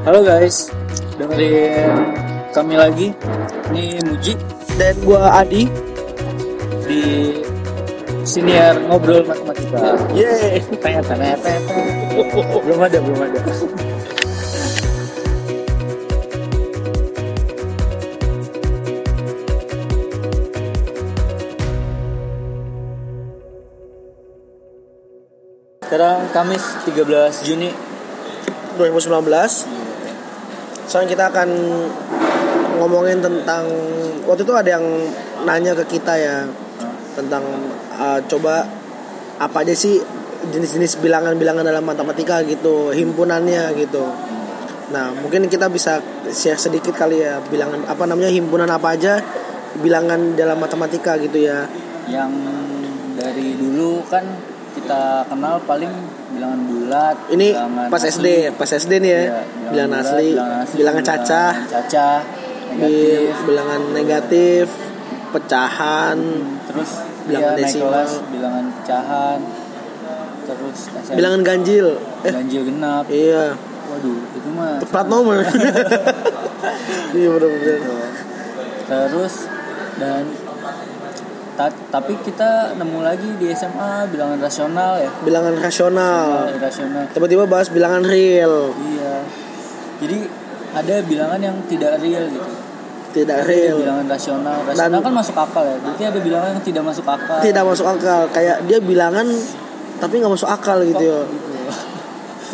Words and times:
Halo 0.00 0.24
guys, 0.24 0.72
dengerin 1.20 1.92
kami 2.50 2.74
lagi. 2.74 3.08
Ini 3.70 4.02
Muji 4.02 4.34
Dan 4.74 4.96
gua 5.06 5.44
Adi. 5.44 5.68
di 6.90 7.30
siniar 8.26 8.74
ngobrol 8.90 9.22
matematika. 9.22 9.94
Yeay. 10.10 10.58
Tanya 10.82 11.00
tanya 11.06 11.38
tanya. 11.38 11.60
Belum 12.66 12.80
ada, 12.82 12.98
belum 12.98 13.20
ada. 13.22 13.40
Sekarang 25.80 26.30
Kamis 26.30 26.62
13 26.86 27.46
Juni 27.50 27.70
2019. 28.80 29.28
Sekarang 30.88 31.08
kita 31.08 31.28
akan 31.28 31.48
ngomongin 32.80 33.20
tentang 33.20 33.68
waktu 34.24 34.42
itu 34.48 34.54
ada 34.56 34.80
yang 34.80 34.86
nanya 35.44 35.76
ke 35.76 36.00
kita 36.00 36.16
ya 36.16 36.48
tentang 37.12 37.44
uh, 38.00 38.16
coba 38.24 38.64
apa 39.36 39.56
aja 39.60 39.76
sih 39.76 40.00
jenis-jenis 40.40 41.04
bilangan-bilangan 41.04 41.68
dalam 41.68 41.84
matematika 41.84 42.40
gitu, 42.48 42.96
himpunannya 42.96 43.76
gitu. 43.76 44.08
Nah, 44.90 45.12
mungkin 45.20 45.46
kita 45.46 45.68
bisa 45.68 46.00
share 46.32 46.58
sedikit 46.58 46.96
kali 46.96 47.22
ya 47.22 47.38
bilangan 47.46 47.84
apa 47.86 48.08
namanya 48.08 48.32
himpunan 48.32 48.66
apa 48.66 48.96
aja 48.96 49.20
bilangan 49.78 50.34
dalam 50.34 50.56
matematika 50.58 51.20
gitu 51.20 51.44
ya. 51.44 51.68
yang 52.10 52.32
dari 53.14 53.54
dulu 53.54 54.02
kan 54.10 54.24
kita 54.80 55.28
kenal 55.28 55.60
paling 55.68 55.92
bilangan 56.32 56.60
bulat, 56.64 57.16
Ini 57.28 57.48
bilangan 57.52 57.88
pas 57.92 58.02
asli. 58.02 58.10
SD, 58.16 58.26
pas 58.56 58.70
SD 58.72 58.92
nih 59.04 59.10
ya. 59.12 59.20
Iya, 59.20 59.40
bilangan, 59.70 59.90
bulat, 59.92 60.08
asli, 60.08 60.26
bilangan 60.32 60.58
asli, 60.64 60.76
bilangan 60.80 61.02
cacah, 61.04 61.52
cacah, 61.68 62.16
di 62.70 62.80
negatif, 62.80 63.36
bilangan 63.44 63.80
negatif, 63.92 64.66
pecahan, 65.30 66.18
terus 66.70 66.90
bilangan 67.28 67.52
iya, 67.52 67.58
naik 67.60 67.66
desimal. 67.68 67.86
kelas 67.92 68.12
bilangan 68.32 68.64
pecahan, 68.80 69.38
terus 70.48 70.78
SMP, 70.88 71.14
bilangan 71.20 71.40
ganjil. 71.44 71.86
Eh, 72.24 72.32
ganjil 72.32 72.62
genap. 72.64 73.04
iya, 73.12 73.44
Waduh, 73.90 74.18
itu 74.38 74.48
mah 74.54 74.78
plat 74.86 75.06
nomor. 75.10 75.42
iya 77.18 77.28
benar-benar. 77.30 77.78
terus 78.90 79.34
dan 79.98 80.24
ta- 81.60 81.76
tapi 81.92 82.16
kita 82.18 82.72
nemu 82.72 83.04
lagi 83.04 83.36
di 83.36 83.52
SMA 83.52 84.08
bilangan 84.08 84.40
rasional 84.40 84.96
ya. 84.96 85.10
Bilangan 85.20 85.54
rasional. 85.54 86.48
Rasional. 86.56 87.04
Tiba-tiba 87.12 87.44
bahas 87.44 87.68
bilangan 87.68 88.00
real, 88.00 88.72
Iya. 88.72 89.14
Jadi 90.00 90.18
ada 90.72 90.94
bilangan 91.04 91.36
yang 91.36 91.56
tidak 91.68 92.00
real 92.00 92.24
gitu. 92.24 92.48
tidak 93.10 93.42
Ada 93.42 93.50
real. 93.50 93.76
bilangan 93.76 94.06
rasional. 94.08 94.56
Rasional 94.64 94.88
Dan- 94.96 95.04
kan 95.04 95.12
masuk 95.12 95.36
akal 95.36 95.64
ya. 95.66 95.76
Berarti 95.76 96.02
ada 96.06 96.18
bilangan 96.18 96.48
yang 96.56 96.64
tidak 96.64 96.82
masuk 96.86 97.04
akal. 97.04 97.38
Tidak 97.42 97.64
masuk 97.66 97.84
akal. 97.84 98.20
Kayak 98.30 98.56
dia 98.64 98.78
bilangan 98.80 99.26
tapi 100.00 100.14
nggak 100.16 100.32
masuk 100.32 100.48
akal 100.48 100.80
gitu 100.80 101.02
ya. 101.02 101.20
gitu. 101.28 101.50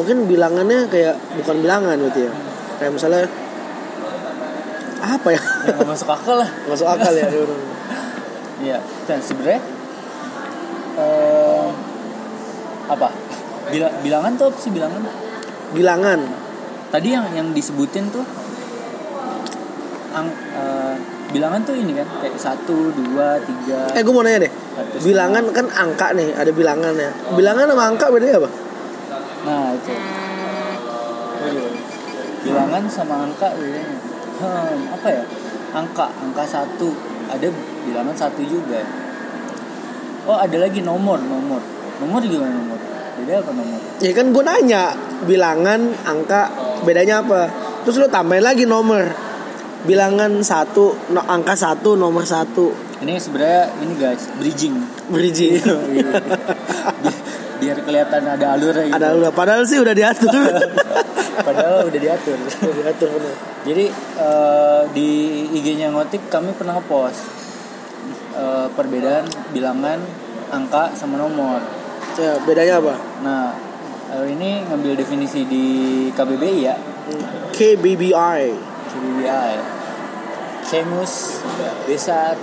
Mungkin 0.03 0.17
bilangannya 0.27 0.91
kayak 0.91 1.15
bukan 1.39 1.57
bilangan 1.63 1.95
gitu 2.11 2.27
ya. 2.27 2.33
Kayak 2.83 2.93
misalnya 2.93 3.23
apa 4.97 5.29
ya? 5.31 5.43
Ya, 5.71 5.77
masuk 5.85 6.09
akal 6.11 6.37
lah. 6.43 6.51
Masuk 6.67 6.89
akal 6.89 7.13
ya. 7.15 7.29
Iya. 8.67 8.79
Dan 9.07 9.19
sebenarnya 9.23 9.63
eh, 10.99 11.67
apa? 12.91 13.09
Bila, 13.71 13.89
bilangan 14.03 14.33
tuh 14.35 14.47
apa 14.51 14.59
sih 14.59 14.71
bilangan? 14.75 15.03
Bilangan. 15.71 16.21
Tadi 16.91 17.09
yang 17.11 17.27
yang 17.35 17.49
disebutin 17.55 18.11
tuh 18.11 18.27
ang, 20.15 20.27
eh, 20.33 20.95
bilangan 21.31 21.61
tuh 21.63 21.77
ini 21.79 21.93
kan 21.95 22.09
kayak 22.23 22.39
satu 22.39 22.95
dua 22.95 23.37
tiga 23.43 23.91
Eh 23.95 24.03
gue 24.03 24.15
mau 24.15 24.27
nanya 24.27 24.47
deh. 24.47 24.53
Bilangan 25.03 25.45
kan 25.55 25.67
angka 25.71 26.11
nih, 26.17 26.35
ada 26.35 26.51
bilangan 26.51 26.95
ya. 26.99 27.11
Bilangan 27.39 27.71
sama 27.71 27.85
angka 27.95 28.07
bedanya 28.11 28.43
apa? 28.43 28.51
Nah 29.47 29.65
itu. 29.79 29.95
Bilangan 32.47 32.83
sama 32.87 33.15
angka 33.27 33.51
bedanya 33.59 33.99
hmm, 34.39 34.95
Apa 34.95 35.09
ya 35.11 35.23
Angka, 35.75 36.07
angka 36.15 36.43
satu 36.47 36.95
Ada 37.27 37.51
bilangan 37.87 38.17
satu 38.19 38.43
juga 38.43 38.83
Oh 40.27 40.35
ada 40.35 40.59
lagi 40.59 40.83
nomor, 40.83 41.23
nomor 41.23 41.63
Nomor 41.97 42.21
gimana 42.27 42.53
nomor? 42.53 42.79
Beda 43.17 43.41
apa 43.41 43.51
nomor? 43.57 43.81
Ya 44.05 44.13
kan 44.13 44.29
gue 44.29 44.45
nanya 44.45 44.93
bilangan, 45.25 45.81
angka 46.05 46.53
bedanya 46.85 47.25
apa? 47.25 47.49
Terus 47.89 47.97
lu 48.05 48.09
tambahin 48.13 48.45
lagi 48.45 48.69
nomor. 48.69 49.09
Bilangan 49.87 50.43
satu, 50.45 50.93
no, 51.15 51.25
angka 51.25 51.57
satu, 51.57 51.97
nomor 51.97 52.29
satu. 52.29 52.75
Ini 53.01 53.17
sebenarnya 53.17 53.65
ini 53.81 53.95
guys, 53.97 54.29
bridging 54.37 54.77
Bridging. 55.09 55.57
Bi- 57.05 57.25
Biar 57.57 57.81
kelihatan 57.81 58.21
ada 58.29 58.53
alurnya 58.53 58.85
gitu 58.85 59.01
ada 59.01 59.17
lu, 59.17 59.33
padahal 59.33 59.65
sih 59.65 59.81
udah 59.81 59.97
diatur. 59.97 60.29
Padahal 61.47 61.89
udah 61.89 62.01
diatur 62.01 62.37
udah 62.37 62.85
diatur. 62.85 63.09
Jadi 63.65 63.85
eh, 63.93 64.83
di 64.93 65.09
IG-nya 65.57 65.89
Ngotik 65.93 66.29
kami 66.29 66.53
pernah 66.53 66.81
post 66.85 67.46
eh, 68.37 68.69
perbedaan 68.77 69.25
bilangan 69.51 69.99
angka 70.53 70.93
sama 70.93 71.17
nomor. 71.17 71.59
Ya, 72.17 72.39
bedanya 72.45 72.81
apa? 72.81 72.95
Nah, 73.21 73.53
ini 74.25 74.65
ngambil 74.65 74.97
definisi 74.97 75.45
di 75.45 75.65
KBBI 76.17 76.57
ya, 76.65 76.77
KBBI. 77.53 78.45
KBBI. 78.89 79.53
Kemus 80.67 81.45
Besar 81.87 82.35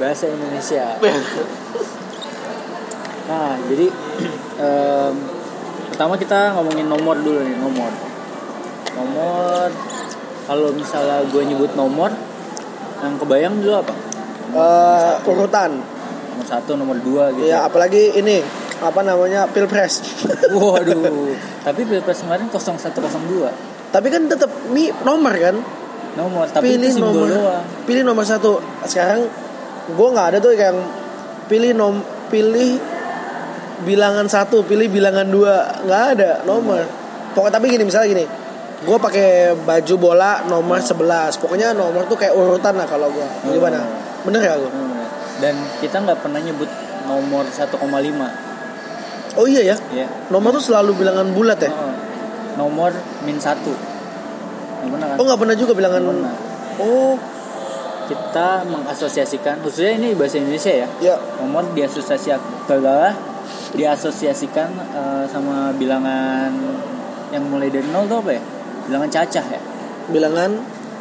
Bahasa 0.00 0.24
Indonesia. 0.30 0.96
Nah, 3.26 3.58
jadi 3.66 3.90
em, 4.62 5.14
pertama 5.90 6.14
kita 6.14 6.54
ngomongin 6.54 6.86
nomor 6.86 7.18
dulu 7.18 7.42
nih, 7.42 7.58
nomor. 7.58 7.90
Nomor 8.94 9.66
kalau 10.46 10.70
misalnya 10.70 11.26
gue 11.26 11.42
nyebut 11.42 11.74
nomor 11.74 12.14
yang 13.02 13.18
kebayang 13.18 13.58
dulu 13.58 13.82
apa? 13.82 13.94
Eh, 14.54 15.30
urutan. 15.30 15.70
Nomor 16.36 16.46
satu, 16.46 16.70
nomor 16.76 16.96
dua 17.00 17.32
gitu. 17.34 17.48
Ya, 17.48 17.64
apalagi 17.66 18.12
ini 18.14 18.44
apa 18.76 19.00
namanya 19.00 19.48
pilpres. 19.48 20.04
Waduh, 20.52 21.32
tapi 21.64 21.88
pilpres 21.88 22.20
kemarin 22.20 22.46
0102 22.52 23.48
Tapi 23.88 24.06
kan 24.12 24.22
tetap 24.28 24.50
mi 24.68 24.92
nomor 25.02 25.32
kan. 25.32 25.56
nomor, 26.16 26.48
tapi 26.48 26.80
pilih 26.80 26.88
itu 26.88 27.00
nomor. 27.00 27.28
doang. 27.28 27.64
pilih 27.84 28.00
nomor 28.04 28.24
satu. 28.24 28.56
Sekarang 28.88 29.28
gue 29.86 30.08
nggak 30.12 30.26
ada 30.32 30.38
tuh 30.40 30.56
yang 30.56 30.76
pilih 31.44 31.76
nom 31.76 32.00
pilih 32.32 32.80
bilangan 33.84 34.24
satu 34.24 34.64
pilih 34.64 34.88
bilangan 34.88 35.28
dua. 35.28 35.84
Nggak 35.84 36.02
ada 36.16 36.30
nomor. 36.48 36.84
Pokoknya 37.36 37.60
tapi 37.60 37.68
gini 37.68 37.84
misalnya 37.84 38.08
gini. 38.12 38.24
Gue 38.84 38.96
pakai 39.00 39.56
baju 39.56 39.94
bola 39.96 40.44
nomor 40.48 40.80
11 40.80 41.40
pokoknya 41.40 41.72
nomor 41.72 42.04
tuh 42.08 42.16
kayak 42.20 42.36
urutan 42.36 42.76
lah 42.76 42.84
kalau 42.84 43.08
gue 43.08 43.24
gimana 43.48 43.80
bener 44.26 44.42
ya 44.42 44.54
gue 44.56 44.70
Hmm. 44.70 44.94
Dan 45.36 45.52
kita 45.78 46.00
nggak 46.00 46.18
pernah 46.20 46.40
nyebut 46.40 46.68
nomor 47.04 47.44
1,5 47.44 47.76
oh 49.36 49.46
iya 49.46 49.60
ya 49.62 49.76
ya. 49.92 50.06
nomor 50.28 50.48
tuh 50.50 50.64
selalu 50.64 50.96
bilangan 50.96 51.28
bulat 51.30 51.60
ya 51.60 51.68
Oh, 51.68 51.92
nomor 52.56 52.88
min 53.22 53.36
1 53.36 53.52
Nggak 53.52 53.76
pernah 54.90 55.06
kan? 55.06 55.16
oh 55.16 55.24
nggak 55.24 55.40
pernah 55.40 55.54
juga 55.54 55.72
bilangan 55.72 56.02
pernah. 56.02 56.32
oh 56.78 57.14
Kita 58.06 58.62
mengasosiasikan, 58.62 59.58
khususnya 59.60 59.98
ini 59.98 60.14
bahasa 60.14 60.38
Indonesia 60.38 60.70
ya. 60.70 60.86
ya 61.02 61.14
Nomor 61.42 61.66
diasosiasikan, 61.74 62.38
diasosiasikan 63.74 64.68
eh, 64.94 65.24
sama 65.26 65.74
bilangan 65.74 66.54
yang 67.28 67.42
mulai 67.44 67.66
dari 67.66 67.82
nol 67.90 68.06
tuh 68.06 68.22
apa 68.22 68.30
ya? 68.30 68.42
Bilangan 68.86 69.10
cacah 69.10 69.46
ya. 69.50 69.60
bilangan 70.06 70.50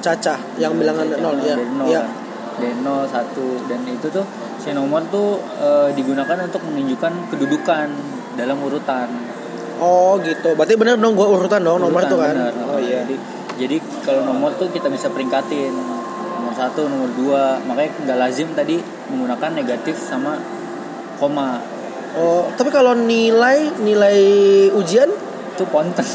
cacah 0.02 0.40
yang 0.58 0.74
bilangan 0.74 1.06
Cacah, 1.06 1.22
nol 1.22 1.38
ya 1.40 1.56
nol 1.56 1.88
ya 1.88 2.02
kan. 2.02 2.25
Nol 2.82 3.06
satu. 3.08 3.64
Dan 3.68 3.84
itu 3.88 4.08
tuh 4.10 4.26
si 4.60 4.72
nomor 4.72 5.04
tuh 5.12 5.40
eh, 5.60 5.90
digunakan 5.94 6.38
untuk 6.46 6.62
menunjukkan 6.66 7.34
kedudukan 7.34 7.88
dalam 8.36 8.58
urutan. 8.64 9.08
Oh 9.80 10.16
gitu. 10.24 10.56
Berarti 10.56 10.76
bener 10.80 10.96
dong 10.96 11.20
gue 11.20 11.28
urutan 11.28 11.60
dong 11.60 11.84
nomor 11.84 12.08
Urutan, 12.08 12.12
tuh 12.12 12.20
kan? 12.24 12.36
benar. 12.36 12.54
oh 12.72 12.80
iya. 12.80 13.04
Jadi 13.04 13.16
jadi 13.56 13.78
kalau 14.04 14.22
nomor 14.28 14.56
tuh 14.56 14.72
kita 14.72 14.88
bisa 14.88 15.12
peringkatin. 15.12 15.72
Nomor 16.40 16.54
satu 16.56 16.88
nomor 16.88 17.10
dua. 17.16 17.60
Makanya 17.68 17.92
nggak 18.08 18.18
lazim 18.20 18.48
tadi 18.56 18.80
menggunakan 19.12 19.52
negatif 19.56 20.00
sama 20.00 20.40
koma. 21.20 21.60
Oh, 22.16 22.48
tapi 22.56 22.72
kalau 22.72 22.96
nilai 22.96 23.76
nilai 23.84 24.16
ujian, 24.72 25.12
itu 25.52 25.64
ponten 25.68 26.08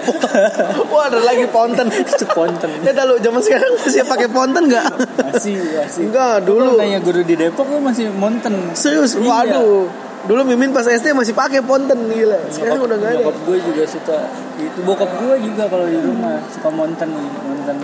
wah 0.92 1.04
ada 1.06 1.20
lagi 1.20 1.44
ponten. 1.46 1.86
itu 1.88 2.24
ponten 2.26 2.70
Ya 2.86 2.92
kalau 2.92 3.16
zaman 3.16 3.40
sekarang 3.40 3.72
masih 3.76 4.02
pakai 4.02 4.28
ponten 4.28 4.62
nggak? 4.64 4.86
masih 5.22 5.54
masih 5.76 6.02
Enggak, 6.06 6.34
Lu 6.40 6.46
dulu. 6.46 6.64
kalau 6.70 6.80
nanya 6.80 6.98
guru 6.98 7.20
di 7.20 7.34
Depok 7.34 7.66
lu 7.66 7.78
masih 7.78 8.08
monten 8.10 8.54
Serius, 8.72 9.14
Iya. 9.14 9.26
waduh. 9.26 9.86
Dulu 10.20 10.44
Mimin 10.44 10.68
pas 10.68 10.84
SD 10.84 11.10
masih 11.10 11.32
pakai 11.32 11.60
ponten 11.60 11.96
gila. 12.06 12.36
Sekarang 12.46 12.84
udah 12.84 12.92
gak 12.94 13.08
ada. 13.10 13.20
Nyokap 13.20 13.36
gue 13.42 13.56
juga 13.62 13.82
suka 13.84 14.16
itu 14.54 14.78
bokap 14.82 15.10
gue 15.16 15.34
juga 15.42 15.64
kalau 15.64 15.86
di 15.86 15.96
rumah 15.96 16.36
suka 16.46 16.68
monten 16.68 17.08
monten 17.40 17.78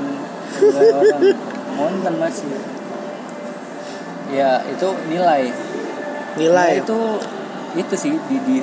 monten 1.72 2.14
masih 2.16 2.52
ya 4.28 4.60
itu 4.66 4.88
nilai 5.06 5.48
Nilai. 6.36 6.82
itu 6.82 6.98
itu 7.74 7.94
sih 7.94 8.12
di, 8.28 8.36
di 8.42 8.56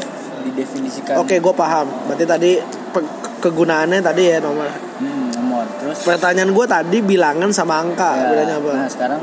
didefinisikan 0.43 1.17
Oke, 1.17 1.39
gue 1.39 1.53
paham. 1.53 1.87
Berarti 2.05 2.25
tadi 2.27 2.51
pe- 2.91 3.09
kegunaannya 3.43 3.99
tadi 3.99 4.23
ya 4.25 4.39
nomor. 4.39 4.71
hmm, 4.71 5.35
nomor 5.35 5.65
terus 5.77 5.99
Pertanyaan 6.01 6.49
gue 6.49 6.65
tadi 6.65 6.97
bilangan 6.99 7.51
sama 7.51 7.83
angka. 7.83 8.15
ya, 8.15 8.25
Bedanya 8.31 8.55
apa? 8.57 8.71
nah 8.73 8.87
sekarang 8.87 9.21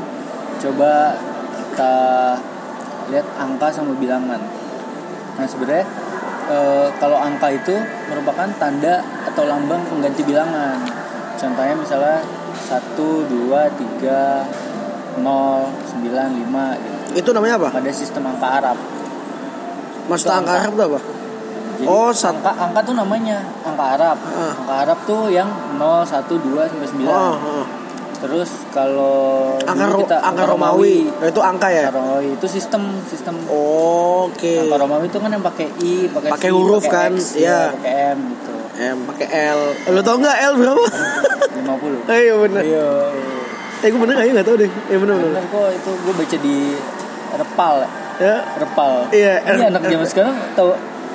coba 0.55 1.17
kita 1.65 1.93
lihat 3.09 3.25
angka 3.35 3.67
sama 3.67 3.97
bilangan 3.97 4.37
nah 5.33 5.45
sebenarnya 5.45 5.85
eh, 6.47 6.87
kalau 6.95 7.17
angka 7.17 7.49
itu 7.49 7.73
merupakan 8.05 8.45
tanda 8.55 9.01
atau 9.25 9.43
lambang 9.43 9.81
pengganti 9.83 10.21
bilangan 10.21 10.77
contohnya 11.33 11.73
misalnya 11.73 12.21
1, 12.61 12.93
2, 13.25 13.25
3, 13.25 15.17
0, 15.17 15.25
9, 15.25 15.25
5 15.97 16.45
gitu. 16.77 16.99
Itu 17.11 17.29
namanya 17.33 17.57
apa? 17.57 17.69
pada 17.73 17.91
sistem 17.91 18.23
angka 18.27 18.47
Arab 18.53 18.77
Maksud 20.03 20.29
angka 20.29 20.39
angka. 20.51 20.61
Arab 20.61 20.71
itu 20.71 20.83
apa? 20.85 20.99
Jadi 21.81 21.89
Oh, 21.89 22.13
sat- 22.13 22.37
angka 22.37 22.53
angka 22.53 22.79
tuh 22.83 22.93
namanya 22.93 23.37
angka 23.61 23.85
Arab. 23.97 24.17
Ah. 24.23 24.53
Angka 24.55 24.73
Arab 24.79 24.97
tuh 25.03 25.21
yang 25.27 25.49
0, 25.75 26.05
1, 26.05 26.37
2 26.37 26.61
sampai 26.63 26.87
9. 26.87 27.09
Oh, 27.09 27.33
oh. 27.33 27.65
Terus 28.21 28.69
kalau 28.69 29.57
Angka, 29.59 29.89
ro- 29.89 30.05
angka 30.05 30.43
Romawi. 30.45 31.09
Oh, 31.09 31.25
itu 31.25 31.41
angka 31.41 31.67
ya? 31.67 31.81
Angka 31.83 31.97
Romawi 31.97 32.27
itu 32.31 32.45
sistem 32.47 32.81
sistem 33.03 33.33
Oke. 33.49 34.61
angka 34.61 34.77
Romawi 34.77 35.09
itu 35.09 35.17
kan 35.17 35.29
yang 35.29 35.41
pakai 35.41 35.65
i, 35.81 36.05
pakai 36.05 36.29
Pakai 36.29 36.49
huruf 36.49 36.85
pakai 36.85 36.93
kan? 36.93 37.11
X, 37.11 37.33
Iya. 37.35 37.49
ya, 37.49 37.61
pakai 37.73 37.93
M 38.13 38.19
gitu. 38.29 38.53
M 38.79 38.97
pakai 39.05 39.27
L. 39.49 39.59
Lo 39.89 40.01
tau 40.01 40.15
nggak 40.15 40.37
L 40.39 40.53
berapa? 40.55 40.85
50. 40.85 42.05
Eh, 42.07 42.19
iya 42.23 42.33
bener. 42.37 42.61
Iya. 42.61 42.87
Eh 43.81 43.89
gue 43.89 43.99
bener 43.99 44.15
aja 44.15 44.29
nggak 44.31 44.45
tau 44.45 44.55
deh. 44.55 44.69
Iya 44.69 44.97
bener 44.99 45.15
bener. 45.17 45.31
Bener 45.33 45.45
kok 45.47 45.67
itu 45.73 45.89
gue 45.97 46.13
baca 46.13 46.37
di 46.37 46.57
Repal. 47.33 47.75
ya. 48.19 48.35
Repal. 48.53 48.93
Iya, 49.09 49.33
Ini 49.41 49.63
anak 49.67 49.81
zaman 49.83 50.05
sekarang 50.05 50.35
tahu 50.53 50.69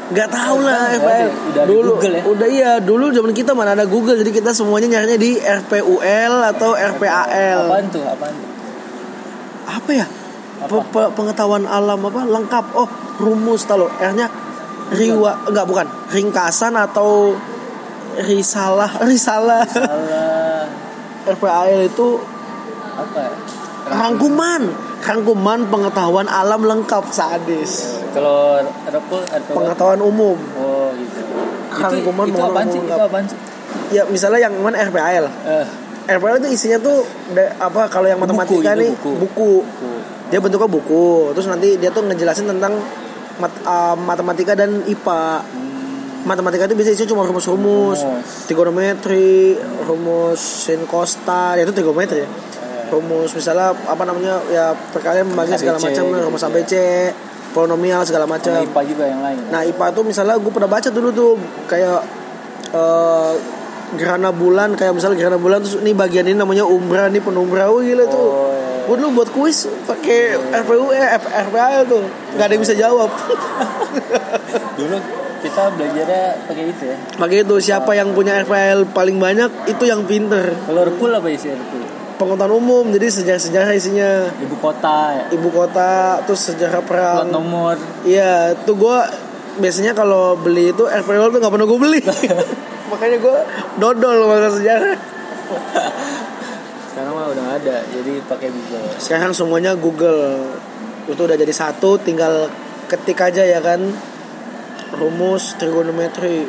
Nggak 0.06 0.28
tahu 0.28 0.56
lah 0.60 0.94
FPL. 0.94 1.28
udah 1.50 1.64
dulu, 1.66 1.90
Google 1.92 2.12
ya? 2.12 2.22
Udah 2.22 2.48
iya, 2.48 2.70
dulu 2.78 3.10
zaman 3.10 3.32
kita 3.32 3.52
mana 3.52 3.74
ada 3.74 3.84
Google 3.84 4.14
jadi 4.14 4.30
kita 4.30 4.50
semuanya 4.50 4.86
nyarinya 4.92 5.18
di 5.18 5.34
RPUL 5.36 6.34
atau 6.46 6.70
RPAL. 6.72 7.60
apaan 7.66 7.86
tuh? 7.90 8.02
Apaan 8.02 8.34
tuh? 8.34 8.50
Apa 9.66 9.90
ya? 9.90 10.06
Apa? 10.56 10.70
Pe- 10.70 10.88
pe- 10.88 11.10
pengetahuan 11.12 11.66
alam 11.66 11.98
apa 12.00 12.22
lengkap. 12.22 12.64
Oh, 12.72 12.86
rumus 13.18 13.66
tau. 13.66 13.90
R-nya 13.90 14.30
riwa 14.88 15.42
enggak 15.44 15.66
bukan. 15.66 15.86
Ringkasan 16.08 16.78
atau 16.78 17.34
risalah, 18.16 19.02
risalah. 19.10 19.66
Salah. 19.66 20.64
RPAL 21.26 21.66
itu 21.84 22.22
Apa 22.94 23.18
ya? 23.18 23.30
rangkuman, 23.86 24.62
rangkuman 25.06 25.70
pengetahuan 25.70 26.26
alam 26.26 26.60
lengkap 26.60 27.04
sadis. 27.08 28.02
Kalau 28.10 28.58
atau 28.58 29.52
Pengetahuan 29.54 30.00
umum. 30.02 30.34
Oh 30.58 30.90
gitu. 30.92 31.22
Rangkuman 31.76 32.26
itu, 32.26 32.34
itu 32.34 32.42
apaan 32.42 32.66
sih? 32.66 32.80
Itu 32.82 32.94
apaan 32.98 33.24
sih? 33.24 33.38
Ya 33.94 34.02
misalnya 34.04 34.50
yang 34.50 34.54
mana 34.58 34.82
RPAL. 34.82 35.24
Eh, 35.46 35.66
RPL 36.06 36.42
itu 36.42 36.48
isinya 36.50 36.78
tuh 36.78 37.06
apa 37.58 37.86
kalau 37.86 38.06
yang 38.06 38.18
Buku, 38.18 38.34
matematika 38.34 38.74
itu 38.74 38.80
nih 38.82 38.90
buku. 38.94 39.10
buku. 39.14 39.52
buku. 39.62 39.90
Dia 40.26 40.38
bentuknya 40.42 40.66
buku. 40.66 41.06
Terus 41.34 41.46
nanti 41.46 41.68
dia 41.78 41.90
tuh 41.90 42.02
ngejelasin 42.02 42.50
tentang 42.50 42.74
mat- 43.38 43.62
uh, 43.62 43.94
matematika 43.94 44.58
dan 44.58 44.82
IPA. 44.82 45.22
Hmm, 45.46 45.74
Matematika 46.26 46.66
itu 46.66 46.74
biasanya 46.74 46.96
isinya 46.98 47.10
cuma 47.14 47.22
rumus-rumus, 47.22 48.02
Rumus. 48.02 48.50
trigonometri, 48.50 49.54
rumus 49.86 50.66
sin 50.66 50.82
costa, 50.82 51.54
ya 51.54 51.62
itu 51.62 51.70
trigonometri 51.70 52.26
ya. 52.26 52.28
Rumus 52.86 53.30
misalnya 53.34 53.74
apa 53.74 54.02
namanya 54.06 54.38
ya 54.48 54.72
perkalian 54.94 55.26
membagi 55.32 55.58
segala 55.58 55.78
ABC 55.78 55.86
macam, 55.90 56.04
gitu 56.06 56.24
rumus 56.26 56.42
ya. 56.42 56.48
ABC, 56.48 56.72
polinomial 57.50 58.00
segala 58.06 58.24
macam. 58.28 58.62
IPA 58.62 58.82
juga 58.86 59.04
yang 59.08 59.20
lain. 59.24 59.38
Nah 59.50 59.60
IPA 59.66 59.86
tuh 59.96 60.04
misalnya 60.06 60.36
gue 60.38 60.52
pernah 60.52 60.70
baca 60.70 60.88
dulu 60.92 61.08
tuh 61.10 61.30
kayak 61.66 62.00
eh, 62.74 63.32
gerhana 63.94 64.30
bulan 64.34 64.74
kayak 64.74 64.92
misalnya 64.98 65.16
gerhana 65.18 65.38
bulan 65.38 65.62
terus 65.62 65.78
ini 65.78 65.94
bagian 65.94 66.26
ini 66.26 66.34
namanya 66.34 66.66
umbra 66.66 67.06
nih 67.06 67.22
penumbra 67.22 67.70
oh 67.70 67.80
gila 67.82 68.04
tuh. 68.10 68.18
Oh, 68.18 68.50
iya. 68.50 68.86
Gue 68.86 68.96
dulu 69.02 69.22
buat 69.22 69.30
kuis 69.34 69.66
pakai 69.86 70.38
RPU 70.62 70.94
eh 70.94 71.18
RPAL 71.18 71.90
tuh 71.90 72.02
nggak 72.34 72.46
ada 72.46 72.52
yang 72.54 72.62
bisa 72.62 72.74
jawab. 72.78 73.10
Dulu 74.78 74.96
kita 75.42 75.62
belajarnya 75.78 76.24
pakai 76.50 76.64
itu 76.70 76.84
ya. 76.90 76.96
Pakai 77.14 77.38
itu 77.46 77.54
siapa 77.62 77.94
yang 77.94 78.10
punya 78.14 78.42
RPAL 78.42 78.90
paling 78.90 79.18
banyak 79.18 79.70
itu 79.70 79.84
yang 79.86 80.02
pinter. 80.06 80.54
Kalau 80.66 80.82
Repul 80.82 81.10
apa 81.14 81.26
isi 81.30 81.50
Repul? 81.50 81.85
Pengetahuan 82.16 82.56
umum 82.56 82.84
jadi 82.88 83.12
sejarah-sejarah 83.12 83.72
isinya 83.72 84.32
Ibu 84.40 84.56
kota 84.56 84.96
ya. 85.12 85.24
ibu 85.30 85.48
kota 85.48 86.16
terus 86.24 86.48
sejarah 86.48 86.80
Plat 86.80 86.88
perang. 86.88 87.28
nomor. 87.28 87.76
Iya, 88.02 88.56
tuh 88.64 88.72
gue 88.74 88.98
biasanya 89.56 89.92
kalau 89.92 90.32
beli 90.34 90.72
itu 90.72 90.84
RPL 90.84 91.28
tuh 91.28 91.38
nggak 91.38 91.52
pernah 91.52 91.66
gue 91.66 91.76
beli. 91.78 92.00
Makanya 92.92 93.16
gue 93.20 93.36
dodol 93.76 94.16
masa 94.26 94.48
sejarah. 94.50 94.96
Sekarang 96.88 97.12
mah 97.12 97.28
udah 97.28 97.46
ada. 97.54 97.76
Jadi 97.86 98.24
pakai 98.24 98.48
Google. 98.48 98.86
Sekarang 98.96 99.32
semuanya 99.32 99.76
Google. 99.76 100.40
Itu 101.04 101.20
udah 101.20 101.36
jadi 101.36 101.52
satu, 101.52 102.00
tinggal 102.00 102.48
ketik 102.88 103.20
aja 103.20 103.44
ya 103.44 103.60
kan. 103.60 103.84
Rumus 104.96 105.52
trigonometri 105.54 106.46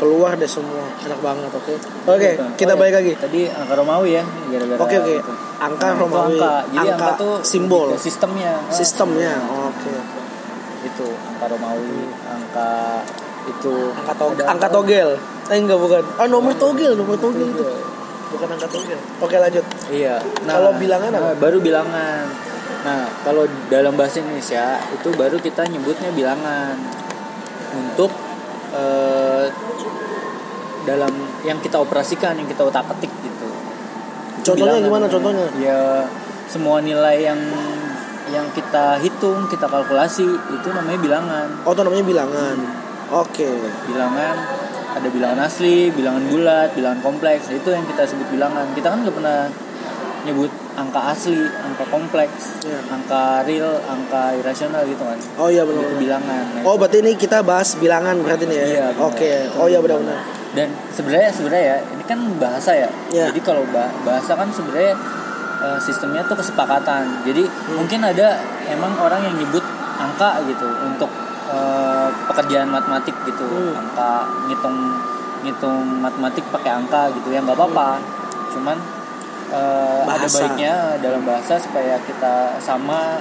keluar 0.00 0.32
deh 0.34 0.48
semua. 0.48 0.80
Enak 0.98 1.20
banget, 1.20 1.50
oke. 1.52 1.74
Oke, 2.08 2.30
Gitu. 2.32 2.44
kita 2.56 2.72
Oh, 2.72 2.76
ya. 2.76 2.80
balik 2.80 2.94
lagi. 2.96 3.12
Tadi 3.14 3.40
angka 3.46 3.74
Romawi 3.76 4.10
ya, 4.16 4.24
gara-gara 4.24 4.80
Oke, 4.80 4.96
oke. 4.96 5.14
itu. 5.20 5.32
Angka 5.60 5.86
Nah, 5.86 5.94
Romawi. 5.94 6.34
Angka. 6.34 6.54
Jadi 6.66 6.78
Angka 6.80 7.06
angka, 7.06 7.20
tuh 7.20 7.34
simbol. 7.42 7.88
sistemnya. 7.94 8.52
Ah, 8.56 8.72
Sistemnya. 8.72 9.32
sistemnya. 9.36 9.68
Oke. 9.68 9.92
Itu 10.82 11.06
angka 11.06 11.44
Romawi, 11.46 12.00
angka 12.24 12.70
itu 13.42 13.74
Angka 13.94 14.14
togel. 14.16 14.46
Angka 14.46 14.68
togel. 14.68 15.08
Eh 15.46 15.58
enggak 15.58 15.76
bukan. 15.76 16.02
Ah 16.16 16.24
nomor 16.24 16.54
togel, 16.56 16.92
nomor 16.94 17.16
togel 17.16 17.46
itu. 17.46 17.64
Bukan 18.30 18.48
angka 18.48 18.66
togel. 18.66 18.96
Oke, 19.18 19.36
lanjut. 19.36 19.64
Iya. 19.86 20.16
Kalau 20.40 20.72
bilangan 20.74 21.10
apa? 21.12 21.20
nah, 21.20 21.34
baru 21.36 21.58
bilangan. 21.58 22.24
Nah, 22.80 23.04
kalau 23.20 23.44
dalam 23.68 23.92
bahasa 23.92 24.24
Indonesia 24.24 24.80
itu 24.88 25.12
baru 25.12 25.36
kita 25.36 25.66
nyebutnya 25.66 26.08
bilangan 26.10 26.78
untuk 27.70 28.08
eh, 28.74 29.46
dalam 30.88 31.12
yang 31.44 31.58
kita 31.60 31.76
operasikan, 31.80 32.36
yang 32.36 32.48
kita 32.48 32.64
otak 32.64 32.86
atik 32.88 33.12
gitu. 33.20 33.48
Contohnya 34.40 34.80
Bilangan. 34.80 34.88
gimana 34.88 35.04
contohnya? 35.08 35.46
Ya 35.60 35.80
semua 36.48 36.80
nilai 36.80 37.20
yang 37.20 37.40
yang 38.30 38.46
kita 38.54 38.98
hitung, 39.02 39.46
kita 39.50 39.66
kalkulasi 39.66 40.26
itu 40.26 40.68
namanya 40.70 40.98
bilangan. 41.02 41.48
Oh, 41.66 41.74
itu 41.74 41.82
namanya 41.82 42.04
bilangan. 42.06 42.56
Oke. 43.10 43.50
Bilangan 43.90 44.34
ada 44.90 45.08
bilangan 45.10 45.38
asli, 45.46 45.90
bilangan 45.90 46.22
bulat, 46.30 46.68
bilangan 46.74 47.00
kompleks. 47.02 47.50
Itu 47.50 47.74
yang 47.74 47.84
kita 47.86 48.06
sebut 48.06 48.26
bilangan. 48.30 48.70
Kita 48.74 48.90
kan 48.90 48.98
nggak 49.02 49.14
pernah 49.14 49.50
nyebut 50.22 50.48
angka 50.72 51.00
asli, 51.08 51.32
angka 51.58 51.84
kompleks, 51.86 52.60
Iya. 52.60 52.80
angka 52.86 53.22
real, 53.42 53.72
angka 53.82 54.34
irasional 54.34 54.84
gitu 54.84 55.00
kan. 55.00 55.16
Oh 55.36 55.48
iya 55.48 55.62
benar. 55.62 55.86
bilangan. 55.94 56.44
Nah, 56.52 56.62
Oh 56.62 56.74
berarti 56.74 57.00
ini 57.00 57.12
kita 57.14 57.40
bahas 57.40 57.74
bilangan 57.74 58.16
berarti 58.18 58.44
nih 58.44 58.54
ya? 58.54 58.66
Iya. 58.66 58.86
Oke. 58.98 59.30
Oh 59.54 59.66
iya 59.66 59.78
benar-benar. 59.78 60.20
dan 60.50 60.66
sebenarnya 60.90 61.30
sebenarnya 61.30 61.62
ya 61.64 61.76
ini 61.88 62.02
kan 62.04 62.18
bahasa 62.36 62.74
ya 62.74 62.90
Iya. 63.08 63.30
jadi 63.30 63.38
kalau 63.40 63.62
ba- 63.70 63.94
bahasa 64.02 64.34
kan 64.34 64.50
sebenarnya 64.50 64.98
eh, 65.60 65.78
sistemnya 65.78 66.26
tuh 66.26 66.34
kesepakatan 66.34 67.22
jadi 67.22 67.46
Hmm. 67.46 67.78
mungkin 67.78 68.02
ada 68.02 68.34
emang 68.66 68.98
orang 68.98 69.22
yang 69.22 69.36
nyebut 69.36 69.62
angka 69.96 70.42
gitu 70.44 70.66
untuk 70.82 71.06
eh, 71.46 72.08
pekerjaan 72.26 72.66
matematik 72.66 73.14
gitu 73.22 73.46
Hmm. 73.46 73.78
angka 73.78 74.10
ngitung 74.44 74.78
ngitung 75.40 75.78
matematik 75.96 76.42
pakai 76.50 76.70
angka 76.72 77.10
gitu 77.12 77.30
ya 77.30 77.38
nggak 77.40 77.54
apa-apa 77.54 78.02
cuman 78.50 78.74
eh, 79.50 80.02
ada 80.06 80.26
baiknya 80.26 80.72
dalam 80.98 81.22
bahasa 81.22 81.54
supaya 81.56 81.98
kita 82.00 82.34
sama 82.58 83.18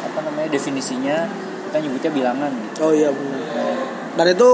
apa 0.00 0.18
namanya 0.22 0.48
definisinya 0.48 1.26
kita 1.66 1.76
nyebutnya 1.80 2.10
bilangan 2.10 2.50
gitu 2.52 2.78
Oh 2.80 2.92
iya 2.92 3.10
benar. 3.10 3.40
Nah, 3.50 3.76
Dan 4.14 4.26
itu 4.30 4.48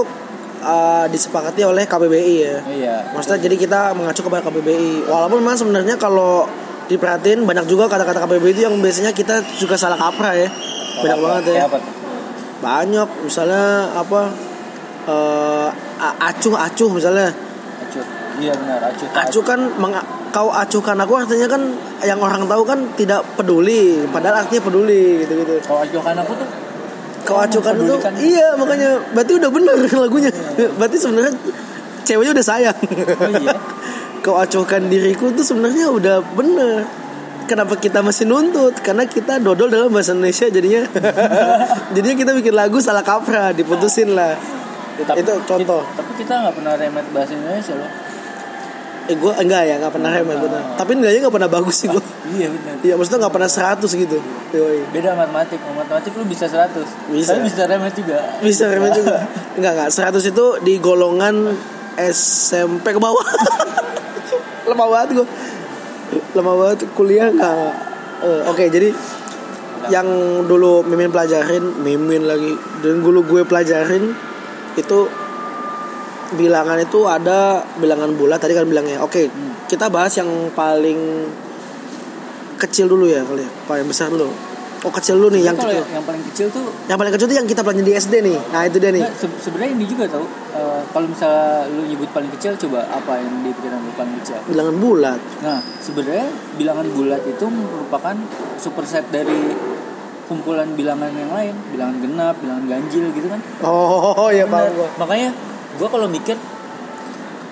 uh, 0.59 1.05
disepakati 1.05 1.61
oleh 1.61 1.85
KBBI 1.85 2.35
ya. 2.39 2.57
iya 2.67 2.95
Maksudnya 3.11 3.37
jadi 3.43 3.55
kita 3.55 3.79
mengacu 3.93 4.21
kepada 4.21 4.41
KBBI. 4.43 5.05
Walaupun 5.05 5.37
memang 5.37 5.53
sebenarnya 5.53 5.95
kalau 5.95 6.49
diperhatiin 6.87 7.45
banyak 7.45 7.65
juga 7.65 7.85
kata-kata 7.85 8.21
KBBI 8.21 8.51
itu 8.51 8.61
yang 8.63 8.75
biasanya 8.75 9.11
kita 9.11 9.37
juga 9.55 9.77
salah 9.77 9.95
kaprah 9.95 10.33
ya. 10.35 10.49
Banyak 10.97 11.13
Apa- 11.13 11.25
banget 11.27 11.43
ya. 11.51 11.61
apa? 11.63 11.77
Banyak 12.59 13.07
misalnya 13.21 13.65
apa 13.91 14.21
eh, 15.03 15.67
a- 15.99 16.17
acuh 16.23 16.53
acuh 16.55 16.89
misalnya. 16.89 17.29
acuh 17.79 18.05
iya 18.39 18.53
benar 18.53 18.79
acuh 18.85 19.07
Acuh 19.11 19.43
kan 19.43 19.59
meng- 19.75 20.07
kau 20.31 20.47
acuhkan 20.47 20.95
aku 20.95 21.13
artinya 21.17 21.47
kan 21.49 21.61
yang 22.01 22.19
orang 22.19 22.47
tahu 22.47 22.63
kan 22.63 22.79
tidak 22.95 23.19
peduli, 23.35 23.99
padahal 24.07 24.47
artinya 24.47 24.63
peduli 24.63 25.19
gitu-gitu. 25.19 25.59
kalau 25.61 25.83
acuhkan 25.83 26.15
aku 26.15 26.31
tuh 26.39 26.47
kau 27.21 27.37
acuhkan 27.37 27.75
itu 27.75 27.83
mempedulikan. 27.91 28.13
iya 28.17 28.47
makanya 28.55 28.89
berarti 29.11 29.31
udah 29.35 29.49
bener 29.51 29.75
lagunya 30.07 30.31
berarti 30.79 30.97
sebenarnya 30.97 31.33
ceweknya 32.01 32.31
udah 32.33 32.45
sayang 32.45 32.77
Oh 32.79 33.31
iya. 33.35 33.55
kau 34.25 34.37
acuhkan 34.37 34.87
diriku 34.87 35.29
tuh 35.31 35.43
sebenarnya 35.43 35.91
udah 35.91 36.15
bener 36.31 36.87
kenapa 37.43 37.75
kita 37.75 37.99
masih 37.99 38.23
nuntut 38.25 38.79
karena 38.79 39.03
kita 39.03 39.37
dodol 39.37 39.67
dalam 39.67 39.91
bahasa 39.91 40.15
Indonesia 40.15 40.47
jadinya 40.47 40.87
jadinya 41.93 42.15
kita 42.15 42.31
bikin 42.33 42.53
lagu 42.53 42.79
salah 42.79 43.03
kaprah 43.03 43.51
diputusin 43.51 44.15
lah 44.15 44.37
Ya, 44.91 45.17
Itu 45.17 45.33
contoh. 45.47 45.81
Kita, 45.81 45.97
tapi 45.97 46.11
kita 46.13 46.33
nggak 46.35 46.53
pernah 46.53 46.73
remet 46.77 47.05
bahasa 47.09 47.33
Indonesia 47.33 47.73
loh. 47.73 47.89
Eh 49.11 49.17
gue 49.19 49.33
enggak 49.43 49.61
ya 49.67 49.75
nggak 49.83 49.91
pernah 49.91 50.09
remet 50.15 50.37
bener 50.39 50.61
tapi 50.79 50.91
enggaknya 50.95 51.19
nggak 51.27 51.35
pernah 51.35 51.51
bagus 51.51 51.75
sih 51.83 51.91
gue 51.91 51.99
Iya 52.31 52.47
benar. 52.47 52.75
Iya 52.79 52.93
maksudnya 52.95 53.27
nggak 53.27 53.33
pernah 53.35 53.51
100 53.51 53.91
gitu 54.07 54.17
Yoi. 54.55 54.79
Beda 54.95 55.19
matematik. 55.19 55.59
Kalau 55.59 55.75
matematik 55.75 56.11
lu 56.15 56.23
bisa 56.23 56.47
100. 56.47 57.11
Bisa. 57.11 57.35
Tapi 57.35 57.39
bisa 57.43 57.61
remet 57.67 57.91
juga. 57.91 58.17
Bisa 58.39 58.63
remet 58.71 58.93
juga 59.03 59.27
Enggak 59.59 59.71
enggak 59.75 59.89
100 59.91 60.31
itu 60.31 60.45
di 60.63 60.73
golongan 60.79 61.51
SMP 61.99 62.95
ke 62.95 62.99
bawah 63.03 63.25
Lemah 64.71 64.87
banget 64.87 65.09
gue 65.19 65.27
Lemah 66.39 66.55
banget 66.55 66.79
kuliah 66.95 67.27
enggak 67.27 67.91
Eh, 68.21 68.41
Oke 68.47 68.69
jadi 68.71 68.93
Yang 69.89 70.07
dulu 70.47 70.87
Mimin 70.87 71.11
pelajarin 71.11 71.83
Mimin 71.83 72.29
lagi 72.29 72.53
Dan 72.79 73.03
dulu 73.03 73.27
gue 73.27 73.43
pelajarin 73.43 74.13
Itu 74.79 75.09
Bilangan 76.31 76.79
itu 76.79 76.99
ada 77.07 77.61
Bilangan 77.75 78.15
bulat 78.15 78.39
Tadi 78.39 78.55
kan 78.55 78.65
bilangnya. 78.67 79.03
Oke 79.03 79.27
kita 79.67 79.87
bahas 79.87 80.11
yang 80.15 80.51
paling 80.51 80.99
Kecil 82.59 82.85
dulu 82.85 83.09
ya 83.09 83.25
kali 83.25 83.41
ya. 83.41 83.49
Paling 83.65 83.87
besar 83.89 84.11
dulu. 84.13 84.29
Oh 84.81 84.89
kecil 84.89 85.13
dulu 85.13 85.29
nih 85.37 85.45
yang 85.45 85.53
kecil. 85.53 85.77
yang, 85.77 86.01
yang 86.01 86.05
paling 86.09 86.23
kecil 86.33 86.47
tuh 86.49 86.65
Yang 86.89 86.97
paling 86.97 87.13
kecil 87.13 87.27
itu 87.29 87.35
yang 87.37 87.45
kita 87.45 87.61
pelajarin 87.61 87.85
di 87.85 87.93
SD 87.93 88.13
nih. 88.25 88.37
Nah 88.49 88.61
itu 88.65 88.77
dia 88.81 88.89
nih. 88.89 89.03
Se- 89.13 89.39
sebenarnya 89.41 89.71
ini 89.77 89.85
juga 89.85 90.09
tau 90.09 90.25
eh, 90.57 90.81
kalau 90.89 91.05
misalnya 91.05 91.69
lu 91.69 91.85
nyebut 91.85 92.09
paling 92.09 92.29
kecil 92.33 92.57
coba 92.57 92.89
apa 92.89 93.21
yang 93.21 93.45
di 93.45 93.53
pikiran 93.53 93.77
lu 93.77 93.93
paling 93.93 94.13
kecil? 94.21 94.41
Bilangan 94.49 94.75
bulat. 94.81 95.19
Nah 95.45 95.61
sebenarnya 95.81 96.27
bilangan 96.57 96.85
bulat 96.97 97.21
itu 97.29 97.45
merupakan 97.45 98.15
superset 98.57 99.05
dari 99.13 99.53
kumpulan 100.25 100.73
bilangan 100.73 101.13
yang 101.13 101.29
lain. 101.29 101.53
Bilangan 101.77 101.95
genap 102.01 102.35
bilangan 102.41 102.65
ganjil 102.65 103.05
gitu 103.13 103.27
kan. 103.29 103.41
Oh 103.61 104.33
iya 104.33 104.49
Bener. 104.49 104.65
paham 104.65 104.77
gua. 104.81 104.89
makanya 104.97 105.29
gua 105.81 105.89
kalau 105.89 106.05
mikir 106.05 106.37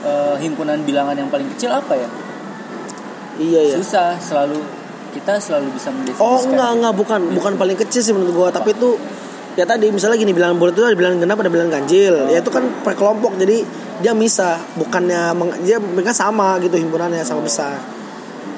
eh, 0.05 0.35
himpunan 0.37 0.77
bilangan 0.85 1.17
yang 1.17 1.33
paling 1.33 1.49
kecil 1.57 1.73
apa 1.73 1.97
ya? 1.97 2.09
Iya 3.39 3.59
iya. 3.71 3.75
susah 3.81 4.19
selalu 4.21 4.61
kita 5.09 5.41
selalu 5.41 5.73
bisa 5.73 5.89
mendefinisikan. 5.89 6.21
Oh 6.21 6.39
enggak 6.45 6.69
enggak 6.77 6.93
bukan 6.93 7.21
bukan 7.33 7.53
paling 7.57 7.77
kecil 7.79 8.01
sih 8.05 8.13
menurut 8.13 8.33
gua 8.35 8.47
tapi 8.53 8.77
itu 8.77 8.93
ya 9.57 9.65
tadi 9.65 9.89
misalnya 9.89 10.21
gini 10.21 10.31
bilangan 10.31 10.55
bulat 10.61 10.77
itu 10.77 10.85
ada 10.85 10.93
bilangan 10.93 11.17
genap 11.25 11.37
ada 11.41 11.49
bilangan 11.49 11.71
ganjil. 11.81 12.15
Ya 12.29 12.39
itu 12.45 12.51
kan 12.53 12.63
per 12.85 12.93
kelompok 12.93 13.33
jadi 13.41 13.65
dia 13.99 14.13
misah 14.15 14.55
bukannya 14.77 15.33
meng- 15.35 15.59
dia 15.65 15.81
mereka 15.81 16.13
sama 16.13 16.55
gitu 16.61 16.77
himpunannya 16.77 17.25
sama 17.25 17.41
besar. 17.43 17.75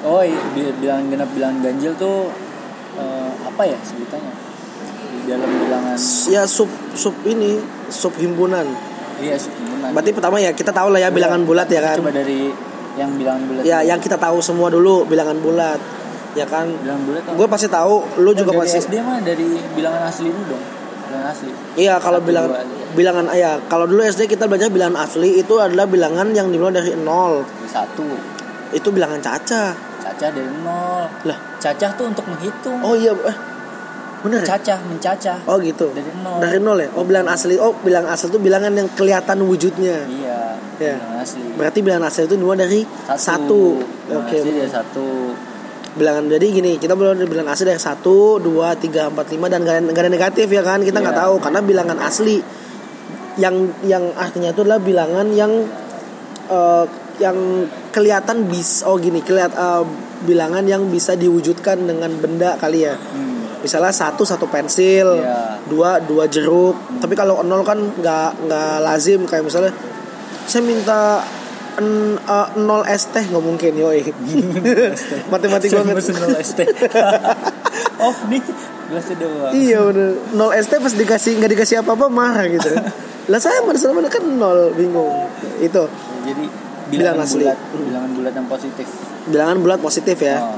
Oh 0.01 0.21
iya 0.25 0.41
bi- 0.53 0.75
bilangan 0.81 1.13
genap 1.13 1.29
bilangan 1.33 1.57
ganjil 1.61 1.93
tuh 1.95 2.29
eh, 2.97 3.31
apa 3.45 3.63
ya 3.69 3.77
sebutannya 3.85 4.33
di 5.21 5.29
dalam 5.29 5.45
bilangan 5.45 5.95
ya 6.33 6.43
sub 6.49 6.69
sub 6.97 7.13
ini 7.29 7.61
sub 7.93 8.17
himpunan 8.17 8.65
iya 9.21 9.37
himpunan 9.37 9.89
berarti 9.93 10.11
pertama 10.11 10.35
ya 10.41 10.51
kita 10.51 10.71
tahu 10.73 10.89
lah 10.89 10.99
ya 10.99 11.09
bilangan 11.13 11.41
bulat 11.45 11.67
ya 11.69 11.81
kan? 11.85 11.97
Coba 12.01 12.11
dari 12.11 12.49
yang 12.99 13.11
bilangan 13.15 13.41
bulat 13.47 13.63
ya 13.63 13.77
yang 13.85 13.99
kita 14.01 14.17
tahu 14.17 14.41
semua 14.41 14.67
dulu 14.67 15.05
bilangan 15.05 15.37
bulat. 15.39 15.79
Ya 16.31 16.47
kan? 16.47 16.67
Bilangan 16.67 17.03
bulat 17.05 17.21
gue 17.27 17.47
pasti 17.47 17.67
tahu 17.67 17.95
lu 18.23 18.31
juga 18.33 18.55
dari 18.55 18.59
pasti 18.65 18.77
SD 18.81 18.93
mah 19.03 19.19
dari 19.21 19.47
bilangan 19.77 20.01
asli 20.09 20.27
dulu 20.31 20.43
dong 20.57 20.63
bilangan 21.11 21.27
asli. 21.35 21.51
Iya 21.75 21.93
kalau 21.99 22.19
bilangan 22.23 22.63
bilangan 22.95 23.25
ya 23.35 23.59
kalau 23.67 23.85
dulu 23.85 24.01
SD 24.03 24.31
kita 24.31 24.47
belajar 24.47 24.71
bilangan 24.71 25.03
asli 25.03 25.43
itu 25.43 25.59
adalah 25.59 25.85
bilangan 25.85 26.31
yang 26.31 26.47
dimulai 26.47 26.79
dari 26.79 26.95
nol. 26.95 27.43
Satu. 27.67 28.07
Itu 28.71 28.95
bilangan 28.95 29.19
caca. 29.19 29.75
Cacah 29.75 30.29
dari 30.31 30.51
nol. 30.63 31.11
Lah. 31.27 31.37
Cacah 31.59 31.91
tuh 31.99 32.07
untuk 32.07 32.23
menghitung. 32.31 32.79
Oh 32.79 32.95
iya 32.95 33.11
eh 33.11 33.50
bener 34.21 34.39
ya? 34.41 34.47
cacah 34.53 34.79
mencacah. 34.85 35.37
Oh 35.45 35.57
gitu. 35.57 35.89
Dari 35.91 36.11
nol. 36.21 36.37
Dari 36.39 36.57
nol 36.57 36.77
ya? 36.77 36.89
Oh 36.93 37.03
bilangan 37.03 37.33
asli. 37.33 37.55
Oh 37.57 37.73
bilangan 37.75 38.13
asli 38.13 38.27
itu 38.29 38.39
bilangan 38.39 38.71
yang 38.71 38.87
kelihatan 38.93 39.37
wujudnya. 39.41 39.97
Iya 40.05 40.39
Iya. 40.77 40.97
bilangan 40.97 41.17
asli. 41.21 41.41
Berarti 41.53 41.79
bilangan 41.81 42.05
asli 42.07 42.21
itu 42.25 42.35
dimulai 42.35 42.59
dari 42.61 42.81
satu, 43.11 43.61
Bilangan 43.77 44.25
oke. 44.25 44.35
asli 44.35 44.51
dari 44.51 44.71
satu. 44.71 45.07
Bilangan 45.91 46.23
jadi 46.31 46.45
gini 46.47 46.71
kita 46.79 46.95
mulai 46.95 47.13
dari 47.13 47.27
bilangan 47.27 47.51
asli 47.51 47.65
dari 47.67 47.81
satu 47.81 48.39
dua 48.39 48.73
tiga 48.75 49.11
empat 49.11 49.27
lima 49.29 49.45
dan 49.45 49.61
gak 49.61 49.75
ada, 49.75 49.81
nggak 49.83 50.03
ada 50.03 50.11
negatif 50.11 50.47
ya 50.47 50.63
kan? 50.63 50.79
Kita 50.81 50.97
nggak 50.97 51.13
Iya. 51.13 51.23
tahu 51.27 51.33
karena 51.37 51.59
bilangan 51.61 51.97
asli 51.99 52.35
yang 53.35 53.55
yang 53.83 54.11
artinya 54.13 54.51
itu 54.51 54.61
adalah 54.61 54.79
bilangan 54.79 55.27
yang 55.31 55.51
eh, 56.47 56.85
yang 57.19 57.37
kelihatan 57.91 58.49
bis 58.49 58.81
oh 58.81 58.97
gini 58.97 59.21
kelihat 59.21 59.53
eh, 59.53 59.83
bilangan 60.21 60.63
yang 60.63 60.87
bisa 60.87 61.13
diwujudkan 61.13 61.77
dengan 61.83 62.09
benda 62.17 62.55
kali 62.55 62.87
ya. 62.87 62.95
Hmm. 62.95 63.30
Misalnya 63.61 63.89
satu 63.89 64.21
satu 64.21 64.45
pensil 64.45 65.07
Iya. 65.17 65.61
dua 65.65 65.97
dua 65.99 66.25
jeruk. 66.25 66.75
Tapi 66.97 67.13
kalau 67.13 67.41
nol 67.41 67.61
kan 67.61 67.77
nggak 67.77 68.29
nggak 68.45 68.73
lazim 68.81 69.23
kayak 69.23 69.45
misalnya 69.45 69.71
saya 70.43 70.61
minta 70.61 71.21
en- 71.77 72.17
eh, 72.17 72.47
nol 72.57 72.83
es 72.83 73.07
teh 73.07 73.21
nggak 73.21 73.39
mungkin 73.39 73.73
yoi. 73.73 74.01
Matematik 75.33 75.69
Saya 75.69 75.81
banget. 75.81 75.95
pesen 76.01 76.15
nol 76.17 76.35
ST 76.37 76.59
oh 78.05 78.15
nih 78.27 78.41
gelasnya 78.89 79.15
doang. 79.17 79.51
Iya 79.53 79.79
bener. 79.87 80.09
Nol 80.33 80.51
es 80.51 80.65
teh 80.65 80.77
pas 80.77 80.91
dikasih 80.91 81.31
nggak 81.37 81.51
dikasih 81.53 81.75
apa 81.79 81.93
apa 81.93 82.05
marah 82.07 82.45
gitu. 82.45 82.69
Lah 83.31 83.37
saya 83.37 83.61
mana 83.61 83.77
mana 83.93 84.09
kan 84.09 84.23
nol 84.25 84.73
bingung. 84.73 85.29
Itu. 85.59 85.85
Jadi 86.21 86.45
Bilangan 86.91 87.23
bilangan 87.23 87.23
asli. 87.23 87.43
bulat 87.45 87.57
bilangan 87.71 88.09
bulat 88.11 88.33
yang 88.35 88.47
positif. 88.49 88.87
Bilangan 89.23 89.57
bulat 89.61 89.79
positif 89.79 90.17
ya. 90.19 90.37
Oh. 90.43 90.57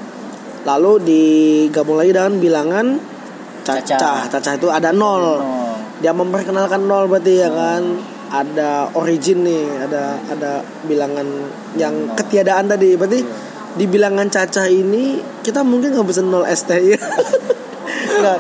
Lalu 0.63 0.91
digabung 1.00 1.96
lagi 1.96 2.12
dengan 2.12 2.34
bilangan 2.36 2.86
cacah. 3.63 4.27
Cacah. 4.27 4.53
itu 4.55 4.67
ada 4.67 4.91
nol. 4.91 5.39
Nol. 5.39 5.75
dia 6.00 6.12
memperkenalkan 6.12 6.84
nol 6.84 7.08
berarti 7.08 7.34
ya 7.38 7.50
kan? 7.50 7.84
Ada 8.27 8.89
origin 8.98 9.46
nih 9.46 9.63
ada 9.79 10.17
ada 10.25 10.51
bilangan 10.84 11.27
yang 11.75 11.93
Nol. 12.10 12.15
ketiadaan 12.15 12.65
tadi. 12.65 12.96
Berarti 12.96 13.20
Iya. 13.22 13.51
di 13.74 13.86
bilangan 13.86 14.27
cacah 14.27 14.65
ini 14.65 15.17
kita 15.41 15.62
mungkin 15.62 15.93
nggak 15.93 16.05
bisa 16.05 16.22
nol 16.22 16.46
ST 16.46 16.70
ya 16.74 17.00
nggak. 18.20 18.39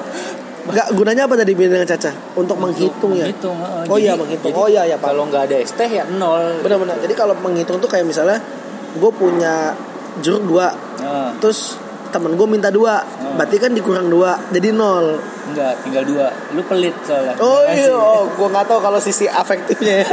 Nggak 0.63 0.87
gunanya 0.95 1.27
apa 1.27 1.35
tadi 1.35 1.51
bilangan 1.53 1.83
cacah? 1.85 2.15
Untuk, 2.39 2.55
menghitung 2.55 3.11
ya? 3.13 3.27
menghitung, 3.27 3.57
oh 3.59 3.83
Jadi- 3.83 3.99
iya 3.99 4.13
menghitung. 4.15 4.47
jadi 4.47 4.55
oh 4.55 4.67
iya 4.71 4.83
ya 4.87 4.95
pak. 4.95 5.11
kalau 5.11 5.23
nggak 5.27 5.43
ada 5.51 5.57
ST 5.59 5.79
ya 5.83 6.03
nol. 6.09 6.63
Benar-benar. 6.63 7.03
Jadi 7.03 7.13
kalau 7.13 7.35
menghitung 7.35 7.77
tuh 7.77 7.91
kayak 7.91 8.07
misalnya 8.07 8.39
gue 8.95 9.11
punya 9.11 9.75
jeruk 10.23 10.47
dua. 10.47 10.71
Heeh. 10.97 11.29
terus 11.37 11.75
temen 12.13 12.31
gue 12.33 12.45
minta 12.45 12.69
dua 12.69 13.01
Hmm. 13.03 13.35
berarti 13.35 13.57
kan 13.57 13.71
dikurang 13.71 14.07
dua 14.07 14.37
jadi 14.47 14.69
nol 14.69 15.17
enggak 15.49 15.73
tinggal 15.81 16.05
dua 16.05 16.29
lu 16.53 16.61
pelit 16.61 16.93
soalnya 17.01 17.33
oh 17.35 17.65
iya 17.65 17.89
oh, 17.89 18.29
gue 18.29 18.47
nggak 18.47 18.65
tahu 18.65 18.77
kalau 18.77 18.99
sisi 18.99 19.25
afektifnya 19.25 20.05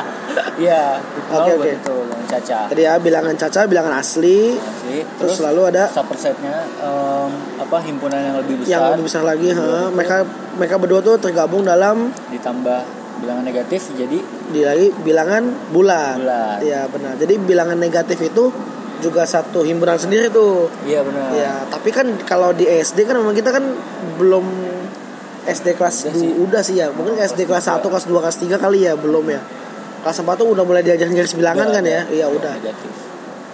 iya 0.62 0.96
Oke, 1.28 1.52
oke 1.54 1.68
itu 1.70 1.96
yang 2.08 2.24
caca 2.26 2.58
Tadi 2.68 2.82
ya 2.82 2.96
bilangan 2.96 3.34
caca, 3.34 3.60
bilangan 3.64 3.94
asli, 3.94 4.56
Asli. 4.56 5.04
terus 5.16 5.40
lalu 5.40 5.68
ada 5.68 5.84
supersetnya 5.86 6.64
em, 6.78 7.28
apa 7.58 7.76
himpunan 7.82 8.16
yang 8.16 8.36
lebih 8.38 8.60
besar 8.60 8.70
yang 8.70 8.84
lebih 8.96 9.04
besar 9.04 9.22
lagi. 9.22 9.48
ha. 9.50 9.88
Mereka 9.88 10.16
mereka 10.56 10.74
berdua 10.76 11.00
tuh 11.02 11.16
tergabung 11.18 11.60
dalam 11.62 12.08
ditambah 12.28 12.80
bilangan 13.20 13.44
negatif 13.44 13.92
jadi 13.92 14.18
di 14.48 14.60
lagi 14.60 14.88
bilangan 14.98 15.42
bulat. 15.70 16.16
Bulat. 16.18 16.58
Iya 16.60 16.80
benar. 16.88 17.12
Jadi 17.16 17.34
bilangan 17.38 17.76
negatif 17.76 18.18
itu 18.18 18.44
juga 19.02 19.26
satu 19.26 19.60
himpunan 19.60 19.98
sendiri 19.98 20.30
tuh. 20.30 20.70
iya 20.86 21.02
benar 21.02 21.34
Ya, 21.34 21.52
tapi 21.66 21.90
kan 21.90 22.06
kalau 22.22 22.54
di 22.54 22.64
SD 22.64 23.02
kan 23.02 23.18
memang 23.18 23.34
kita 23.34 23.50
kan 23.50 23.64
belum 24.16 24.46
SD 25.42 25.74
kelas 25.74 26.06
Udah 26.06 26.14
sih. 26.14 26.30
udah 26.38 26.62
sih 26.62 26.76
ya. 26.78 26.86
Mungkin 26.88 27.18
SD 27.18 27.44
kelas 27.44 27.66
1, 27.66 27.82
kelas 27.82 28.06
2, 28.06 28.14
kelas 28.14 28.38
3 28.38 28.56
kali 28.56 28.86
ya, 28.86 28.94
belum 28.94 29.26
ya. 29.26 29.42
Kelas 30.00 30.22
4 30.22 30.38
tuh 30.38 30.46
udah 30.48 30.62
mulai 30.62 30.80
diajarin 30.80 31.10
garis 31.12 31.34
bilangan 31.34 31.66
Udah 31.66 31.74
kan 31.74 31.84
ya? 31.84 32.00
Iya, 32.06 32.26
udah. 32.30 32.54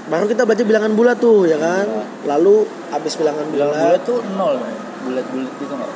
Baru 0.08 0.24
kita 0.24 0.44
baca 0.44 0.60
bilangan 0.60 0.92
bulat 0.92 1.16
tuh, 1.16 1.44
ya 1.44 1.56
kan? 1.56 1.84
Lalu 2.24 2.68
habis 2.88 3.16
bilangan 3.16 3.44
bilangan 3.48 3.72
bulat, 3.72 3.88
bulat 3.88 4.02
tuh 4.04 4.18
nol 4.36 4.56
bulat-bulat 4.98 5.52
gitu 5.56 5.72
nggak 5.72 5.92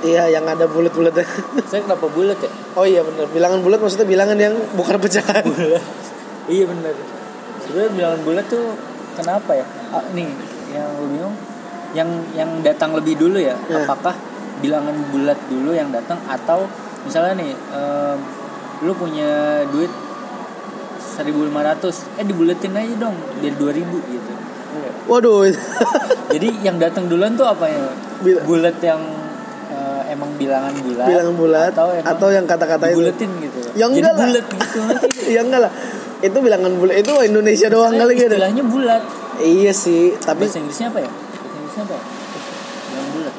iya 0.00 0.24
yang 0.28 0.44
ada 0.44 0.64
bulat-bulat. 0.64 1.12
saya 1.70 1.80
kenapa 1.84 2.08
bulat 2.08 2.36
ya 2.36 2.50
oh 2.74 2.84
iya 2.84 3.00
benar. 3.00 3.28
Bilangan 3.30 3.60
bulat 3.60 3.78
maksudnya 3.78 4.08
bilangan 4.08 4.36
yang 4.36 4.54
bukan 4.74 4.96
pecahan. 4.96 5.44
bulat 5.44 5.84
iya 6.48 6.64
benar 6.66 6.92
sebenarnya 7.62 7.92
bilangan 7.94 8.20
bulat 8.24 8.46
tuh 8.48 8.64
kenapa 9.20 9.50
ya? 9.52 9.66
Ah, 9.92 10.04
nih 10.16 10.28
yang 10.72 10.88
gue 10.96 11.08
bingung 11.12 11.36
yang 11.92 12.10
yang 12.32 12.50
datang 12.64 12.94
lebih 12.96 13.18
dulu 13.18 13.36
ya? 13.36 13.54
Ya. 13.68 13.84
apakah 13.84 14.14
bilangan 14.64 14.94
bulat 15.12 15.38
dulu 15.50 15.76
yang 15.76 15.92
datang? 15.92 16.18
Atau 16.26 16.66
misalnya 17.04 17.44
nih 17.44 17.52
em, 17.52 18.18
lu 18.86 18.92
punya 18.96 19.64
duit 19.68 19.90
1500 21.20 22.20
eh 22.20 22.24
dibuletin 22.24 22.72
aja 22.72 22.94
dong 22.96 23.16
biar 23.42 23.54
2000 23.58 23.84
gitu. 24.08 24.32
Iya. 24.70 24.90
Waduh. 25.10 25.50
jadi 26.34 26.48
yang 26.62 26.78
datang 26.78 27.10
duluan 27.10 27.34
tuh 27.34 27.44
apa 27.44 27.66
ya? 27.68 27.90
Bulat 28.46 28.78
yang 28.80 29.02
eh, 29.74 30.12
emang 30.14 30.30
bilangan 30.38 30.72
bulat 30.80 31.06
bilangan 31.08 31.34
bulat 31.34 31.72
atau, 31.74 31.88
atau 31.92 32.28
yang 32.30 32.46
kata-kata 32.46 32.94
itu? 32.94 32.96
buletin 33.02 33.30
gitu. 33.42 33.58
Ya 33.74 33.90
jadi 33.90 34.06
enggak 34.06 34.14
lah. 34.14 34.28
gitu. 34.30 34.80
Ya 35.34 35.40
enggak 35.42 35.62
lah 35.68 35.72
itu 36.20 36.38
bilangan 36.40 36.72
bulat 36.76 36.96
itu 37.00 37.12
Indonesia 37.24 37.68
doang 37.72 37.96
kali 37.96 38.12
gitu 38.16 38.36
istilahnya 38.36 38.64
bulat 38.64 39.02
iya 39.40 39.72
sih 39.72 40.14
tapi 40.20 40.44
bahasa 40.46 40.60
Inggrisnya 40.60 40.88
apa 40.92 40.98
ya 41.00 41.10
bahasa 41.10 41.56
Inggrisnya 41.56 41.82
apa 41.88 41.94
ya 41.96 42.02
bilangan 42.90 43.10
bulat 43.16 43.34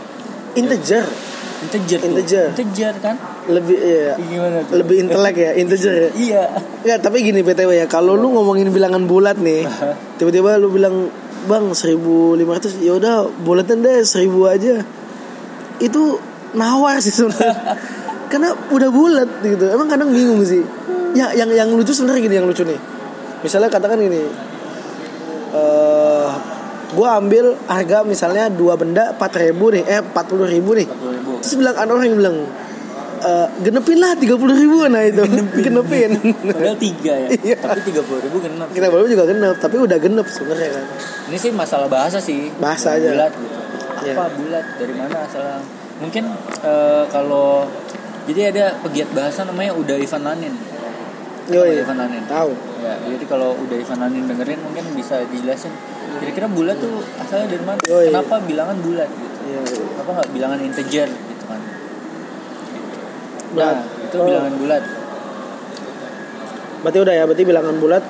integer 0.51 1.05
integer 1.61 1.99
tuh. 2.01 2.09
Integer. 2.09 2.47
integer 2.57 2.93
kan 3.05 3.15
lebih 3.45 3.77
iya 3.77 4.17
gimana 4.17 4.57
tuh 4.65 4.73
lebih 4.81 4.95
intelek 5.05 5.35
ya 5.37 5.51
integer 5.53 5.93
ya 5.93 6.09
iya 6.17 6.43
Enggak, 6.81 6.99
tapi 7.05 7.21
gini 7.21 7.45
BTW 7.45 7.77
ya, 7.77 7.85
kalau 7.85 8.17
lu 8.17 8.33
ngomongin 8.33 8.73
bilangan 8.73 9.05
bulat 9.05 9.37
nih, 9.37 9.69
tiba-tiba 10.17 10.57
lu 10.57 10.73
bilang, 10.73 11.13
"Bang, 11.45 11.77
1500." 11.77 12.81
Ya 12.81 12.97
udah, 12.97 13.29
bulatan 13.45 13.85
deh 13.85 14.01
1000 14.01 14.49
aja. 14.49 14.81
Itu 15.77 16.17
nawar 16.57 16.97
sih 17.05 17.13
sebenarnya. 17.13 17.77
Karena 18.33 18.49
udah 18.73 18.89
bulat 18.89 19.29
gitu. 19.45 19.69
Emang 19.69 19.93
kadang 19.93 20.09
bingung 20.09 20.41
sih. 20.41 20.65
Ya, 21.11 21.35
yang 21.35 21.49
yang 21.51 21.69
lucu 21.71 21.91
sebenarnya 21.91 22.21
gini 22.23 22.35
yang 22.39 22.47
lucu 22.47 22.63
nih. 22.63 22.79
Misalnya 23.41 23.67
katakan 23.67 23.99
gini. 23.99 24.23
Eh 25.51 26.29
gua 26.91 27.23
ambil 27.23 27.55
harga 27.71 28.03
misalnya 28.03 28.51
dua 28.51 28.75
benda 28.75 29.15
4000 29.15 29.55
nih, 29.79 29.83
eh 29.87 30.01
40000 30.03 30.75
nih. 30.75 30.87
40 30.87 31.15
ribu. 31.15 31.31
Terus 31.39 31.55
bilang 31.55 31.75
ada 31.75 31.87
orang 31.87 32.05
yang 32.11 32.17
bilang 32.19 32.37
"Eh, 33.21 33.47
genepin 33.63 33.97
lah 34.01 34.11
30 34.17 34.55
ribu. 34.57 34.83
Nah 34.89 35.01
itu 35.05 35.23
genepin, 35.61 36.11
padahal 36.41 36.75
tiga 36.75 37.13
ya 37.15 37.27
Iya. 37.31 37.55
tapi 37.61 37.79
tiga 37.85 38.01
puluh 38.01 38.17
ribu 38.17 38.41
genap 38.41 38.67
kita 38.73 38.89
baru 38.89 39.05
juga 39.05 39.23
genep 39.29 39.55
tapi 39.61 39.75
udah 39.77 39.97
genep 40.01 40.27
sebenarnya 40.27 40.69
kan. 40.73 40.85
Ini 41.29 41.37
sih 41.37 41.51
masalah 41.53 41.87
bahasa 41.87 42.17
sih. 42.17 42.49
Bahasa 42.57 42.97
aja. 42.97 43.13
bulat 43.13 43.31
gitu. 43.37 43.55
Apa 44.17 44.25
bulat? 44.33 44.65
Dari 44.81 44.93
mana 44.97 45.17
asalnya 45.21 45.57
mungkin 46.01 46.23
eh, 46.65 47.03
kalau 47.13 47.69
jadi 48.25 48.41
ada 48.53 48.65
pegiat 48.81 49.09
bahasa 49.13 49.45
namanya 49.45 49.77
udah 49.77 49.95
Ivan 49.97 50.21
Tahu 50.25 50.49
Yoi. 51.51 51.83
Ivan 51.83 51.97
Nanin 51.97 52.23
tahu 52.25 52.51
ya 52.79 52.93
jadi 53.03 53.25
kalau 53.27 53.53
udah 53.55 53.77
Ivan 53.77 53.99
Nanin 53.99 54.23
dengerin 54.25 54.59
mungkin 54.59 54.85
bisa 54.95 55.19
dijelasin 55.27 55.71
kira-kira 56.17 56.47
bulat 56.47 56.77
tuh 56.77 56.99
asalnya 57.17 57.51
dari 57.51 57.63
mana 57.63 57.79
Yoi. 57.83 58.07
kenapa 58.09 58.35
bilangan 58.41 58.77
bulat 58.79 59.09
gitu 59.09 59.29
Iya. 59.41 59.61
kenapa 59.67 60.09
nggak 60.15 60.29
bilangan 60.31 60.59
integer 60.61 61.09
gitu 61.09 61.43
kan 61.45 61.61
Bulat. 63.51 63.75
nah 63.75 63.83
itu 63.99 64.15
Oh. 64.15 64.25
bilangan 64.25 64.53
bulat 64.55 64.83
berarti 66.81 66.97
udah 66.97 67.13
ya 67.13 67.23
berarti 67.25 67.43
bilangan 67.43 67.75
bulat 67.77 68.03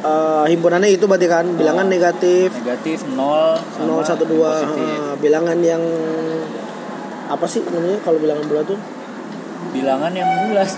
eh, 0.00 0.44
himpunannya 0.48 0.90
itu 0.90 1.04
berarti 1.04 1.26
kan 1.26 1.44
bilangan 1.54 1.86
Oh. 1.86 1.92
negatif 1.92 2.48
negatif 2.56 2.98
0 3.04 3.58
sama 3.74 4.02
012 4.02 4.26
positif 4.64 4.78
eh, 4.80 5.14
bilangan 5.18 5.58
yang 5.60 5.82
apa 7.28 7.44
sih 7.44 7.60
namanya 7.68 7.98
kalau 8.00 8.16
bilangan 8.16 8.44
bulat 8.46 8.64
tuh 8.64 8.80
bilangan 9.68 10.12
yang 10.14 10.30
bulat 10.46 10.70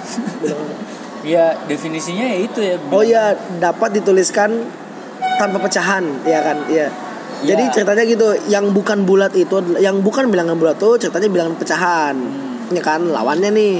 bilangan 0.42 0.76
ya 1.24 1.56
definisinya 1.68 2.24
ya 2.26 2.38
itu 2.40 2.60
ya. 2.60 2.74
Oh 2.90 3.04
ya 3.04 3.36
dapat 3.60 4.00
dituliskan 4.00 4.66
tanpa 5.36 5.58
pecahan 5.60 6.04
ya 6.24 6.40
kan? 6.40 6.56
Iya. 6.68 6.88
Jadi 7.40 7.62
Iya. 7.68 7.72
ceritanya 7.72 8.04
gitu 8.04 8.26
yang 8.52 8.68
bukan 8.76 9.08
bulat 9.08 9.32
itu 9.32 9.56
yang 9.80 10.04
bukan 10.04 10.28
bilangan 10.28 10.56
bulat 10.60 10.76
tuh 10.76 11.00
ceritanya 11.00 11.28
bilangan 11.28 11.56
pecahan. 11.56 12.16
Hmm. 12.16 12.76
ya 12.76 12.82
kan? 12.86 13.02
Lawannya 13.02 13.50
nih. 13.50 13.74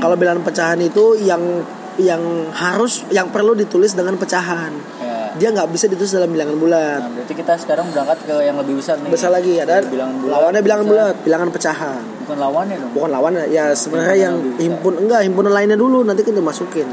Kalau 0.00 0.16
bilangan 0.16 0.40
pecahan 0.40 0.80
itu 0.80 1.12
yang 1.20 1.60
yang 2.00 2.50
harus 2.50 3.06
yang 3.14 3.30
perlu 3.30 3.54
ditulis 3.54 3.94
dengan 3.94 4.18
pecahan. 4.18 4.72
Ya. 4.98 5.13
Dia 5.34 5.48
nggak 5.50 5.66
bisa 5.68 5.84
ditulis 5.86 6.10
dalam 6.10 6.30
bilangan 6.30 6.54
bulat 6.54 7.00
Nah, 7.00 7.10
berarti 7.12 7.34
kita 7.34 7.52
sekarang 7.56 7.86
berangkat 7.88 8.18
ke 8.22 8.34
yang 8.40 8.56
lebih 8.56 8.74
besar 8.76 8.96
nih. 8.96 9.10
besar 9.10 9.30
lagi 9.30 9.52
ada 9.56 9.74
Dari 9.76 9.90
bilangan 9.90 10.14
bulat. 10.16 10.32
lawannya 10.32 10.60
bilangan 10.60 10.84
bisa- 10.84 10.92
bulat 10.94 11.14
bilangan 11.20 11.48
pecahan 11.50 12.02
Bukan 12.20 12.36
lawannya 12.38 12.76
dong. 12.78 12.92
bukan 12.92 13.10
lawannya 13.10 13.42
ya 13.48 13.64
sebenarnya 13.72 14.16
yang 14.20 14.34
besar. 14.38 14.60
himpun 14.60 14.94
enggak 14.96 15.20
himpunan 15.22 15.52
lainnya 15.52 15.74
dulu 15.76 15.98
nanti 16.00 16.22
kita 16.22 16.38
masukin 16.40 16.86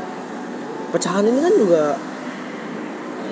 pecahan 0.90 1.24
ini 1.24 1.40
kan 1.40 1.54
juga 1.56 1.84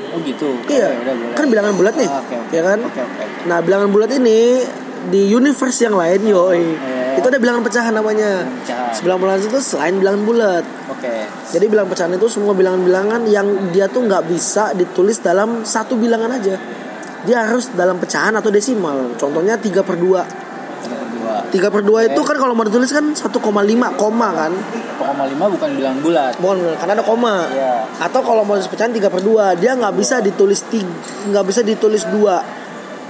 Oh 0.10 0.17
gitu. 0.19 0.50
iya 0.65 0.89
Oke, 0.89 1.02
udah 1.02 1.13
boleh. 1.15 1.36
kan 1.36 1.45
bilangan 1.48 1.74
bulat 1.76 1.93
nih 1.95 2.08
Ah, 2.08 2.17
Oke, 2.19 2.36
oke. 2.36 2.50
ya 2.52 2.62
kan 2.63 2.80
Oke, 2.82 2.98
oke. 3.00 3.24
nah 3.45 3.58
bilangan 3.60 3.89
bulat 3.89 4.10
ini 4.12 4.39
di 5.08 5.22
universe 5.30 5.80
yang 5.80 5.93
lain 5.93 6.22
yoi 6.24 6.60
iya 6.60 6.99
itu 7.17 7.28
ada 7.30 7.39
bilangan 7.39 7.63
pecahan 7.65 7.93
namanya. 7.95 8.45
Pecahan. 8.45 9.02
bilangan 9.02 9.22
pecahan 9.24 9.41
itu 9.50 9.60
selain 9.63 9.95
bilangan 9.98 10.22
bulat. 10.28 10.65
Oke. 10.91 11.02
Okay. 11.08 11.22
jadi 11.56 11.65
bilangan 11.65 11.89
pecahan 11.89 12.13
itu 12.13 12.28
semua 12.28 12.54
bilangan-bilangan 12.54 13.22
yang 13.26 13.48
dia 13.74 13.89
tuh 13.89 14.06
nggak 14.06 14.24
bisa 14.28 14.76
ditulis 14.76 15.17
dalam 15.24 15.63
satu 15.63 15.95
bilangan 15.95 16.36
aja. 16.36 16.56
Dia 17.24 17.48
harus 17.48 17.72
dalam 17.76 18.00
pecahan 18.00 18.32
atau 18.36 18.48
desimal. 18.48 19.15
Contohnya 19.19 19.60
3 19.60 19.84
per 19.84 19.95
2 20.00 20.50
3 21.50 21.74
per 21.74 21.82
2 21.82 22.10
itu 22.13 22.22
kan 22.26 22.36
kalau 22.38 22.54
mau 22.54 22.65
ditulis 22.65 22.89
kan 22.89 23.06
1,5 23.12 23.38
koma 24.00 24.30
kan? 24.34 24.52
1,5 24.54 25.56
bukan 25.56 25.69
bilangan 25.76 26.00
bulat. 26.00 26.34
Bukan, 26.39 26.58
karena 26.80 26.93
ada 26.95 27.06
koma. 27.06 27.36
Yeah. 27.52 27.86
Atau 28.02 28.22
kalau 28.24 28.48
mau 28.48 28.56
pecahan 28.56 28.93
3 28.93 29.10
per 29.12 29.22
2 29.22 29.60
Dia 29.62 29.76
nggak 29.76 29.93
bisa 29.98 30.22
ditulis 30.24 30.63
nggak 31.30 31.45
bisa 31.45 31.62
ditulis 31.62 32.04
2 32.08 32.59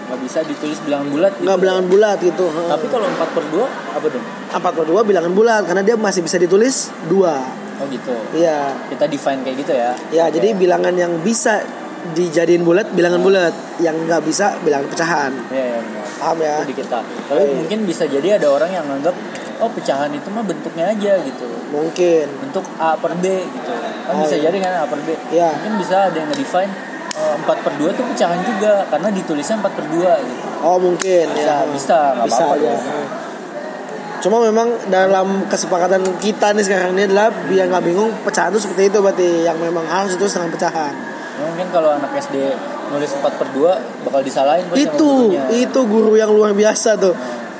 nggak 0.09 0.19
bisa 0.25 0.39
ditulis 0.41 0.81
bilangan 0.81 1.07
bulat 1.13 1.31
gitu. 1.37 1.45
nggak 1.45 1.57
gitu. 1.57 1.63
bilangan 1.63 1.85
bulat 1.85 2.17
gitu 2.17 2.45
tapi 2.49 2.85
kalau 2.89 3.05
empat 3.05 3.29
per 3.29 3.45
dua 3.53 3.67
apa 3.69 4.05
dong? 4.09 4.25
Empat 4.49 4.73
per 4.73 4.85
dua 4.85 5.01
bilangan 5.05 5.31
bulat 5.33 5.61
karena 5.65 5.83
dia 5.85 5.95
masih 5.97 6.21
bisa 6.25 6.37
ditulis 6.41 6.89
dua. 7.05 7.41
Oh 7.79 7.87
gitu. 7.87 8.15
Iya. 8.35 8.75
Kita 8.91 9.05
define 9.07 9.39
kayak 9.45 9.57
gitu 9.65 9.73
ya? 9.73 9.91
Ya 10.11 10.27
okay. 10.27 10.39
jadi 10.39 10.47
bilangan 10.57 10.93
yang 10.95 11.13
bisa 11.23 11.63
dijadiin 12.15 12.63
bulat 12.63 12.91
bilangan 12.91 13.21
bulat. 13.21 13.53
Yang 13.79 13.95
nggak 14.09 14.21
bisa 14.25 14.57
bilangan 14.61 14.87
pecahan. 14.91 15.31
Iya 15.53 15.65
iya 15.65 15.79
paham 16.19 16.37
ya? 16.43 16.57
Di 16.67 16.75
kita 16.75 16.99
tapi 16.99 17.43
mungkin 17.55 17.79
bisa 17.87 18.03
jadi 18.03 18.35
ada 18.35 18.47
orang 18.51 18.71
yang 18.75 18.85
nganggap 18.85 19.15
oh 19.63 19.71
pecahan 19.71 20.11
itu 20.11 20.27
mah 20.31 20.43
bentuknya 20.43 20.91
aja 20.91 21.13
gitu. 21.23 21.47
Mungkin. 21.71 22.27
Bentuk 22.47 22.65
a 22.75 22.99
per 22.99 23.13
b 23.17 23.25
gitu. 23.25 23.71
Kan 24.05 24.13
oh, 24.13 24.27
bisa 24.27 24.35
iya. 24.35 24.51
jadi 24.51 24.57
kan 24.59 24.71
a 24.83 24.85
per 24.85 24.99
b? 25.03 25.09
Ya. 25.31 25.49
mungkin 25.55 25.73
bisa 25.79 26.11
ada 26.11 26.17
yang 26.19 26.31
define 26.35 26.71
eh, 27.15 27.35
4 27.39 27.65
per 27.65 27.73
2 27.77 27.97
tuh 27.97 28.05
pecahan 28.13 28.39
juga 28.45 28.85
karena 28.89 29.09
ditulisnya 29.09 29.55
4 29.61 29.77
per 29.77 29.85
2 29.89 29.97
gitu. 29.99 30.45
Oh 30.61 30.77
mungkin 30.77 31.25
bisa 31.33 31.65
ya. 31.65 31.71
bisa 31.71 31.97
bisa 32.25 32.43
apa-apa. 32.43 32.59
aja 32.59 32.69
dong. 32.75 33.09
cuma 34.19 34.43
memang 34.43 34.67
dalam 34.91 35.47
kesepakatan 35.47 36.03
kita 36.19 36.51
nih 36.51 36.63
sekarang 36.67 36.91
ini 36.91 37.07
adalah 37.07 37.31
biar 37.31 37.71
nggak 37.71 37.83
bingung 37.87 38.11
pecahan 38.27 38.51
itu 38.51 38.67
seperti 38.67 38.91
itu 38.91 38.99
berarti 38.99 39.47
yang 39.47 39.55
memang 39.55 39.87
harus 39.87 40.19
itu 40.19 40.27
dengan 40.27 40.51
pecahan. 40.51 40.93
Ya, 41.39 41.43
mungkin 41.47 41.67
kalau 41.71 41.95
anak 41.95 42.11
SD 42.19 42.35
nulis 42.91 43.15
4 43.15 43.23
per 43.39 43.47
2 43.55 44.03
bakal 44.03 44.21
disalahin 44.25 44.67
itu 44.75 45.39
itu 45.55 45.79
guru 45.87 46.19
yang 46.19 46.35
luar 46.35 46.51
biasa 46.51 46.99
tuh. 46.99 47.15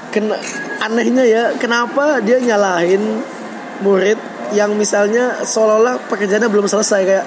Kena, 0.10 0.36
anehnya 0.84 1.24
ya 1.24 1.44
kenapa 1.56 2.20
dia 2.20 2.42
nyalahin 2.42 3.22
murid 3.86 4.18
yang 4.52 4.74
misalnya 4.74 5.46
seolah-olah 5.46 6.10
pekerjaannya 6.10 6.50
belum 6.50 6.66
selesai 6.66 7.02
kayak 7.06 7.26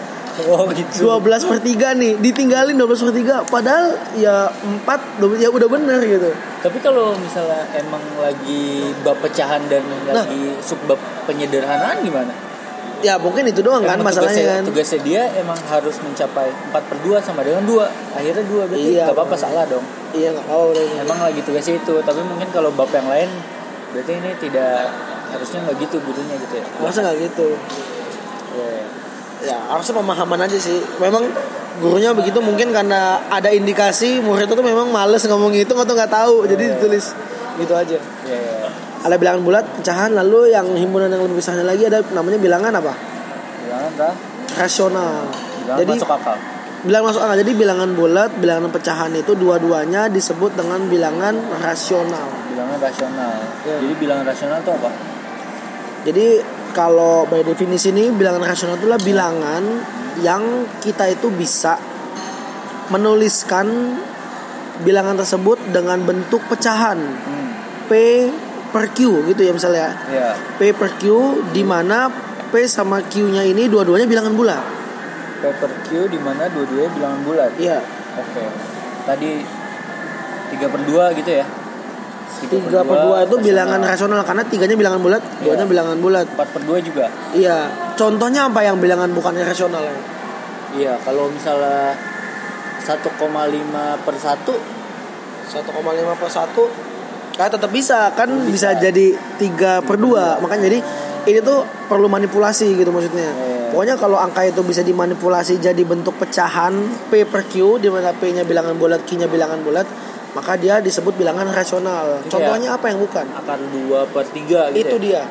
oh 0.48 0.64
gitu. 0.72 1.04
12 1.04 1.44
per 1.44 1.58
3 1.60 2.00
nih 2.00 2.12
ditinggalin 2.18 2.76
12 2.76 3.04
per 3.04 3.14
3 3.44 3.52
padahal 3.52 3.86
ya 4.16 4.48
4 4.48 4.88
ya 5.36 5.48
udah 5.52 5.68
bener 5.68 6.00
gitu. 6.00 6.30
Tapi 6.62 6.78
kalau 6.80 7.12
misalnya 7.16 7.68
emang 7.76 8.00
lagi 8.16 8.88
bab 9.02 9.18
pecahan 9.20 9.60
dan 9.68 9.82
Nah. 10.08 10.24
lagi 10.24 10.56
subbab 10.60 10.96
penyederhanaan 11.26 12.00
gimana? 12.00 12.32
Ya 13.02 13.18
mungkin 13.18 13.42
itu 13.50 13.66
doang 13.66 13.82
kan 13.82 13.98
Emang 13.98 14.14
masalahnya 14.14 14.38
tugasnya, 14.38 14.54
kan. 14.54 14.64
tugasnya 14.70 15.00
dia 15.02 15.22
emang 15.34 15.58
harus 15.66 15.96
mencapai 16.00 16.48
4 16.70 16.70
per 16.86 16.98
2 17.02 17.18
sama 17.18 17.42
dengan 17.42 17.66
2 17.66 17.82
akhirnya 18.14 18.44
2 18.46 18.70
berarti 18.70 18.88
Iya, 18.94 19.04
nggak 19.10 19.16
apa-apa 19.18 19.36
salah 19.36 19.66
dong. 19.66 19.82
Iya 20.14 20.30
deh 20.38 20.86
ini. 20.86 21.02
emang 21.02 21.18
lagi 21.18 21.40
tugasnya 21.42 21.82
itu 21.82 21.94
tapi 22.00 22.20
mungkin 22.22 22.46
kalau 22.54 22.70
bab 22.70 22.88
yang 22.94 23.10
lain 23.10 23.26
berarti 23.90 24.12
ini 24.16 24.30
tidak 24.38 24.86
harusnya 25.34 25.58
nggak 25.66 25.76
gitu 25.82 25.96
gurunya 25.98 26.36
gitu 26.46 26.54
ya? 26.62 26.64
Masa 26.78 27.02
nggak 27.02 27.16
gitu? 27.26 27.48
Iya. 28.54 29.01
Ya 29.42 29.58
harusnya 29.70 29.94
pemahaman 29.98 30.40
aja 30.46 30.58
sih. 30.58 30.78
Memang 30.98 31.26
gurunya 31.80 32.12
begitu 32.12 32.38
mungkin 32.38 32.70
karena 32.70 33.22
ada 33.32 33.48
indikasi 33.48 34.20
murid 34.20 34.50
itu 34.50 34.62
memang 34.62 34.92
males 34.92 35.24
ngomong 35.24 35.52
itu 35.56 35.72
atau 35.72 35.94
nggak 35.94 36.12
tahu. 36.12 36.34
Jadi 36.46 36.78
ditulis 36.78 37.14
gitu 37.60 37.74
aja. 37.76 37.98
Iya, 38.24 38.38
iya. 38.38 38.68
ada 39.02 39.14
bilangan 39.18 39.42
bulat 39.42 39.64
pecahan 39.82 40.10
lalu 40.14 40.54
yang 40.54 40.66
himpunan 40.78 41.10
yang 41.10 41.26
lebih 41.26 41.42
besarnya 41.42 41.66
lagi 41.66 41.84
ada 41.90 42.00
namanya 42.14 42.38
bilangan 42.38 42.72
apa? 42.78 42.92
Bilangan 43.66 43.92
kah 43.98 44.14
rasional. 44.56 45.26
Bilangan 45.32 45.80
jadi 45.82 45.92
masuk 45.98 46.10
akal. 46.10 46.36
bilangan 46.82 47.06
masuk 47.10 47.20
akal. 47.22 47.36
Jadi 47.42 47.52
bilangan 47.58 47.90
bulat 47.92 48.30
bilangan 48.38 48.70
pecahan 48.70 49.12
itu 49.12 49.32
dua-duanya 49.34 50.08
disebut 50.08 50.54
dengan 50.54 50.80
bilangan 50.86 51.34
rasional. 51.60 52.26
Bilangan 52.52 52.78
rasional. 52.78 53.36
Iya. 53.66 53.76
jadi 53.84 53.94
bilangan 53.98 54.24
rasional 54.24 54.56
itu 54.62 54.72
apa? 54.72 54.90
Jadi 56.02 56.26
kalau 56.72 57.28
by 57.28 57.44
definisi 57.44 57.92
ini 57.92 58.10
bilangan 58.10 58.42
rasional 58.42 58.80
itulah 58.80 58.98
bilangan 59.00 59.62
yang 60.20 60.68
kita 60.80 61.08
itu 61.08 61.28
bisa 61.32 61.76
menuliskan 62.92 63.96
bilangan 64.82 65.20
tersebut 65.20 65.56
dengan 65.72 66.00
bentuk 66.02 66.42
pecahan 66.48 66.98
hmm. 66.98 67.48
P 67.86 67.92
per 68.72 68.88
Q 68.96 69.28
gitu 69.32 69.40
ya 69.44 69.52
misalnya 69.52 69.88
ya 70.08 70.32
P 70.56 70.72
per 70.72 70.96
Q 70.96 71.04
di 71.52 71.62
mana 71.62 72.08
P 72.52 72.68
sama 72.68 73.00
Q-nya 73.00 73.48
ini 73.48 73.64
dua-duanya 73.64 74.04
bilangan 74.04 74.36
bulat. 74.36 74.60
P 75.40 75.44
per 75.56 75.72
Q 75.88 76.08
di 76.12 76.20
mana 76.20 76.48
dua-duanya 76.52 76.90
bilangan 76.92 77.20
bulat 77.24 77.50
Iya. 77.56 77.80
oke 78.16 78.44
tadi 79.08 79.30
3 80.52 80.68
per 80.68 80.80
2 80.84 81.18
gitu 81.20 81.30
ya 81.32 81.44
tiga 82.40 82.80
per 82.82 82.98
dua 83.06 83.16
itu 83.24 83.36
bilangan 83.38 83.80
rasional 83.82 84.20
karena 84.24 84.42
tiganya 84.46 84.76
bilangan 84.78 85.00
bulat 85.02 85.22
duanya 85.42 85.66
bilangan 85.66 85.96
bulat. 86.00 86.26
Empat 86.32 86.48
per 86.50 86.62
dua 86.64 86.78
juga. 86.80 87.06
Iya. 87.36 87.70
Contohnya 87.94 88.48
apa 88.48 88.60
yang 88.64 88.80
bilangan 88.80 89.12
bukan 89.12 89.36
rasional? 89.42 89.82
Ya 89.82 89.94
iya 90.72 90.92
kalau 91.04 91.28
misalnya 91.28 91.92
1,5 92.82 93.04
per 94.02 94.14
1 94.18 94.42
1,5 95.52 96.20
per 96.20 96.30
1 96.32 96.92
Kan 97.32 97.48
tetap 97.48 97.70
bisa. 97.72 98.12
Kan 98.12 98.28
bisa, 98.52 98.76
jadi 98.76 99.16
3 99.40 99.80
per 99.84 99.96
2 99.96 100.42
makanya 100.44 100.68
jadi 100.68 100.78
ini 101.22 101.38
tuh 101.40 101.64
perlu 101.86 102.10
manipulasi 102.10 102.74
gitu 102.74 102.90
maksudnya. 102.90 103.30
Iya. 103.30 103.62
pokoknya 103.72 103.96
kalau 103.96 104.20
angka 104.20 104.44
itu 104.44 104.60
bisa 104.66 104.84
dimanipulasi 104.84 105.56
jadi 105.56 105.80
bentuk 105.80 106.18
pecahan 106.20 106.76
P 107.08 107.24
per 107.24 107.48
Q 107.48 107.80
di 107.80 107.88
mana 107.88 108.12
P 108.12 108.34
nya 108.36 108.44
bilangan 108.44 108.76
bulat 108.76 109.00
Q 109.08 109.16
nya 109.16 109.28
bilangan 109.30 109.64
bulat 109.64 109.88
maka 110.32 110.56
dia 110.56 110.80
disebut 110.80 111.12
bilangan 111.16 111.48
rasional. 111.52 112.20
Contohnya 112.28 112.76
apa 112.76 112.88
yang 112.88 112.98
bukan? 113.00 113.26
Akar 113.36 113.60
2 113.60 114.12
per 114.12 114.24
3 114.28 114.72
gitu 114.72 114.80
itu 114.80 114.96
ya? 114.96 115.04
dia. 115.04 115.22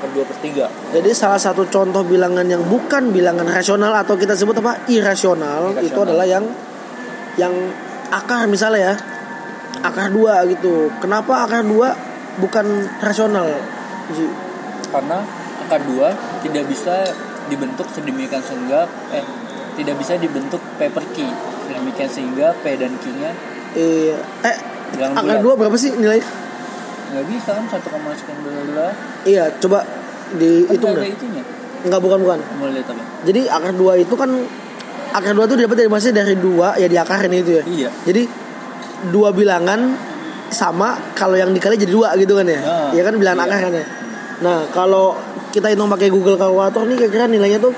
Akar 0.00 0.10
2 0.12 0.28
per 0.28 0.36
3 0.40 0.94
jadi 0.96 1.10
salah 1.12 1.40
satu 1.40 1.68
contoh 1.68 2.04
bilangan 2.04 2.44
yang 2.44 2.64
bukan 2.64 3.12
bilangan 3.12 3.48
rasional 3.48 3.92
atau 3.92 4.16
kita 4.16 4.32
sebut 4.36 4.56
apa? 4.60 4.88
Irasional, 4.88 5.76
Irasional. 5.76 5.88
itu 5.88 5.98
adalah 6.00 6.26
yang 6.28 6.44
yang 7.36 7.54
akar 8.12 8.48
misalnya 8.48 8.92
ya. 8.92 8.94
Akar 9.84 10.08
dua 10.08 10.40
gitu. 10.48 10.88
Kenapa 11.04 11.44
akar 11.44 11.60
dua 11.60 11.92
bukan 12.40 12.64
rasional? 13.04 13.48
Karena 14.88 15.20
akar 15.66 15.82
2 15.82 16.46
tidak 16.46 16.64
bisa 16.70 17.02
dibentuk 17.50 17.90
sedemikian 17.90 18.38
sehingga 18.38 18.86
eh 19.10 19.26
tidak 19.74 19.98
bisa 19.98 20.14
dibentuk 20.16 20.62
P 20.78 20.88
per 20.88 21.04
Q 21.10 21.26
sedemikian 21.66 22.10
sehingga 22.10 22.54
P 22.62 22.78
dan 22.78 22.94
Q 23.02 23.04
nya 23.18 23.34
eh 23.76 24.16
eh 24.42 24.56
Bilangan 24.86 25.14
akar 25.14 25.24
bulat. 25.28 25.44
dua 25.44 25.54
berapa 25.56 25.76
sih 25.76 25.92
nilai? 25.94 26.20
Nggak 27.06 27.24
bisa 27.28 27.50
kan 27.54 27.64
1, 27.68 28.18
sekian 28.18 28.38
bla 28.42 28.62
bla 28.66 28.88
iya 29.22 29.44
coba 29.56 29.78
kan 29.82 30.38
dihitung 30.38 30.90
ada 30.90 31.02
deh. 31.02 31.14
itunya. 31.14 31.42
Nggak 31.86 32.00
bukan 32.02 32.18
bukan. 32.18 32.38
Mau 32.58 32.66
lihat 32.66 32.88
apa? 32.90 33.02
Jadi 33.22 33.40
akar 33.46 33.72
dua 33.72 33.92
itu 33.94 34.14
kan 34.14 34.30
akar 35.12 35.32
dua 35.32 35.44
itu 35.46 35.54
dapat 35.54 35.76
dari 35.78 35.90
maksudnya 35.90 36.26
dari 36.26 36.34
dua 36.34 36.74
ya 36.74 36.88
diakarin 36.90 37.30
itu 37.30 37.50
ya. 37.52 37.62
Iya. 37.62 37.90
Jadi 38.02 38.22
dua 39.10 39.30
bilangan 39.30 39.80
sama 40.46 40.98
kalau 41.14 41.34
yang 41.34 41.50
dikali 41.50 41.78
jadi 41.78 41.92
dua 41.92 42.14
gitu 42.18 42.34
kan 42.34 42.46
ya. 42.46 42.60
Ah, 42.62 42.90
Iya 42.90 43.02
kan 43.06 43.14
bilangan 43.18 43.46
iya. 43.46 43.54
akar 43.54 43.60
kan 43.70 43.74
ya. 43.74 43.86
Nah, 44.36 44.58
kalau 44.68 45.16
kita 45.48 45.72
hitung 45.72 45.88
pakai 45.88 46.12
Google 46.12 46.36
Calculator 46.36 46.84
nih 46.84 46.96
kira-kira 47.00 47.24
nilainya 47.24 47.56
tuh 47.56 47.72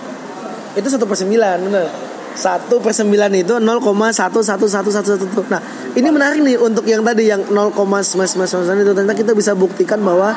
Itu 0.73 0.88
satu 0.88 1.05
per 1.05 1.21
sembilan, 1.21 1.69
bener. 1.69 1.85
Satu 2.33 2.81
per 2.81 2.97
sembilan 2.97 3.29
itu 3.37 3.61
0,11111. 3.61 5.53
Nah, 5.53 5.61
ini 5.93 6.09
menarik 6.09 6.40
nih 6.40 6.57
untuk 6.57 6.88
yang 6.88 7.05
tadi 7.05 7.29
yang 7.29 7.45
0,999 7.53 8.81
itu 8.81 8.97
ternyata 8.97 9.12
kita 9.12 9.37
bisa 9.37 9.53
buktikan 9.53 10.01
bahwa 10.01 10.33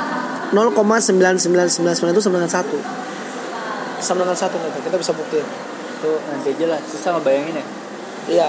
0,9999 0.51 2.11
itu 2.11 2.19
sama 2.19 2.43
dengan 2.43 2.51
satu. 2.51 2.51
Sama 2.51 2.51
dengan 2.51 2.51
satu 2.51 2.75
ternyata 4.03 4.35
kita 4.83 4.97
bisa 4.99 5.15
buktiin. 5.15 5.47
itu 6.03 6.11
nanti 6.27 6.51
aja 6.51 6.75
lah 6.75 6.79
susah 6.83 7.15
ngebayangin 7.15 7.55
ya 7.55 7.63
Iya, 8.23 8.47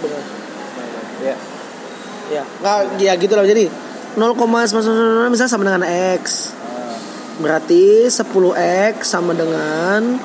benar. 0.00 0.22
ya 1.20 1.36
Iya, 2.28 2.44
nggak 2.60 3.00
ya 3.00 3.16
gitu 3.16 3.32
loh. 3.32 3.40
Jadi 3.44 3.68
0,999 4.16 5.32
misalnya 5.32 5.48
sama 5.48 5.64
dengan 5.64 5.80
x. 6.20 6.52
Ah, 6.60 6.92
Berarti 7.40 8.04
10x 8.04 9.00
sama 9.04 9.32
dengan 9.32 10.20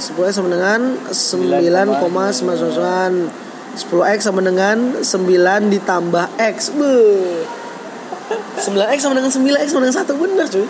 10x 0.00 0.40
sama 0.40 0.48
dengan 0.48 0.96
9,999 1.12 3.28
10x 3.76 4.18
sama 4.24 4.40
dengan 4.40 4.76
9 5.04 5.72
ditambah 5.76 6.26
x 6.40 6.72
Beuh. 6.72 7.44
9x 8.64 8.96
sama 9.00 9.12
dengan 9.20 9.28
9x 9.28 9.68
sama 9.68 9.84
dengan 9.84 9.96
1 10.00 10.22
bener 10.24 10.48
cuy 10.48 10.64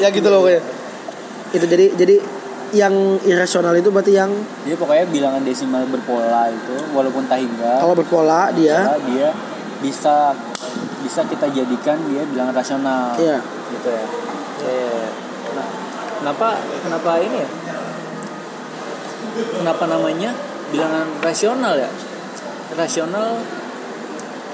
Ya 0.00 0.08
gitu 0.10 0.24
loh 0.32 0.40
pokoknya 0.42 0.62
Itu 1.52 1.68
jadi 1.68 1.92
jadi 1.94 2.16
yang 2.72 3.20
irasional 3.28 3.76
itu 3.76 3.92
berarti 3.92 4.16
yang 4.16 4.32
dia 4.64 4.72
pokoknya 4.72 5.04
bilangan 5.12 5.44
desimal 5.44 5.84
berpola 5.92 6.48
itu 6.48 6.76
walaupun 6.96 7.28
tahingga 7.28 7.84
kalau 7.84 7.92
berpola 7.92 8.48
dia. 8.56 8.96
Dia 9.12 9.28
bisa 9.84 10.32
bisa 11.04 11.20
kita 11.28 11.52
jadikan 11.52 12.00
dia 12.08 12.24
bilangan 12.24 12.56
rasional. 12.56 13.12
Iya. 13.20 13.38
Gitu 13.76 13.88
ya. 13.92 14.04
Eh, 14.64 15.06
nah 15.52 15.68
kenapa 16.22 16.48
kenapa 16.80 17.10
ini 17.20 17.36
ya? 17.44 17.50
Kenapa 19.60 19.84
namanya 19.84 20.30
bilangan 20.72 21.06
rasional 21.20 21.76
ya? 21.76 21.90
Rasional 22.72 23.36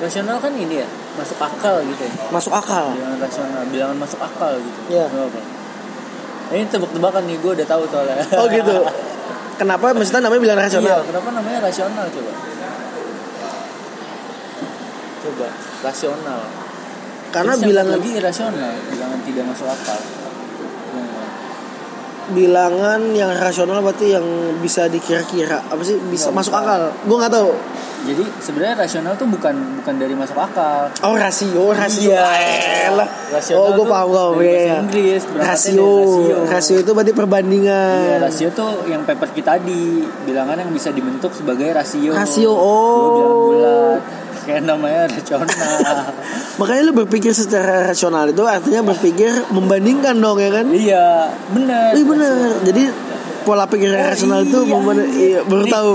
rasional 0.03 0.43
kan 0.43 0.55
ini 0.59 0.83
ya 0.83 0.89
masuk 1.15 1.39
akal 1.39 1.87
gitu 1.87 2.03
ya. 2.03 2.15
Masuk 2.35 2.51
akal. 2.51 2.91
Bilangan 2.99 3.19
rasional 3.23 3.63
bilangan 3.71 3.97
masuk 4.03 4.21
akal 4.23 4.59
gitu. 4.59 4.81
Iya. 4.91 5.07
Kenapa? 5.07 5.58
Ini 6.49 6.65
tebak-tebakan 6.73 7.23
nih 7.29 7.37
gue 7.41 7.53
udah 7.61 7.67
tahu 7.69 7.83
soalnya. 7.93 8.17
Oh 8.41 8.47
gitu. 8.49 8.75
Kenapa? 9.59 9.91
Maksudnya 9.91 10.23
namanya 10.25 10.43
bilangan 10.47 10.63
iya 10.63 10.71
rasional 10.71 11.01
kenapa 11.03 11.29
namanya 11.35 11.59
rasional 11.67 12.07
coba? 12.09 12.33
Coba 15.19 15.49
rasional. 15.83 16.41
Karena 17.29 17.53
Terus 17.53 17.67
bilangan 17.69 17.93
lagi 18.01 18.11
irasional 18.17 18.73
bilangan 18.89 19.19
tidak 19.27 19.45
masuk 19.53 19.69
akal. 19.69 20.01
Hmm. 20.89 21.09
bilangan 22.29 23.01
yang 23.13 23.33
rasional 23.37 23.85
berarti 23.85 24.07
yang 24.17 24.25
bisa 24.65 24.89
dikira-kira. 24.89 25.65
Apa 25.69 25.83
sih? 25.85 26.01
Bisa 26.09 26.31
Nggak 26.31 26.39
masuk 26.39 26.55
akal? 26.55 26.83
Gue 27.05 27.17
nggak 27.19 27.35
tahu 27.35 27.51
jadi 28.01 28.23
sebenarnya 28.39 28.75
rasional 28.79 29.13
tuh 29.15 29.27
bukan 29.27 29.55
bukan 29.79 29.95
dari 29.97 30.15
masuk 30.15 30.37
akal 30.37 30.87
oh 31.03 31.15
rasio 31.15 31.73
rasio 31.73 32.09
Iya. 32.09 32.25
Elah. 32.89 33.09
Oh 33.55 33.75
gue 33.75 33.85
paham 33.85 34.09
gue 34.09 34.23
dari 34.39 34.65
bahasa 34.65 34.81
Inggris, 34.81 35.23
rasio 35.35 35.91
rasio. 36.47 36.77
itu 36.79 36.91
berarti 36.91 37.13
perbandingan 37.13 37.99
Iya, 38.01 38.17
rasio 38.21 38.49
tuh 38.51 38.87
yang 38.87 39.03
paper 39.03 39.29
kita 39.31 39.49
tadi 39.51 40.05
bilangan 40.23 40.57
yang 40.57 40.71
bisa 40.71 40.89
dibentuk 40.89 41.33
sebagai 41.33 41.69
rasio. 41.71 42.13
Rasio, 42.13 42.53
oh. 42.53 43.51
bulat. 43.51 44.01
kayak 44.45 44.63
namanya 44.63 45.09
rasional 45.09 45.45
Makanya 46.61 46.83
lu 46.83 46.93
berpikir 46.95 47.33
secara 47.33 47.85
rasional 47.87 48.25
itu 48.27 48.41
artinya 48.43 48.81
berpikir 48.87 49.29
membandingkan 49.49 50.17
dong 50.17 50.37
ya 50.37 50.51
kan? 50.51 50.67
iya 50.69 51.07
bener 51.49 51.93
Iya 51.93 52.05
benar. 52.05 52.33
Jadi 52.63 52.83
pola 53.41 53.65
pikir 53.65 53.89
Oh, 53.89 54.01
rasional 54.07 54.41
itu 54.43 54.59
iya, 54.59 54.69
membanding, 54.71 55.09
anjir. 55.09 55.25
iya, 55.27 55.41
baru 55.43 55.65
tahu. 55.67 55.91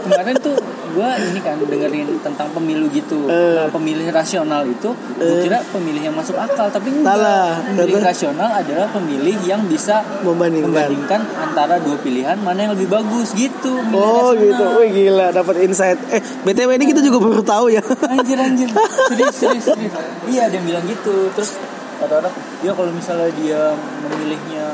kemarin 0.00 0.34
tuh 0.38 0.56
gue 0.88 1.08
ini 1.24 1.38
kan 1.38 1.56
dengerin 1.56 2.08
tentang 2.18 2.48
pemilu 2.50 2.88
gitu 2.88 3.24
Eh. 3.24 3.54
nah, 3.54 3.68
pemilih 3.68 4.08
rasional 4.08 4.62
itu 4.62 4.88
gue 5.14 5.38
kira 5.40 5.60
pemilih 5.66 6.02
yang 6.02 6.12
masuk 6.12 6.34
akal 6.34 6.66
tapi 6.66 6.88
enggak 6.90 7.14
Salah. 7.14 7.58
pemilih 7.58 7.78
Ternyata- 7.90 8.06
rasional 8.06 8.50
adalah 8.52 8.88
pemilih 8.88 9.36
yang 9.42 9.62
bisa 9.64 10.00
Membandingkan. 10.20 10.68
membandingkan 10.68 11.20
antara 11.38 11.76
dua 11.78 11.96
pilihan 11.96 12.36
mana 12.36 12.58
yang 12.60 12.72
lebih 12.72 12.88
bagus 12.88 13.32
gitu 13.32 13.72
Oh 13.90 14.30
rasional. 14.30 14.36
gitu, 14.36 14.64
wih 14.76 14.88
gila 14.90 15.26
dapat 15.30 15.54
insight. 15.62 15.98
Eh 16.08 16.20
btw 16.42 16.70
ini 16.72 16.86
kita 16.86 17.00
juga 17.00 17.18
baru 17.20 17.42
tahu 17.42 17.66
ya. 17.68 17.82
anjir 18.12 18.36
anjir 18.36 18.68
serius 19.08 19.34
serius 19.34 19.64
serius 19.66 19.92
iya 20.26 20.46
dia 20.46 20.58
bilang 20.58 20.82
gitu 20.82 21.28
terus 21.30 21.56
kata 21.96 22.20
orang 22.20 22.32
ya 22.60 22.70
kalau 22.70 22.88
misalnya 22.88 23.26
dia 23.34 23.74
memilihnya 24.02 24.66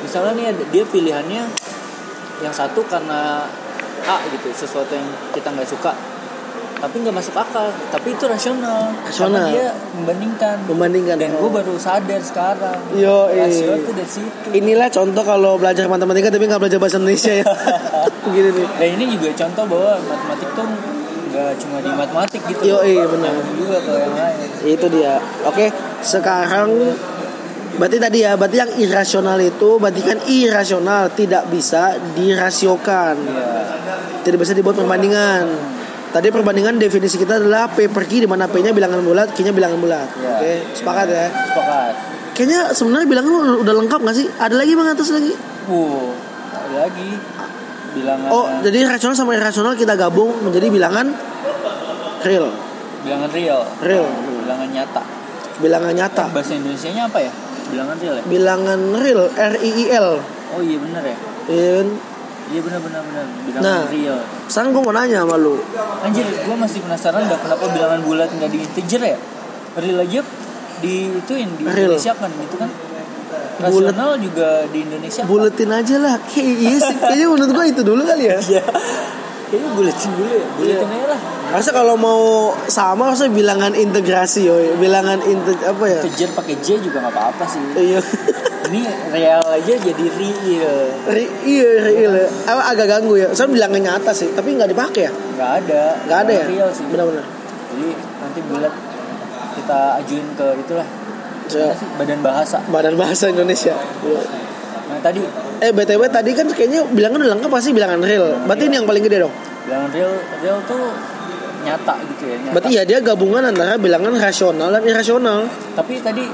misalnya 0.00 0.32
nih 0.34 0.44
dia 0.68 0.84
pilihannya 0.84 1.42
yang 2.36 2.52
satu 2.52 2.84
karena 2.84 3.42
A 4.04 4.16
gitu 4.28 4.48
sesuatu 4.50 4.92
yang 4.92 5.04
kita 5.32 5.48
nggak 5.48 5.66
suka 5.66 5.92
tapi 6.74 7.00
nggak 7.00 7.16
masuk 7.16 7.32
akal 7.32 7.72
tapi 7.88 8.12
itu 8.12 8.28
rasional 8.28 8.92
Rasional. 9.00 9.48
Karena 9.48 9.56
dia 9.56 9.66
membandingkan 9.96 10.56
Membandingkan. 10.68 11.16
dan 11.16 11.32
gue 11.32 11.48
baru 11.48 11.74
sadar 11.80 12.20
sekarang 12.20 12.76
Yo, 12.92 13.24
rasio 13.32 13.72
eh. 13.72 13.80
itu 13.80 13.90
dari 13.94 14.10
situ 14.10 14.46
Inilah 14.52 14.92
contoh 14.92 15.24
kalau 15.24 15.56
belajar 15.56 15.88
matematika 15.88 16.28
tapi 16.28 16.44
nggak 16.44 16.60
belajar 16.60 16.76
bahasa 16.76 17.00
Indonesia 17.00 17.32
ya. 17.40 17.46
Begini 18.28 18.48
nih. 18.52 18.66
dan 18.76 18.88
ini 19.00 19.04
juga 19.16 19.32
contoh 19.32 19.64
bahwa 19.64 19.92
matematik 20.04 20.48
tuh 20.52 20.66
nggak 21.32 21.50
cuma 21.56 21.76
di 21.80 21.90
matematik 21.90 22.40
gitu 22.46 22.60
Yo, 22.62 22.76
iya, 22.84 23.04
benar. 23.08 23.32
Juga 23.56 23.76
ke 23.80 23.92
yang 23.96 24.14
lain 24.14 24.36
Itu 24.68 24.86
dia. 24.86 25.14
Oke, 25.42 25.66
sekarang 25.98 26.68
berarti 27.76 27.96
tadi 27.98 28.18
ya, 28.22 28.38
berarti 28.38 28.56
yang 28.58 28.72
irasional 28.78 29.38
itu 29.42 29.78
berarti 29.82 30.00
kan 30.02 30.18
irasional 30.26 31.10
tidak 31.12 31.48
bisa 31.50 31.98
dirasiokan. 32.14 33.14
Tidak 34.24 34.38
bisa 34.40 34.56
dibuat 34.56 34.78
perbandingan. 34.78 35.74
Tadi 36.14 36.30
perbandingan 36.30 36.78
definisi 36.78 37.18
kita 37.18 37.42
adalah 37.42 37.66
P 37.66 37.90
per 37.90 38.06
Q 38.06 38.22
di 38.22 38.28
mana 38.30 38.46
P-nya 38.46 38.70
bilangan 38.70 39.02
bulat, 39.02 39.34
Q-nya 39.34 39.50
bilangan 39.50 39.82
bulat. 39.82 40.06
Iya. 40.14 40.30
Oke, 40.38 40.52
sepakat 40.78 41.06
ya. 41.10 41.26
sepakat 41.50 41.94
Kayaknya 42.34 42.60
sebenarnya 42.74 43.06
bilangan 43.10 43.32
udah- 43.62 43.76
lengkap 43.82 44.00
gak 44.10 44.16
sih? 44.18 44.26
Ada 44.26 44.54
lagi 44.58 44.74
bang 44.74 44.88
atas 44.90 45.10
lagi? 45.14 45.34
Wow, 45.70 46.14
ada 46.50 46.76
lagi 46.86 47.08
bilangan 47.94 48.26
Oh, 48.30 48.46
jadi 48.62 48.78
rasional 48.90 49.14
sama 49.14 49.38
irasional 49.38 49.78
kita 49.78 49.94
gabung 49.94 50.34
menjadi 50.42 50.66
bilangan 50.66 51.14
real, 52.26 52.50
bilangan 53.06 53.30
real, 53.30 53.60
real, 53.82 54.06
bilangan 54.42 54.68
nyata. 54.70 55.02
bilangan 55.62 55.94
nyata. 55.94 56.24
Bahasa 56.34 56.58
Indonesianya 56.58 57.06
apa 57.06 57.22
ya? 57.22 57.30
Bilangan 57.74 57.96
real 57.98 58.14
ya? 58.14 58.22
Bilangan 58.30 58.80
real, 59.02 59.22
R 59.34 59.54
I 59.58 59.70
I 59.74 59.84
L. 59.98 60.08
Oh 60.54 60.60
iya 60.62 60.76
bener 60.78 61.02
ya. 61.02 61.16
Iya 61.50 61.68
kan? 61.82 61.88
Iya 62.44 62.60
bener 62.62 62.78
bener 62.86 63.00
bener. 63.02 63.24
Bilangan 63.50 63.64
Nah. 63.66 63.82
real. 63.90 64.18
Sekarang 64.46 64.70
gue 64.70 64.82
mau 64.86 64.94
nanya 64.94 65.18
sama 65.26 65.36
lu. 65.36 65.58
Anjir, 66.06 66.26
gue 66.28 66.56
masih 66.56 66.78
penasaran 66.86 67.26
dah 67.26 67.38
kenapa 67.42 67.64
bilangan 67.74 68.00
bulat 68.06 68.30
nggak 68.30 68.50
di 68.54 68.58
integer 68.62 69.02
ya? 69.02 69.18
Real 69.74 69.98
aja 69.98 70.20
di 70.78 70.94
itu 71.18 71.32
yang 71.34 71.50
di 71.58 71.62
Real. 71.66 71.98
Indonesia 71.98 72.12
kan 72.14 72.30
itu 72.30 72.56
kan. 72.56 72.70
Rasional 73.54 74.18
juga 74.18 74.66
di 74.70 74.78
Indonesia. 74.82 75.22
Buletin 75.26 75.70
aja 75.70 75.96
lah. 76.02 76.14
Kayak 76.26 76.54
iya 76.58 76.76
sih. 76.78 76.96
Kayaknya 76.98 77.26
menurut 77.30 77.50
gue 77.54 77.64
itu 77.70 77.82
dulu 77.82 78.02
kali 78.02 78.24
ya. 78.30 78.38
Iya. 78.38 78.62
Kayaknya 79.50 79.68
buletin 79.74 80.10
dulu 80.14 80.32
ya. 80.34 80.46
Buletin 80.58 80.88
aja 80.90 81.06
lah. 81.14 81.20
Masa 81.54 81.70
kalau 81.70 81.94
mau 81.94 82.50
sama 82.66 83.14
harusnya 83.14 83.30
bilangan 83.30 83.78
integrasi 83.78 84.42
yo. 84.42 84.58
Bilangan 84.74 85.22
inte 85.22 85.54
apa 85.62 85.84
ya? 85.86 86.00
Integer 86.02 86.34
pakai 86.34 86.58
J 86.58 86.82
juga 86.82 86.98
nggak 86.98 87.14
apa-apa 87.14 87.44
sih. 87.46 87.62
Iya. 87.78 88.02
Ini 88.74 88.80
real 89.14 89.44
aja 89.46 89.74
jadi 89.78 90.04
real. 90.18 90.78
Ri- 91.06 91.34
iya 91.46 91.70
real. 91.86 92.12
ya. 92.18 92.26
Agak 92.50 92.90
ganggu 92.90 93.14
ya. 93.14 93.30
Soalnya 93.30 93.54
bilangan 93.62 93.80
nyata 93.86 94.10
sih, 94.10 94.34
tapi 94.34 94.58
nggak 94.58 94.74
dipakai 94.74 95.06
ya. 95.06 95.12
Nggak 95.14 95.50
ada. 95.62 95.82
Nggak 96.02 96.18
ada 96.26 96.32
ya. 96.34 96.44
Real 96.50 96.68
sih. 96.74 96.84
Benar-benar. 96.90 97.22
Jadi 97.70 97.88
nanti 97.94 98.40
bulat 98.50 98.74
kita 99.54 99.78
ajuin 100.02 100.26
ke 100.34 100.46
itulah 100.58 100.88
Ya. 101.54 101.70
badan 101.94 102.18
bahasa. 102.18 102.58
Badan 102.66 102.98
Bahasa 102.98 103.30
Indonesia. 103.30 103.78
Iya. 104.02 104.20
Nah 104.90 104.98
tadi 104.98 105.22
Eh 105.62 105.70
btw 105.70 106.02
tadi 106.10 106.34
kan 106.34 106.50
kayaknya 106.50 106.82
bilangan 106.90 107.22
udah 107.22 107.30
lengkap 107.38 107.50
pasti 107.52 107.70
bilangan 107.70 108.02
real. 108.02 108.42
Berarti 108.42 108.66
ini 108.66 108.74
yang 108.82 108.88
paling 108.90 109.06
gede 109.06 109.22
dong. 109.22 109.34
bilangan 109.64 109.88
real 109.94 110.12
real 110.42 110.58
tuh 110.66 111.13
nyata 111.64 111.94
gitu 112.14 112.24
ya. 112.28 112.36
Nyata. 112.38 112.52
Berarti 112.52 112.72
ya 112.76 112.82
dia 112.84 112.98
gabungan 113.00 113.42
antara 113.42 113.80
bilangan 113.80 114.14
rasional 114.20 114.68
dan 114.68 114.84
irasional. 114.84 115.48
Tapi 115.72 115.98
tadi 116.04 116.24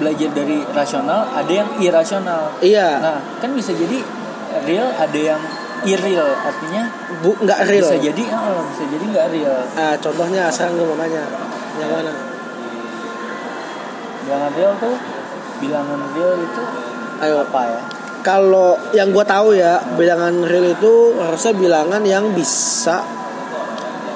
belajar 0.00 0.30
dari 0.32 0.58
rasional 0.72 1.28
ada 1.28 1.52
yang 1.52 1.68
irasional. 1.76 2.56
Iya. 2.64 2.88
Nah 2.98 3.18
kan 3.38 3.52
bisa 3.52 3.76
jadi 3.76 4.00
real 4.64 4.88
ada 4.96 5.20
yang 5.20 5.42
irreal 5.84 6.28
artinya 6.44 6.82
Bu 7.24 7.32
nggak 7.40 7.60
real. 7.68 7.88
bisa 7.88 7.96
jadi 7.96 8.22
oh, 8.36 8.64
bisa 8.72 8.84
jadi 8.88 9.04
nggak 9.04 9.26
real. 9.32 9.56
Ah, 9.76 9.94
contohnya 9.96 10.48
sekarang 10.52 10.80
gue 10.80 10.86
mau 10.88 10.96
nanya 10.96 11.24
yang 11.80 11.90
mana? 11.92 12.12
Bilangan 14.24 14.50
real 14.56 14.72
tuh 14.80 14.96
bilangan 15.60 16.00
real 16.16 16.32
itu 16.40 16.62
Ayo. 17.20 17.36
apa 17.44 17.60
ya? 17.68 17.80
Kalau 18.20 18.76
yang 18.92 19.16
gue 19.16 19.24
tahu 19.24 19.56
ya 19.56 19.80
bilangan 19.96 20.44
real 20.44 20.76
itu 20.76 21.16
harusnya 21.16 21.52
bilangan 21.56 22.02
yang 22.04 22.24
bisa 22.36 23.00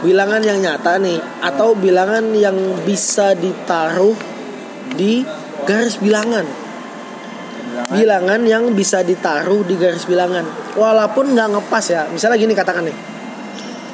bilangan 0.05 0.45
yang 0.45 0.61
nyata 0.61 1.01
nih 1.01 1.17
atau 1.40 1.73
bilangan 1.73 2.37
yang 2.37 2.55
bisa 2.85 3.33
ditaruh 3.33 4.12
di 4.93 5.25
garis 5.64 5.97
bilangan. 5.97 6.45
Bilangan 7.88 8.45
yang 8.45 8.77
bisa 8.77 9.01
ditaruh 9.01 9.64
di 9.64 9.81
garis 9.81 10.05
bilangan. 10.05 10.45
Walaupun 10.77 11.33
nggak 11.33 11.49
ngepas 11.57 11.85
ya. 11.88 12.03
Misalnya 12.12 12.37
gini 12.37 12.53
katakan 12.53 12.85
nih. 12.85 12.97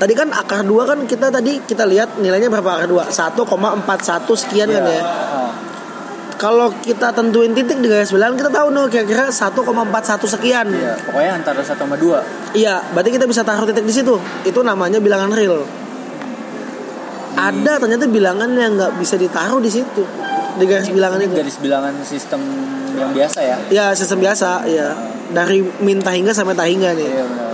Tadi 0.00 0.12
kan 0.16 0.32
akar 0.32 0.64
2 0.64 0.88
kan 0.88 0.98
kita 1.04 1.28
tadi 1.28 1.60
kita 1.62 1.84
lihat 1.84 2.18
nilainya 2.18 2.48
berapa 2.48 2.82
akar 2.82 2.88
2? 2.88 3.12
1,41 3.12 4.42
sekian 4.42 4.68
kan 4.72 4.84
ya. 4.88 5.02
Oh, 5.04 5.52
Kalau 6.40 6.72
kita 6.80 7.12
tentuin 7.12 7.52
titik 7.52 7.84
di 7.84 7.88
garis 7.88 8.08
bilangan 8.08 8.34
kita 8.34 8.50
tahu 8.50 8.68
nih 8.72 8.84
kira-kira 8.88 9.24
1,41 9.28 10.24
sekian. 10.24 10.66
iya, 10.72 10.96
pokoknya 11.04 11.32
antara 11.36 11.60
satu 11.60 11.84
sama 11.84 12.00
dua. 12.00 12.24
Iya, 12.56 12.80
berarti 12.96 13.12
kita 13.12 13.28
bisa 13.28 13.44
taruh 13.44 13.68
titik 13.68 13.84
di 13.84 13.92
situ. 13.92 14.16
Itu 14.48 14.64
namanya 14.64 15.04
bilangan 15.04 15.36
real. 15.36 15.68
Ada 17.40 17.72
ternyata 17.80 18.04
bilangan 18.04 18.50
yang 18.52 18.76
nggak 18.76 19.00
bisa 19.00 19.16
ditaruh 19.16 19.64
di 19.64 19.72
situ 19.72 20.04
di 20.60 20.64
garis 20.66 20.90
bilangan 20.90 21.18
Ini 21.20 21.26
itu. 21.30 21.36
garis 21.40 21.56
bilangan 21.62 21.94
sistem 22.02 22.40
yang 22.98 23.10
biasa 23.14 23.38
ya. 23.40 23.56
Ya 23.70 23.86
sistem 23.94 24.18
biasa, 24.20 24.66
ya 24.66 24.92
dari 25.30 25.62
min 25.80 26.02
hingga 26.02 26.34
sampai 26.34 26.52
tahingga 26.58 26.92
nih. 26.92 27.06
Iya 27.06 27.24
benar. 27.24 27.52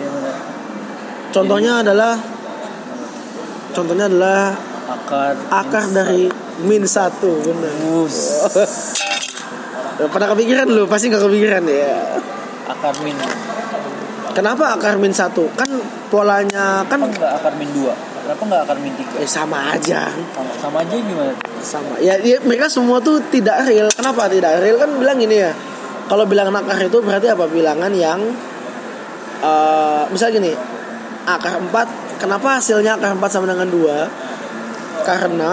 Iya 0.00 0.08
benar. 0.10 0.36
Contohnya 1.30 1.72
adalah 1.84 2.14
contohnya 3.72 4.06
adalah 4.08 4.56
Akar 4.82 5.38
akar 5.48 5.84
dari 5.94 6.26
min 6.66 6.82
satu, 6.82 7.30
benar. 7.46 7.72
Bus. 7.86 8.42
Pernah 10.02 10.28
kepikiran 10.34 10.66
lu? 10.66 10.84
Pasti 10.90 11.12
nggak 11.12 11.22
kepikiran 11.22 11.62
ya. 11.68 12.18
akar 12.66 12.96
min. 13.06 13.14
Kenapa 14.32 14.74
akar 14.74 14.96
min 14.96 15.12
satu? 15.12 15.46
Kan 15.54 15.68
polanya 16.08 16.82
kan 16.88 17.04
nggak 17.04 17.32
akar 17.38 17.54
min 17.60 17.68
dua? 17.76 17.94
Kenapa 18.22 18.42
nggak 18.44 18.60
akar 18.62 18.76
min 18.78 18.94
tiga? 18.94 19.14
eh, 19.18 19.26
sama 19.26 19.74
aja. 19.74 20.06
Sama, 20.30 20.52
sama 20.56 20.76
aja 20.80 20.94
gimana? 20.94 21.34
sama 21.60 21.94
ya, 21.98 22.18
ya 22.18 22.42
mereka 22.42 22.66
semua 22.66 22.98
tuh 22.98 23.22
tidak 23.30 23.62
real 23.62 23.86
kenapa 23.88 24.26
tidak 24.26 24.58
real 24.58 24.74
kan 24.76 24.90
bilang 24.94 25.14
gini 25.14 25.38
ya 25.38 25.54
kalau 26.06 26.26
bilangan 26.26 26.58
akar 26.58 26.82
itu 26.82 26.98
berarti 26.98 27.30
apa 27.30 27.46
bilangan 27.46 27.94
yang 27.94 28.18
eh 29.38 30.02
misal 30.10 30.30
gini 30.30 30.50
akar 31.22 31.62
4 31.62 31.70
kenapa 32.18 32.58
hasilnya 32.58 32.98
akar 32.98 33.14
4 33.14 33.22
sama 33.30 33.46
dengan 33.46 33.70
2 33.70 35.06
karena 35.06 35.52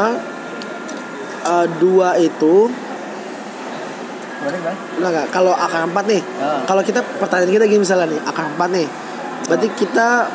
eh, 1.46 1.66
dua 1.78 2.18
itu 2.18 2.70
Gimana 4.40 4.58
kan? 4.64 4.76
enggak 4.98 5.10
enggak 5.14 5.28
kalau 5.30 5.54
akar 5.54 5.86
4 5.86 5.94
nih 6.10 6.22
Ah. 6.42 6.66
kalau 6.66 6.82
kita 6.82 7.06
pertanyaan 7.22 7.54
kita 7.54 7.66
gini 7.66 7.82
misalnya 7.82 8.10
nih 8.10 8.22
akar 8.26 8.50
4 8.50 8.66
nih 8.74 8.88
berarti 9.46 9.68
kita 9.78 10.26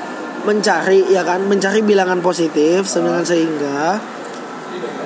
mencari 0.45 1.09
ya 1.09 1.25
kan 1.25 1.45
mencari 1.45 1.81
bilangan 1.81 2.21
positif 2.21 2.85
dengan 2.89 3.25
sehingga 3.25 3.97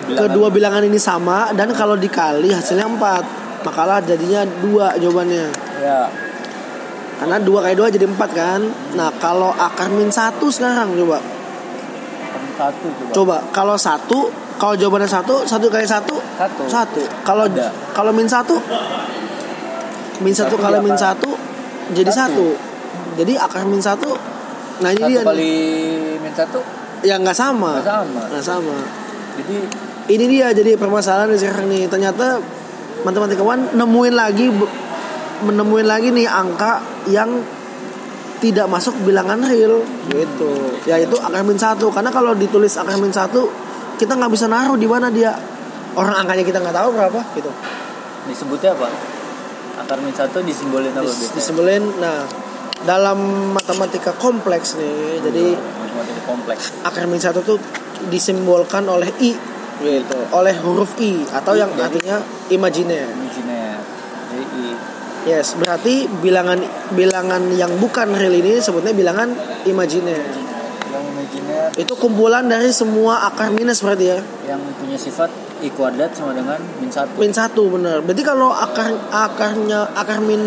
kedua 0.09 0.49
bilangan 0.49 0.83
ini 0.83 0.97
sama 0.97 1.53
dan 1.53 1.71
kalau 1.73 1.95
dikali 1.95 2.51
hasilnya 2.51 2.89
4 2.89 3.65
makalah 3.67 3.99
jadinya 4.01 4.43
dua 4.63 4.95
jawabannya 4.97 5.47
Ya. 5.79 6.11
karena 7.23 7.39
dua 7.39 7.63
kali 7.63 7.75
dua 7.75 7.87
jadi 7.87 8.07
empat 8.07 8.31
kan 8.35 8.61
nah 8.95 9.11
kalau 9.19 9.55
akar 9.55 9.91
min 9.91 10.11
satu 10.11 10.51
sekarang 10.51 10.91
coba 10.95 11.19
satu 12.59 12.87
coba. 12.91 13.13
coba 13.15 13.37
kalau 13.55 13.77
satu 13.79 14.19
kalau 14.59 14.75
jawabannya 14.75 15.07
satu 15.07 15.47
satu 15.47 15.67
kali 15.71 15.87
satu 15.87 16.19
Satu. 16.35 16.63
satu 16.67 17.03
kalau 17.23 17.47
Ada. 17.47 17.71
kalau 17.95 18.11
min 18.11 18.27
satu 18.27 18.59
min 20.19 20.35
satu 20.35 20.59
kali 20.59 20.83
di 20.83 20.91
min 20.91 20.99
satu 20.99 21.31
jadi 21.95 22.11
Satu. 22.11 22.19
satu 22.27 22.47
jadi 23.19 23.33
akar 23.39 23.63
min 23.67 23.79
satu 23.79 24.11
nah 24.79 24.91
ini 24.95 25.03
Satu 25.03 25.11
dia 25.11 25.21
kali 25.27 25.53
min 26.23 26.33
satu? 26.35 26.59
Ya 27.03 27.15
nggak 27.19 27.37
sama. 27.37 27.79
Nggak 27.79 27.87
sama. 27.87 28.21
Nggak 28.31 28.45
sama. 28.45 28.77
Jadi 29.39 29.57
ini 30.09 30.25
dia 30.35 30.51
jadi 30.51 30.75
permasalahan 30.75 31.35
sekarang 31.39 31.71
nih. 31.71 31.87
Ternyata 31.87 32.43
matematikawan 33.07 33.79
nemuin 33.79 34.15
lagi 34.15 34.47
menemuin 35.39 35.87
lagi 35.87 36.11
nih 36.11 36.27
angka 36.27 36.83
yang 37.07 37.31
tidak 38.39 38.67
masuk 38.67 38.95
bilangan 39.07 39.39
real. 39.47 39.83
Gitu. 40.11 40.51
Yaitu 40.87 41.17
akar 41.19 41.43
min 41.47 41.59
satu. 41.59 41.91
Karena 41.95 42.11
kalau 42.11 42.35
ditulis 42.35 42.75
akar 42.75 42.99
min 42.99 43.15
satu 43.15 43.47
kita 43.99 44.15
nggak 44.15 44.31
bisa 44.35 44.47
naruh 44.51 44.75
di 44.79 44.87
mana 44.87 45.11
dia. 45.11 45.35
Orang 45.99 46.15
angkanya 46.15 46.43
kita 46.47 46.59
nggak 46.63 46.75
tahu 46.75 46.89
berapa 46.95 47.21
gitu. 47.35 47.51
Disebutnya 48.31 48.75
apa? 48.75 48.87
Akar 49.79 49.99
min 50.03 50.11
satu 50.15 50.43
disimbolin 50.43 50.91
apa 50.91 51.07
Dis- 51.07 51.15
biasanya? 51.31 51.37
disebelin 51.39 51.83
nah 52.03 52.27
dalam 52.85 53.19
matematika 53.53 54.15
kompleks 54.15 54.75
nih 54.75 55.19
jadi 55.21 55.45
matematika 55.55 56.21
kompleks. 56.25 56.63
akar 56.83 57.05
min 57.07 57.19
satu 57.19 57.43
tuh 57.43 57.59
disimbolkan 58.07 58.87
oleh 58.87 59.11
i 59.19 59.35
gitu 59.79 60.19
oleh 60.31 60.55
huruf 60.59 60.99
i 60.99 61.23
atau 61.25 61.55
yang 61.55 61.71
Jadi- 61.75 61.83
artinya 61.83 62.17
imajiner. 62.49 63.07
imajiner 63.09 63.79
jadi 64.31 64.45
i- 64.59 64.79
yes 65.27 65.55
berarti 65.55 66.07
bilangan 66.19 66.59
bilangan 66.93 67.43
yang 67.53 67.71
bukan 67.79 68.15
real 68.15 68.33
ini 68.33 68.59
sebutnya 68.59 68.91
bilangan 68.93 69.29
imajiner. 69.65 70.23
Yang 70.89 71.05
imajiner. 71.05 71.69
Itu 71.77 71.93
kumpulan 71.95 72.49
dari 72.49 72.73
semua 72.73 73.29
akar 73.29 73.53
minus 73.53 73.85
berarti 73.85 74.09
ya? 74.09 74.19
Yang 74.49 74.61
punya 74.81 74.97
sifat 74.97 75.29
i 75.61 75.69
kuadrat 75.69 76.17
sama 76.17 76.33
dengan 76.33 76.57
min 76.81 76.89
satu. 76.89 77.13
Min 77.21 77.29
satu 77.29 77.69
bener. 77.69 78.01
Berarti 78.01 78.25
kalau 78.25 78.49
akar 78.49 78.89
akarnya 79.13 79.93
akar 79.93 80.25
min 80.25 80.41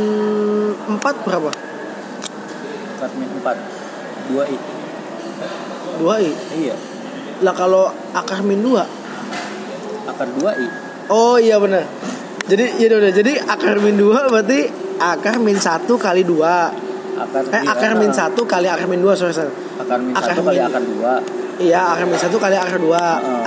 4 0.90 0.98
berapa 1.22 1.54
akar 3.02 3.18
min 3.18 3.30
empat. 3.34 3.58
Dua 4.30 4.44
i. 4.46 4.58
2 5.98 6.06
i? 6.22 6.30
Iya. 6.62 6.76
Lah 7.42 7.54
kalau 7.58 7.90
akar 8.14 8.46
min 8.46 8.62
2 8.62 8.78
akar 10.06 10.30
dua 10.38 10.52
i. 10.54 10.68
Oh 11.10 11.42
iya 11.42 11.58
bener. 11.58 11.82
Jadi 12.46 12.78
iya 12.78 12.94
udah 12.94 13.10
jadi 13.10 13.42
akar 13.42 13.82
min 13.82 13.98
2 13.98 14.30
berarti 14.30 14.70
akar 15.02 15.42
min 15.42 15.58
1 15.58 15.66
kali 15.98 16.22
2 16.22 16.38
akar 17.18 17.42
eh 17.50 17.64
akar 17.66 17.92
min 17.98 18.14
1 18.14 18.38
kali 18.38 18.68
akar 18.70 18.86
min 18.86 19.02
2 19.02 19.18
sorry, 19.18 19.34
sorry. 19.34 19.50
akar 19.82 19.98
min 19.98 20.14
akar 20.14 20.38
satu 20.38 20.46
kali 20.46 20.58
min- 20.62 20.70
akar 20.70 20.84
dua. 20.86 21.14
Iya 21.58 21.82
akar 21.98 22.06
min 22.06 22.18
1 22.22 22.30
kali 22.38 22.56
akar 22.58 22.78
2 22.78 22.86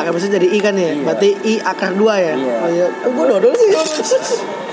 Akar 0.02 0.10
min 0.10 0.18
1 0.18 0.34
jadi 0.34 0.48
I 0.50 0.58
kan 0.58 0.74
ya? 0.74 0.90
Iya. 0.90 1.02
Berarti 1.06 1.28
I 1.46 1.54
akar 1.62 1.90
2 1.94 2.02
ya? 2.02 2.34
Iya. 2.34 2.54
Oh 2.58 2.68
iya. 2.74 2.86
Oh, 3.06 3.10
Gue 3.14 3.24
dodol 3.30 3.52
sih 3.54 3.70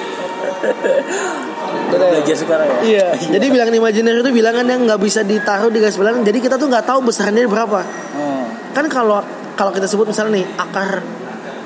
belajar 1.92 2.36
sekarang 2.36 2.68
ya? 2.68 2.80
Iya. 2.84 3.08
Jadi 3.40 3.46
bilangan 3.50 3.74
imajiner 3.74 4.14
itu 4.22 4.32
bilangan 4.32 4.66
yang 4.66 4.82
nggak 4.86 5.02
bisa 5.02 5.22
ditaruh 5.26 5.74
di 5.74 5.80
garis 5.82 5.98
bilangan 5.98 6.22
Jadi 6.22 6.40
kita 6.40 6.56
tuh 6.56 6.68
nggak 6.70 6.86
tahu 6.86 7.00
besarannya 7.06 7.50
berapa. 7.50 7.80
Oh 8.18 8.46
Kan 8.72 8.86
kalau 8.88 9.20
kalau 9.58 9.72
kita 9.76 9.86
sebut 9.90 10.08
misalnya 10.08 10.42
nih 10.42 10.46
Akar 10.56 11.04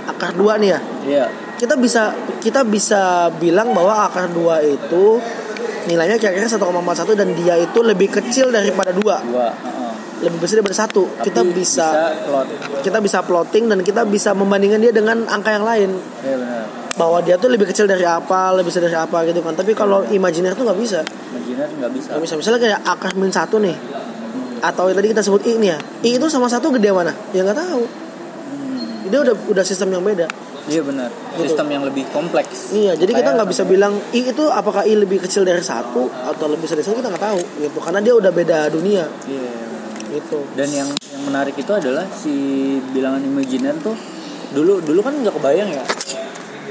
akar 0.05 0.31
2 0.38 0.62
nih 0.62 0.69
ya. 0.69 0.79
Iya. 1.05 1.25
Kita 1.55 1.75
bisa 1.79 2.15
kita 2.39 2.63
bisa 2.63 3.31
bilang 3.36 3.75
bahwa 3.75 4.08
akar 4.08 4.31
2 4.31 4.63
itu 4.63 5.19
Nilainya 5.86 6.17
kira-kira 6.17 6.49
1,41 6.49 7.13
dan 7.13 7.29
dia 7.38 7.55
itu 7.62 7.79
lebih 7.86 8.10
kecil 8.10 8.49
daripada 8.49 8.89
2 8.89 9.05
dua. 9.05 9.47
Lebih 10.23 10.39
besar 10.39 10.63
daripada 10.63 10.78
1 10.80 10.91
Tapi 10.95 11.25
Kita 11.28 11.41
bisa 11.43 11.88
plot 12.23 12.47
kita 12.86 12.97
bisa 13.01 13.19
plotting 13.25 13.65
dan 13.65 13.80
kita 13.82 14.06
bisa 14.06 14.32
membandingkan 14.38 14.78
dia 14.78 14.93
dengan 14.93 15.25
angka 15.25 15.49
yang 15.58 15.65
lain. 15.65 15.89
Iya 16.21 16.38
benar. 16.38 16.63
Bahwa 16.95 17.17
dia 17.19 17.36
tuh 17.36 17.49
lebih 17.51 17.67
kecil 17.67 17.89
dari 17.89 18.06
apa 18.06 18.54
lebih 18.54 18.69
besar 18.69 18.86
dari 18.86 18.95
apa 18.95 19.25
gitu 19.25 19.41
kan. 19.41 19.58
Tapi 19.58 19.73
kalau 19.73 20.06
imajiner 20.06 20.54
tuh 20.54 20.63
nggak 20.69 20.80
bisa. 20.80 21.01
Imajiner 21.04 21.67
nggak 21.82 21.91
bisa. 21.91 22.10
Nggak 22.13 22.23
bisa. 22.23 22.34
Misalnya 22.38 22.60
kayak 22.62 22.80
akar 22.86 23.12
min 23.17 23.34
satu 23.34 23.58
nih. 23.58 23.75
Atau 24.63 24.88
yang 24.88 24.97
tadi 25.01 25.10
kita 25.12 25.21
sebut 25.25 25.41
i 25.49 25.58
nih 25.58 25.69
ya. 25.73 25.80
I 26.06 26.10
itu 26.15 26.25
sama 26.30 26.45
satu 26.45 26.69
gede 26.71 26.93
mana? 26.93 27.12
Ya 27.34 27.41
nggak 27.41 27.58
tahu. 27.58 27.84
Hmm, 27.84 29.10
dia 29.10 29.19
udah 29.25 29.36
udah 29.49 29.63
sistem 29.65 29.97
yang 29.97 30.06
beda. 30.06 30.30
Iya 30.65 30.82
benar. 30.82 31.10
Gitu. 31.13 31.45
sistem 31.45 31.67
yang 31.69 31.84
lebih 31.86 32.10
kompleks. 32.10 32.73
Iya 32.73 32.97
jadi 32.97 33.12
kita 33.21 33.30
nggak 33.38 33.49
bisa 33.49 33.63
bilang 33.69 33.93
i 34.13 34.25
itu 34.25 34.43
apakah 34.49 34.82
i 34.86 34.97
lebih 34.97 35.21
kecil 35.21 35.45
dari 35.45 35.62
satu 35.62 36.10
atau 36.10 36.45
lebih 36.49 36.65
besar 36.65 36.78
dari 36.82 36.86
satu 36.86 36.97
kita 37.01 37.10
nggak 37.13 37.25
tahu 37.25 37.41
gitu. 37.62 37.78
Karena 37.82 37.99
dia 38.01 38.13
udah 38.17 38.32
beda 38.34 38.58
dunia. 38.73 39.06
Iya 39.30 39.41
benar. 39.41 39.74
Gitu 40.15 40.39
dan 40.56 40.69
yang 40.71 40.89
yang 41.12 41.23
menarik 41.28 41.56
itu 41.56 41.71
adalah 41.71 42.08
si 42.10 42.34
bilangan 42.95 43.19
imajiner 43.19 43.75
tuh 43.84 43.95
dulu 44.56 44.80
dulu 44.80 44.99
kan 45.04 45.13
nggak 45.19 45.36
kebayang 45.36 45.69
ya 45.69 45.84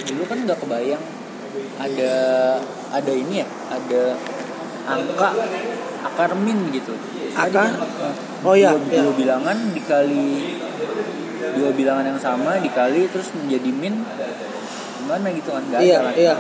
dulu 0.09 0.23
kan 0.25 0.39
nggak 0.41 0.59
kebayang 0.59 1.03
ada 1.77 2.15
ada 2.91 3.13
ini 3.13 3.45
ya 3.45 3.49
ada 3.69 4.03
angka 4.89 5.31
akar 6.05 6.31
min 6.37 6.73
gitu 6.73 6.93
Akar? 7.35 7.67
Tadi, 7.67 8.47
Oh 8.47 8.55
iya, 8.55 8.71
dua, 8.71 8.79
iya. 8.93 9.01
dua 9.03 9.13
bilangan 9.17 9.57
dikali 9.75 10.55
dua 11.59 11.71
bilangan 11.75 12.05
yang 12.15 12.21
sama 12.21 12.61
dikali 12.61 13.09
terus 13.11 13.33
menjadi 13.35 13.71
min 13.73 14.05
gimana 15.01 15.27
gitu 15.33 15.51
kan 15.51 15.63
nggak 15.67 15.81
Iya, 15.83 15.99
kan 16.05 16.15
iya. 16.15 16.35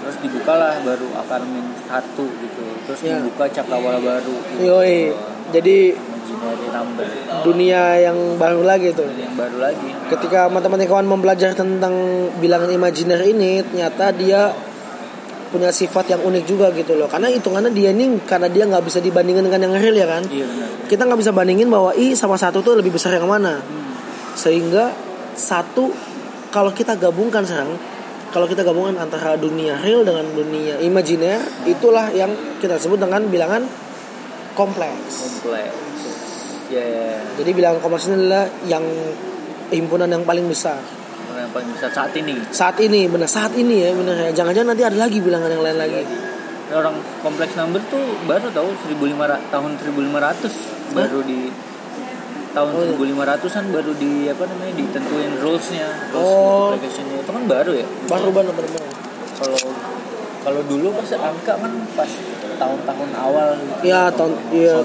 terus 0.00 0.16
dibukalah 0.20 0.82
baru 0.82 1.08
akar 1.16 1.40
min 1.46 1.64
satu 1.88 2.26
gitu 2.26 2.64
terus 2.84 3.00
Iya. 3.00 3.22
dibuka 3.22 3.48
cakrawala 3.48 3.98
baru 3.98 4.36
gitu. 4.44 4.60
yoi 4.66 5.14
jadi 5.50 5.94
dunia 7.44 7.96
yang 8.00 8.36
baru 8.36 8.62
lagi 8.64 8.92
tuh. 8.92 9.08
Yang 9.08 9.34
baru 9.36 9.56
lagi. 9.60 9.88
Ketika 10.10 10.48
matematikawan 10.52 11.06
mempelajari 11.06 11.54
tentang 11.56 11.94
bilangan 12.38 12.70
imajiner 12.70 13.20
ini 13.24 13.64
ternyata 13.64 14.12
dia 14.14 14.52
punya 15.50 15.74
sifat 15.74 16.14
yang 16.14 16.22
unik 16.22 16.44
juga 16.46 16.70
gitu 16.70 16.94
loh. 16.94 17.10
Karena 17.10 17.26
hitungannya 17.26 17.74
dia 17.74 17.90
ini 17.90 18.22
karena 18.22 18.46
dia 18.46 18.64
nggak 18.70 18.86
bisa 18.86 19.02
dibandingkan 19.02 19.50
dengan 19.50 19.60
yang 19.66 19.74
real 19.74 19.96
ya 19.98 20.06
kan? 20.06 20.22
Iya 20.30 20.46
benar. 20.46 20.68
Kita 20.86 21.02
nggak 21.06 21.20
bisa 21.20 21.32
bandingin 21.34 21.68
bahwa 21.68 21.90
i 21.98 22.14
sama 22.14 22.38
satu 22.38 22.62
tuh 22.62 22.78
lebih 22.78 22.94
besar 22.94 23.14
yang 23.18 23.26
mana. 23.26 23.58
Hmm. 23.60 23.92
sehingga 24.30 24.94
satu 25.34 25.90
kalau 26.54 26.70
kita 26.70 26.94
gabungkan 26.96 27.42
sekarang 27.44 27.76
kalau 28.30 28.46
kita 28.46 28.62
gabungkan 28.62 28.94
antara 29.02 29.34
dunia 29.34 29.74
real 29.82 30.06
dengan 30.06 30.22
dunia 30.30 30.78
imajiner 30.78 31.42
itulah 31.66 32.14
yang 32.14 32.30
kita 32.62 32.78
sebut 32.78 33.02
dengan 33.02 33.26
bilangan 33.26 33.66
kompleks. 34.54 35.42
Kompleks 35.42 35.89
ya 36.70 36.82
ya, 36.82 37.02
ya. 37.14 37.18
jadi 37.42 37.50
bilangan 37.50 37.78
kompleks 37.82 38.06
ini 38.06 38.16
adalah 38.26 38.44
yang 38.64 38.84
himpunan 39.70 40.08
yang 40.10 40.22
paling 40.22 40.46
besar. 40.46 40.78
Yang 41.30 41.50
paling 41.54 41.70
besar 41.74 41.90
saat 41.90 42.12
ini. 42.14 42.34
Saat 42.50 42.76
ini 42.78 43.06
benar. 43.06 43.28
Saat 43.30 43.52
ini 43.54 43.86
ya 43.86 43.90
benar. 43.94 44.14
Ya 44.18 44.30
jangan-jangan 44.34 44.74
nanti 44.74 44.84
ada 44.86 44.98
lagi 44.98 45.18
bilangan 45.18 45.50
yang 45.50 45.62
lain 45.62 45.78
lagi. 45.78 46.02
orang 46.70 46.94
kompleks 47.18 47.58
number 47.58 47.82
tuh 47.90 47.98
baru 48.30 48.46
tahu 48.54 48.70
1500 48.94 49.50
tahun 49.50 49.70
1500 49.74 50.94
baru 50.94 51.18
di 51.26 51.50
tahun 52.54 52.70
Oh, 52.70 52.82
iya. 52.86 52.94
1500-an 52.94 53.64
baru 53.74 53.92
di 53.98 54.30
apa 54.30 54.42
namanya 54.46 54.74
ditentuin 54.78 55.32
rules-nya 55.42 55.86
rules 56.14 56.22
Oh. 56.30 56.70
multiplication-nya. 56.70 57.26
Itu 57.26 57.30
kan 57.34 57.44
baru 57.50 57.72
ya? 57.74 57.86
Baru 58.06 58.30
banget 58.30 58.54
benar. 58.54 58.86
Kalau 59.42 59.58
kalau 60.40 60.60
dulu 60.70 60.94
pas 60.94 61.10
angka 61.10 61.52
kan 61.58 61.72
pas 61.98 62.10
tahun-tahun 62.60 63.10
awal 63.16 63.48
gitu. 63.56 63.88
ya 63.88 64.12
tahun 64.12 64.32
iya. 64.52 64.76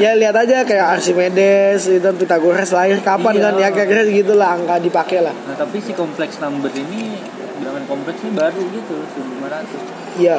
Ya 0.00 0.16
lihat 0.16 0.32
aja 0.32 0.64
kayak 0.64 0.96
Archimedes 0.96 1.84
itu 1.84 2.08
Pythagoras 2.16 2.72
lahir 2.72 2.96
kapan 3.04 3.36
Iya. 3.36 3.44
kan 3.44 3.54
ya 3.60 3.68
kayak 3.68 4.08
gitu 4.08 4.32
lah 4.32 4.56
angka 4.56 4.80
dipakai 4.80 5.20
lah. 5.20 5.34
Nah 5.44 5.56
tapi 5.60 5.76
si 5.76 5.92
kompleks 5.92 6.40
number 6.40 6.72
ini 6.72 7.20
bilangan 7.60 7.84
kompleks 7.84 8.24
ini 8.24 8.32
baru 8.32 8.60
gitu 8.72 8.96
1500 10.16 10.16
iya. 10.24 10.38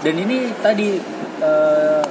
Dan 0.00 0.14
ini 0.16 0.56
tadi 0.64 0.96
eh, 1.42 2.04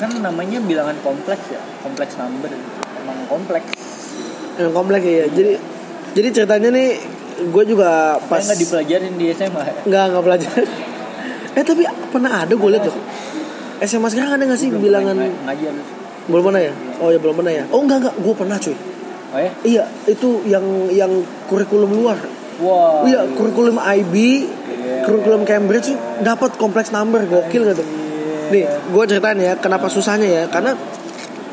kan 0.00 0.10
namanya 0.18 0.58
bilangan 0.64 0.96
kompleks 1.06 1.44
ya 1.54 1.62
kompleks 1.86 2.18
number 2.18 2.50
emang 2.50 3.18
kompleks. 3.30 3.70
Yang 4.58 4.72
kompleks 4.74 5.04
ya 5.06 5.26
jadi 5.30 5.52
jadi 6.10 6.28
ceritanya 6.34 6.68
nih 6.74 6.88
gue 7.46 7.64
juga 7.64 8.18
pas 8.26 8.42
pas 8.42 8.42
nggak 8.42 8.58
dipelajarin 8.58 9.14
di 9.14 9.26
SMA 9.30 9.62
ya? 9.62 9.74
Nggak 9.86 10.04
nggak 10.10 10.24
belajar 10.26 10.52
eh 11.50 11.62
tapi 11.62 11.82
pernah 12.08 12.42
ada 12.42 12.52
gue 12.52 12.68
liat 12.70 12.82
tuh. 12.82 12.94
SMA 13.80 14.08
sekarang 14.08 14.36
ada 14.36 14.44
nggak 14.44 14.60
sih 14.60 14.68
Belum 14.68 14.82
bilangan? 14.82 15.16
pernah 15.16 15.28
ng- 15.28 15.40
ngajar 15.46 15.72
belum 16.20 16.42
pernah 16.44 16.60
ya? 16.60 16.72
Oh 17.00 17.08
ya 17.08 17.18
belum 17.18 17.34
pernah 17.34 17.52
ya? 17.52 17.64
Oh 17.68 17.80
enggak 17.80 17.98
enggak. 17.98 18.14
Gue 18.20 18.34
pernah 18.34 18.56
cuy. 18.56 18.76
Oh 19.30 19.40
ya? 19.40 19.50
Iya 19.62 19.84
itu 20.06 20.28
yang 20.44 20.64
yang 20.88 21.12
kurikulum 21.46 21.90
luar. 21.90 22.18
Wah 22.60 23.02
iya 23.02 23.24
kurikulum 23.30 23.76
IB 23.76 24.14
Iya. 24.70 25.04
kurikulum 25.04 25.42
Cambridge 25.42 25.90
tuh 25.90 25.98
dapat 26.20 26.54
kompleks 26.54 26.88
number 26.90 27.24
gokil 27.24 27.66
gitu. 27.66 27.82
Nih 28.50 28.64
gue 28.68 29.04
ceritain 29.06 29.36
ya 29.36 29.56
kenapa 29.56 29.88
susahnya 29.88 30.24
ya? 30.24 30.42
Karena 30.46 30.76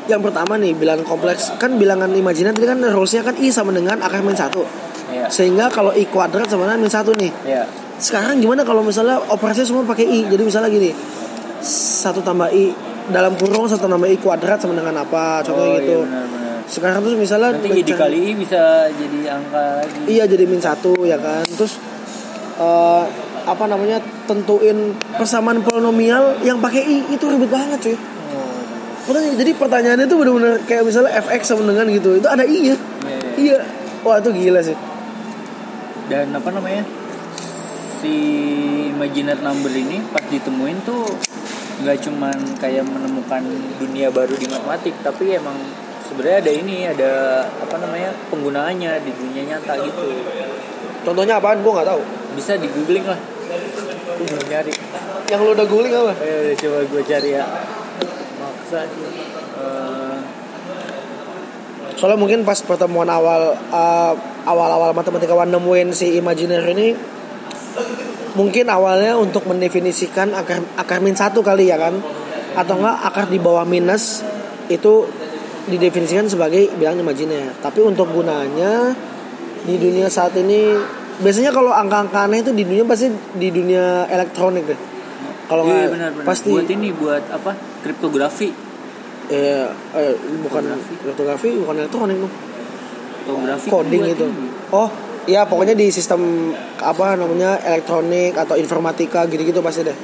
yang 0.06 0.20
pertama 0.20 0.54
nih 0.54 0.72
bilangan 0.72 1.02
kompleks. 1.02 1.52
Kan 1.56 1.74
bilangan 1.74 2.08
imajiner 2.10 2.52
tadi 2.52 2.64
kan 2.64 2.78
rulesnya 2.78 3.20
kan 3.22 3.34
i 3.36 3.48
sama 3.48 3.72
dengan 3.72 3.98
akar 3.98 4.20
min 4.20 4.32
satu. 4.32 4.62
Iya. 5.08 5.26
Sehingga 5.26 5.66
kalau 5.68 5.90
i 5.90 6.04
kuadrat 6.04 6.46
sama 6.46 6.64
dengan 6.64 6.80
min 6.80 6.92
satu 6.92 7.12
nih. 7.14 7.32
Iya 7.42 7.64
sekarang 7.98 8.38
gimana 8.38 8.62
kalau 8.62 8.82
misalnya 8.86 9.18
operasi 9.30 9.66
semua 9.66 9.82
pakai 9.82 10.06
i? 10.06 10.20
Jadi 10.30 10.42
misalnya 10.42 10.70
gini 10.70 10.94
satu 11.62 12.22
tambah 12.22 12.46
i 12.54 12.70
dalam 13.10 13.34
kurung 13.34 13.66
satu 13.66 13.90
tambah 13.90 14.06
i 14.06 14.16
kuadrat 14.18 14.62
sama 14.62 14.78
dengan 14.78 15.02
apa? 15.02 15.42
Contohnya 15.42 15.70
oh, 15.70 15.78
gitu. 15.82 15.96
iya 15.98 16.06
benar-benar 16.06 16.46
sekarang 16.68 17.00
terus 17.00 17.16
misalnya 17.16 17.56
nanti 17.56 17.68
i 17.68 17.80
mencari- 17.80 17.88
dikali 17.88 18.18
i 18.20 18.32
bisa 18.36 18.62
jadi 18.92 19.18
angka 19.32 19.64
lagi. 19.82 20.00
Iya 20.04 20.24
jadi 20.28 20.44
min 20.44 20.60
satu 20.60 20.92
ya 21.08 21.16
kan. 21.16 21.42
Terus 21.48 21.80
eh, 22.60 23.02
apa 23.48 23.64
namanya 23.64 23.98
tentuin 24.28 24.92
persamaan 25.16 25.64
polinomial 25.64 26.36
yang 26.44 26.60
pakai 26.60 26.84
i 26.84 26.96
itu 27.08 27.24
ribet 27.24 27.48
banget 27.48 27.80
cuy. 27.80 27.96
oh, 27.96 29.16
jadi 29.40 29.56
pertanyaannya 29.56 30.04
tuh 30.04 30.20
bener-bener 30.20 30.60
kayak 30.68 30.84
misalnya 30.84 31.16
fx 31.16 31.48
sama 31.48 31.64
dengan 31.64 31.88
gitu 31.88 32.20
itu 32.20 32.28
ada 32.28 32.44
i 32.44 32.60
nya 32.60 32.76
Iya, 32.76 33.16
iya. 33.16 33.32
iya. 33.40 33.58
Wah 34.04 34.20
itu 34.20 34.28
gila 34.36 34.60
sih. 34.60 34.76
Dan 36.12 36.36
apa 36.36 36.52
namanya 36.52 36.84
si 37.98 38.14
imaginary 38.94 39.42
number 39.42 39.72
ini 39.74 39.98
pas 40.14 40.22
ditemuin 40.22 40.78
tuh 40.86 41.02
nggak 41.78 41.98
cuman 42.06 42.38
kayak 42.58 42.82
menemukan 42.82 43.42
dunia 43.78 44.10
baru 44.10 44.34
di 44.34 44.50
matematik 44.50 44.98
tapi 45.02 45.38
emang 45.38 45.54
sebenarnya 46.08 46.38
ada 46.42 46.52
ini 46.52 46.76
ada 46.88 47.12
apa 47.46 47.76
namanya 47.78 48.10
penggunaannya 48.32 48.92
di 49.04 49.12
dunia 49.12 49.42
nyata 49.54 49.76
gitu. 49.84 50.08
Contohnya 51.04 51.38
apaan? 51.38 51.60
Gue 51.62 51.72
nggak 51.76 51.88
tahu. 51.88 52.02
Bisa 52.34 52.56
di 52.56 52.66
googling 52.72 53.06
lah. 53.06 53.20
Gua 54.18 54.26
belum 54.26 54.46
nyari. 54.50 54.72
Yang 55.28 55.40
lu 55.44 55.50
udah 55.54 55.66
googling 55.68 55.94
apa? 55.94 56.12
Ayo 56.24 56.56
coba 56.56 56.78
gue 56.88 57.02
cari 57.04 57.30
ya. 57.36 57.44
Maksa 58.40 58.80
sih. 58.88 59.06
Eh, 59.58 60.16
soalnya 61.98 62.18
mungkin 62.18 62.42
pas 62.46 62.58
pertemuan 62.62 63.10
awal 63.10 63.58
uh, 63.74 64.12
awal-awal 64.46 64.94
matematikawan 64.94 65.50
nemuin 65.50 65.90
si 65.90 66.14
imaginary 66.14 66.72
ini 66.72 66.88
mungkin 68.34 68.66
awalnya 68.70 69.18
untuk 69.18 69.46
mendefinisikan 69.48 70.34
akar 70.36 70.62
akar 70.78 70.98
min 71.02 71.16
satu 71.16 71.42
kali 71.42 71.70
ya 71.70 71.78
kan? 71.80 71.98
Atau 72.54 72.80
enggak 72.80 72.96
akar 73.06 73.26
di 73.30 73.38
bawah 73.38 73.66
minus 73.66 74.22
itu 74.68 75.08
didefinisikan 75.68 76.24
sebagai 76.28 76.72
bilang 76.80 76.96
imajiner 76.96 77.52
tapi 77.60 77.84
untuk 77.84 78.08
gunanya 78.08 78.96
di 79.68 79.76
dunia 79.76 80.08
saat 80.08 80.32
ini 80.40 80.72
biasanya 81.20 81.52
kalau 81.52 81.68
angka-angka 81.76 82.24
aneh 82.24 82.40
itu 82.40 82.56
di 82.56 82.64
dunia 82.64 82.88
pasti 82.88 83.12
di 83.36 83.48
dunia 83.52 84.08
elektronik 84.08 84.64
deh. 84.64 84.80
Kalau 85.48 85.64
iya 85.68 85.88
nggak 85.88 86.24
pasti. 86.24 86.52
Buat 86.52 86.72
ini 86.72 86.88
buat 86.92 87.24
apa? 87.32 87.52
Kriptografi. 87.84 88.48
Eh, 89.28 89.68
eh, 89.92 90.14
bukan 90.40 90.62
kriptografi. 91.04 91.52
bukan 91.60 91.74
elektronik 91.84 92.16
dong 92.16 92.34
kriptografi 93.28 93.68
coding 93.68 94.00
buat 94.00 94.14
itu. 94.16 94.24
ini. 94.24 94.48
Oh, 94.72 94.88
ya 95.28 95.44
pokoknya 95.44 95.74
di 95.74 95.88
sistem 95.88 96.50
apa 96.74 97.12
namanya 97.14 97.60
elektronik 97.62 98.32
atau 98.34 98.56
informatika 98.56 99.22
gitu-gitu 99.24 99.60
pasti 99.60 99.84
deh. 99.84 99.98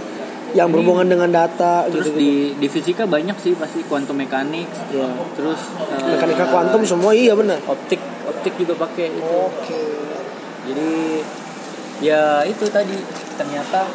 Yang 0.52 0.66
Ini- 0.66 0.72
berhubungan 0.72 1.06
dengan 1.08 1.30
data 1.32 1.82
terus 1.88 2.06
gitu. 2.06 2.20
di 2.20 2.32
di 2.54 2.68
fisika 2.68 3.02
banyak 3.04 3.34
sih 3.34 3.52
pasti 3.54 3.82
quantum 3.82 4.14
mechanics 4.14 4.86
Ya. 4.88 5.08
terus 5.34 5.58
eh, 5.82 6.14
Mekanika 6.14 6.46
kuantum 6.46 6.84
semua 6.84 7.10
iya 7.10 7.34
benar. 7.34 7.58
optik 7.64 7.98
optik 8.22 8.54
juga 8.54 8.78
pakai 8.78 9.10
itu 9.10 9.34
Oke. 9.42 9.82
jadi 10.64 10.90
ya 11.98 12.22
itu 12.44 12.64
tadi 12.66 12.94
ternyata 13.34 13.90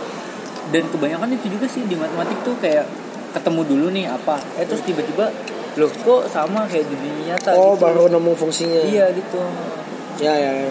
dan 0.68 0.84
kebanyakan 0.86 1.32
itu 1.32 1.48
juga 1.50 1.64
sih 1.66 1.82
di 1.82 1.96
matematik 1.96 2.44
tuh 2.44 2.60
kayak 2.60 2.84
ketemu 3.32 3.62
dulu 3.64 3.88
nih 3.90 4.06
apa 4.06 4.36
eh 4.56 4.66
terus 4.66 4.84
tiba-tiba 4.84 5.32
loh 5.76 5.88
kok 5.88 6.28
sama 6.28 6.66
kayak 6.66 6.84
di 6.84 6.96
dunia 6.98 7.24
nyata 7.34 7.56
Oh, 7.56 7.72
gitu 7.72 7.82
baru 7.82 8.04
nemu 8.10 8.32
fungsinya. 8.34 8.84
iya 8.84 9.08
gitu 9.12 9.40
Ya, 10.20 10.36
ya, 10.36 10.52
ya. 10.54 10.68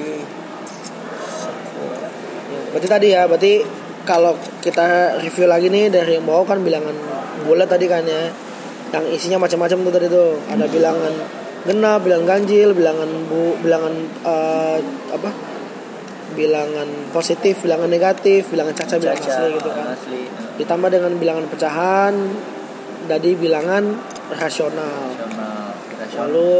Jadi 0.00 0.40
Berarti 2.70 2.86
tadi 2.86 3.06
ya, 3.10 3.26
berarti 3.26 3.52
kalau 4.06 4.38
kita 4.62 5.18
review 5.18 5.46
lagi 5.50 5.66
nih 5.68 5.90
dari 5.90 6.18
yang 6.18 6.26
bawah 6.26 6.46
kan 6.54 6.62
bilangan 6.62 6.94
bulat 7.44 7.66
tadi 7.66 7.90
kan 7.90 8.06
ya. 8.06 8.30
Yang 8.90 9.04
isinya 9.18 9.42
macam-macam 9.42 9.78
tuh 9.86 9.92
tadi 9.92 10.06
tuh. 10.06 10.38
Ada 10.50 10.66
bilangan 10.70 11.14
genap, 11.66 12.00
bilangan 12.06 12.26
ganjil, 12.26 12.70
bilangan 12.74 13.10
bu, 13.26 13.58
bilangan 13.58 13.94
eh, 14.22 14.78
apa? 15.14 15.30
Bilangan 16.30 16.88
positif, 17.10 17.66
bilangan 17.66 17.90
negatif, 17.90 18.46
bilangan 18.54 18.74
caca, 18.78 19.02
bilangan 19.02 19.18
Caca, 19.18 19.34
asli 19.34 19.50
gitu 19.58 19.70
kan. 19.74 19.86
asli 19.90 20.20
Ditambah 20.62 20.88
dengan 20.94 21.12
bilangan 21.18 21.46
pecahan, 21.50 22.14
jadi 23.10 23.30
bilangan 23.34 23.82
rasional. 24.38 25.10
rasional 25.10 25.74
rasional 25.98 26.22
Lalu 26.30 26.50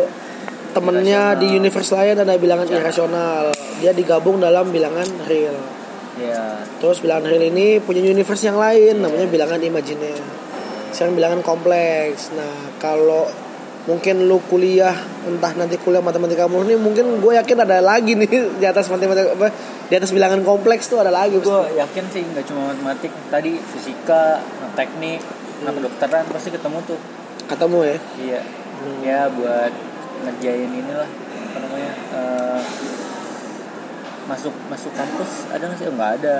temennya 0.70 1.34
di 1.36 1.58
universe 1.58 1.92
lain 1.94 2.16
ada 2.22 2.34
bilangan 2.38 2.66
irasional. 2.70 3.54
Dia 3.82 3.92
digabung 3.94 4.38
dalam 4.38 4.70
bilangan 4.70 5.06
real. 5.26 5.56
ya 6.18 6.60
Terus 6.82 7.00
bilangan 7.02 7.30
real 7.30 7.44
ini 7.50 7.78
punya 7.82 8.02
universe 8.02 8.46
yang 8.46 8.58
lain 8.58 9.02
namanya 9.02 9.26
bilangan 9.28 9.60
imajiner. 9.60 10.18
Sekarang 10.90 11.14
bilangan 11.14 11.40
kompleks. 11.42 12.34
Nah, 12.34 12.76
kalau 12.82 13.26
mungkin 13.88 14.28
lu 14.28 14.38
kuliah 14.46 14.92
entah 15.24 15.56
nanti 15.56 15.80
kuliah 15.80 16.04
matematika 16.04 16.44
murni 16.44 16.76
mungkin 16.76 17.16
gue 17.16 17.32
yakin 17.32 17.64
ada 17.64 17.80
lagi 17.80 18.12
nih 18.12 18.28
di 18.60 18.66
atas 18.68 18.92
matematika 18.92 19.32
apa 19.32 19.48
di 19.88 19.94
atas 19.96 20.12
bilangan 20.12 20.44
kompleks 20.44 20.92
tuh 20.92 21.00
ada 21.00 21.08
lagi 21.08 21.40
gue 21.40 21.60
yakin 21.80 22.04
sih 22.12 22.20
nggak 22.20 22.44
cuma 22.44 22.76
matematik 22.76 23.08
tadi 23.32 23.56
fisika 23.56 24.44
teknik 24.76 25.24
anak 25.64 25.80
kedokteran 25.80 26.28
pasti 26.28 26.52
ketemu 26.52 26.78
tuh 26.84 27.00
ketemu 27.48 27.78
ya 27.88 27.96
iya 28.20 28.40
Hmm. 28.80 29.04
ya 29.04 29.28
buat 29.28 29.72
ngerjain 30.22 30.70
inilah 30.70 31.08
apa 31.46 31.58
namanya 31.58 31.92
eh, 32.12 32.60
masuk 34.26 34.54
masuk 34.66 34.92
kampus 34.92 35.30
ada 35.48 35.62
nggak 35.62 35.76
sih 35.76 35.86
Oh, 35.86 35.92
nggak 35.92 36.12
ada 36.18 36.36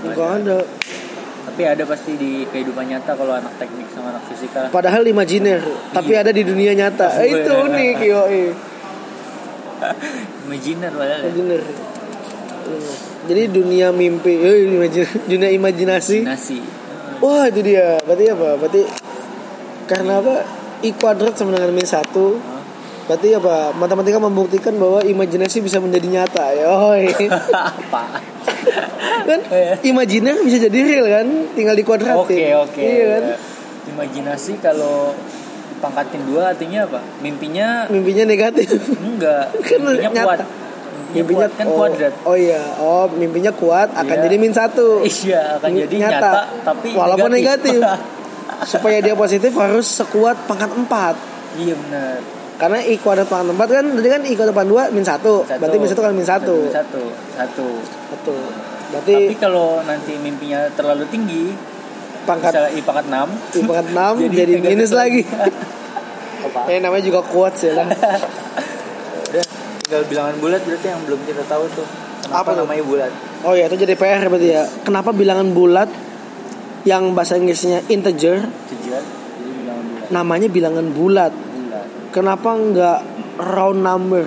Belum 0.00 0.10
enggak 0.10 0.30
ada 0.38 0.58
tapi 1.44 1.62
ada 1.64 1.84
pasti 1.84 2.12
di 2.14 2.44
kehidupan 2.44 2.86
nyata 2.86 3.12
kalau 3.12 3.32
anak 3.32 3.56
teknik 3.56 3.88
sama 3.88 4.10
anak 4.10 4.24
fisika 4.24 4.68
padahal 4.68 5.02
imajiner 5.02 5.60
tapi 5.90 6.12
Iya. 6.12 6.20
ada 6.20 6.30
di 6.30 6.42
dunia 6.42 6.72
nyata 6.72 7.08
Eh, 7.18 7.34
itu 7.34 7.48
Iya. 7.48 7.64
unik 7.64 7.98
yoi 8.12 8.44
imajiner 10.44 10.90
padahal 10.90 11.20
ya. 11.20 11.26
imajiner 11.26 11.60
jadi 13.24 13.42
dunia 13.46 13.88
mimpi 13.90 14.32
yoi, 14.34 14.60
imajin- 14.70 15.24
dunia 15.26 15.48
imajinasi 15.50 16.18
nasi 16.22 16.58
Wah 17.18 17.50
itu 17.50 17.66
dia. 17.66 17.98
Berarti 18.00 18.30
apa? 18.30 18.54
Berarti 18.54 18.82
karena 19.86 20.22
apa? 20.22 20.46
I 20.78 20.94
kuadrat 20.94 21.34
sama 21.34 21.50
dengan 21.52 21.74
min 21.74 21.82
satu. 21.82 22.38
Berarti 23.08 23.28
apa? 23.32 23.72
Matematika 23.72 24.18
membuktikan 24.18 24.76
bahwa 24.76 25.00
imajinasi 25.00 25.58
bisa 25.58 25.80
menjadi 25.80 26.06
nyata. 26.06 26.44
Yoi. 26.54 27.08
apa 27.50 28.04
kan 29.24 29.40
imajiner 29.80 30.36
bisa 30.40 30.56
jadi 30.58 30.78
real 30.78 31.06
kan? 31.06 31.26
Tinggal 31.52 31.74
dikuadratin. 31.74 32.16
oke 32.18 32.38
oke 32.62 32.80
Iya 32.80 33.04
kan? 33.10 33.24
imajinasi 33.88 34.52
kalau 34.58 35.12
pangkatin 35.78 36.24
dua 36.26 36.52
artinya 36.52 36.84
apa 36.84 37.00
mimpinya 37.18 37.88
Mimpinya 37.88 38.24
negatif. 38.24 38.68
enggak 38.98 39.52
Kan 39.66 39.78
mimpinya 39.80 40.10
nyata. 40.10 40.24
kuat 40.24 40.40
mimpinya 41.08 41.46
kuat 41.46 41.52
kan 41.54 41.66
oh, 41.66 41.76
kuadrat 41.78 42.14
Oh 42.24 42.36
iya. 42.36 42.60
Oh 42.78 43.04
mimpinya 43.10 43.52
kuat 43.52 43.88
akan 43.90 44.12
Iya. 44.12 44.24
jadi 44.24 44.36
min 44.36 44.52
satu. 44.52 45.00
iya 45.24 45.56
akan 45.56 45.70
jadi 45.78 45.94
nyata, 45.98 46.30
tapi 46.64 46.88
walaupun 46.92 47.30
negatif. 47.30 47.80
Supaya 48.72 48.98
dia 48.98 49.14
positif 49.14 49.52
harus 49.54 49.86
sekuat 49.86 50.44
pangkat 50.44 50.72
4 50.74 50.88
iya 51.58 51.74
benar 51.78 52.18
Karena 52.58 52.78
I 52.82 52.98
kuadrat 52.98 53.30
pangkat 53.30 53.54
4 53.54 53.70
kan 53.70 53.86
Tadi 53.94 54.08
kan 54.10 54.22
I 54.26 54.34
kuadrat 54.34 54.54
pangkat 54.54 54.90
2 54.90 54.96
min 54.98 55.04
1 55.06 55.14
Satu. 55.14 55.34
Berarti 55.46 55.76
min 55.78 55.88
1 55.88 55.94
kan 55.94 56.12
min 56.12 56.26
1 56.26 56.28
satu 56.28 56.56
satu 56.74 57.02
satu. 57.38 57.68
Satu 58.10 58.36
Berarti 58.88 59.14
tapi 59.30 59.36
kalau 59.36 59.84
nanti 59.84 60.16
mimpinya 60.16 60.64
terlalu 60.72 61.04
tinggi 61.12 61.52
pangkat 62.24 62.52
misalnya 62.52 62.72
i 62.72 62.80
pangkat 62.80 63.06
6 63.08 63.56
I 63.56 63.60
pangkat 63.64 63.86
6 63.92 63.96
jadi, 64.36 64.52
negatif 64.58 64.72
minus 64.72 64.92
lagi. 64.96 65.22
Eh 66.72 66.78
namanya 66.80 67.04
juga 67.04 67.20
kuat 67.24 67.52
sih 67.56 67.72
lah 67.72 67.84
udah 69.28 69.44
tinggal 69.84 70.02
bilangan 70.08 70.34
bulat 70.40 70.60
berarti 70.64 70.86
yang 70.88 71.00
belum 71.04 71.20
kita 71.28 71.42
tahu 71.44 71.64
tuh. 71.76 71.86
Kenapa 72.24 72.40
Apa 72.44 72.50
namanya 72.64 72.82
bulat? 72.84 73.12
Oh 73.44 73.54
iya 73.54 73.68
itu 73.68 73.76
jadi 73.76 73.94
PR 73.94 74.24
berarti 74.26 74.48
ya. 74.48 74.64
Kenapa 74.82 75.14
bilangan 75.14 75.48
bulat 75.54 75.88
Yang 76.82 77.04
bahasa 77.12 77.36
Inggrisnya 77.36 77.84
integer? 77.92 78.48
Tujuan 78.72 79.04
jadi 79.04 79.52
bilangan 79.52 79.84
bulat. 79.84 80.08
Namanya 80.08 80.48
bilangan 80.48 80.86
bulat 80.92 81.32
Kenapa 82.08 82.56
nggak 82.56 82.98
round 83.38 83.80
number? 83.84 84.26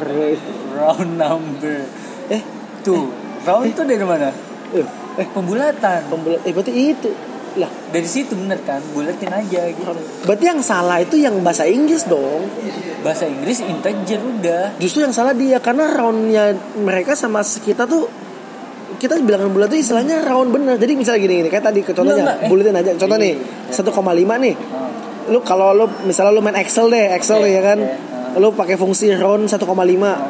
Round 0.77 1.11
number. 1.17 1.77
Eh 2.29 2.41
tuh 2.85 3.09
round 3.45 3.65
itu 3.69 3.81
dari 3.83 4.05
mana? 4.05 4.29
Eh, 4.71 4.85
eh. 5.19 5.27
Pembulatan. 5.29 5.99
Pembulat 6.07 6.41
Eh 6.45 6.53
berarti 6.53 6.71
itu. 6.71 7.11
Lah. 7.59 7.67
Dari 7.67 8.07
situ 8.07 8.31
bener 8.31 8.63
kan? 8.63 8.79
Bulatin 8.95 9.27
aja 9.27 9.67
gitu. 9.67 9.91
Berarti 10.23 10.45
yang 10.47 10.63
salah 10.63 11.03
itu 11.03 11.19
yang 11.19 11.35
bahasa 11.43 11.67
Inggris 11.67 12.07
dong. 12.07 12.47
Bahasa 13.03 13.27
Inggris 13.27 13.59
integer 13.59 14.23
udah. 14.23 14.79
Justru 14.79 15.03
yang 15.03 15.11
salah 15.11 15.35
dia 15.35 15.59
karena 15.59 15.91
roundnya 15.91 16.55
mereka 16.79 17.11
sama 17.11 17.43
kita 17.43 17.83
tuh 17.83 18.07
kita 18.95 19.19
bilangan 19.19 19.51
bulat 19.51 19.67
tuh 19.67 19.83
istilahnya 19.83 20.23
round 20.23 20.55
bener. 20.55 20.79
Jadi 20.79 20.93
misalnya 20.95 21.19
gini, 21.27 21.33
gini 21.43 21.49
kayak 21.51 21.65
tadi 21.67 21.79
contohnya. 21.83 22.39
Eh. 22.39 22.47
bulatin 22.47 22.71
aja. 22.71 22.91
Contoh 22.95 23.19
Iya, 23.19 23.25
nih 23.27 23.33
iya. 23.67 23.83
1,5 23.83 24.43
nih. 24.47 24.55
Lu 25.27 25.39
kalau 25.41 25.71
lu 25.71 25.85
misalnya 26.03 26.31
lu 26.31 26.41
main 26.41 26.55
Excel 26.55 26.87
deh, 26.87 27.11
Excel 27.11 27.39
Oke, 27.39 27.49
ya 27.49 27.61
kan. 27.61 27.77
oke, 27.77 27.91
ah. 28.33 28.39
Lu 28.39 28.47
pakai 28.49 28.73
fungsi 28.73 29.11
round 29.11 29.45
1,5. 29.45 29.59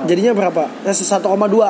Jadinya 0.03 0.33
berapa? 0.33 0.63
Eh, 0.81 0.89
1,2, 0.89 1.21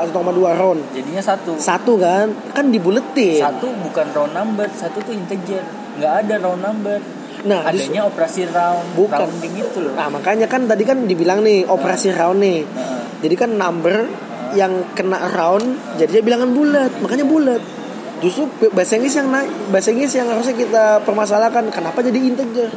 1,2 0.08 0.16
round. 0.54 0.80
jadinya 0.92 1.20
satu 1.20 1.52
Satu 1.54 1.94
kan? 1.96 2.32
Kan 2.52 2.72
dibuletin. 2.72 3.38
satu 3.38 3.68
bukan 3.82 4.06
round 4.10 4.32
number 4.32 4.66
satu 4.72 4.98
tuh 5.02 5.12
integer 5.12 5.60
nggak 5.94 6.14
ada 6.24 6.36
round 6.40 6.62
number 6.62 6.98
Nah, 7.42 7.66
adanya 7.66 8.06
operasi 8.06 8.46
round 8.48 8.94
Bukan. 8.94 9.18
rounding 9.18 9.54
itu 9.58 9.80
loh 9.82 9.92
Nah, 9.92 10.08
makanya 10.08 10.46
kan 10.46 10.64
tadi 10.64 10.86
kan 10.86 11.04
dibilang 11.04 11.42
nih 11.42 11.66
operasi 11.66 12.14
round 12.14 12.40
nih. 12.40 12.64
Nah, 12.64 13.20
Jadi 13.20 13.36
kan 13.36 13.50
number 13.52 14.08
yang 14.52 14.72
kena 14.94 15.20
round 15.28 15.68
jadinya 15.96 16.22
bilangan 16.22 16.50
bulat, 16.52 16.92
makanya 16.98 17.24
bulat. 17.24 17.62
justru 18.20 18.46
bahasa 18.70 18.96
Inggris 18.96 19.16
yang 19.16 19.28
naik 19.28 19.50
bahasa 19.68 19.90
Inggris 19.90 20.14
yang 20.14 20.28
harusnya 20.28 20.54
kita 20.54 20.84
permasalahkan 21.02 21.66
kenapa 21.68 22.00
jadi 22.00 22.20
integer 22.22 22.70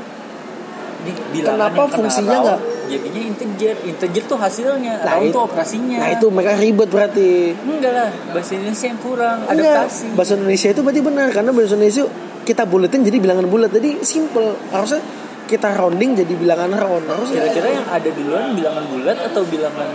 Kenapa 1.35 1.83
fungsinya 1.87 2.37
nggak? 2.41 2.61
Jadinya 2.85 3.21
integer. 3.25 3.75
Integer 3.83 4.23
tuh 4.25 4.37
hasilnya, 4.37 4.95
Nah, 4.99 5.13
round 5.15 5.25
itu- 5.25 5.33
tuh 5.33 5.43
operasinya. 5.43 5.97
nah 5.99 6.09
itu 6.11 6.27
mereka 6.29 6.53
ribet 6.55 6.89
berarti 6.89 7.29
enggak 7.57 7.93
lah, 7.93 8.09
bahasa 8.31 8.53
Indonesia 8.55 8.87
yang 8.87 9.01
kurang 9.01 9.39
Enggak, 9.43 9.75
adaptasi. 9.81 10.07
bahasa 10.13 10.33
Indonesia 10.35 10.69
itu 10.69 10.81
berarti 10.81 11.01
benar 11.03 11.27
karena 11.31 11.51
bahasa 11.51 11.75
Indonesia 11.75 12.05
kita 12.43 12.63
buletin 12.65 13.01
jadi 13.03 13.17
bilangan 13.19 13.47
bulat 13.47 13.71
jadi 13.71 13.91
simple 14.01 14.45
harusnya 14.69 15.01
kita 15.45 15.69
rounding 15.75 16.13
jadi 16.15 16.35
bilangan 16.35 16.71
round 16.73 17.05
harusnya 17.07 17.41
Kira-kira 17.43 17.69
yang 17.75 17.87
ada 17.87 18.09
duluan 18.11 18.53
bilangan 18.53 18.85
bulat 18.87 19.17
atau 19.23 19.43
bilangan 19.45 19.89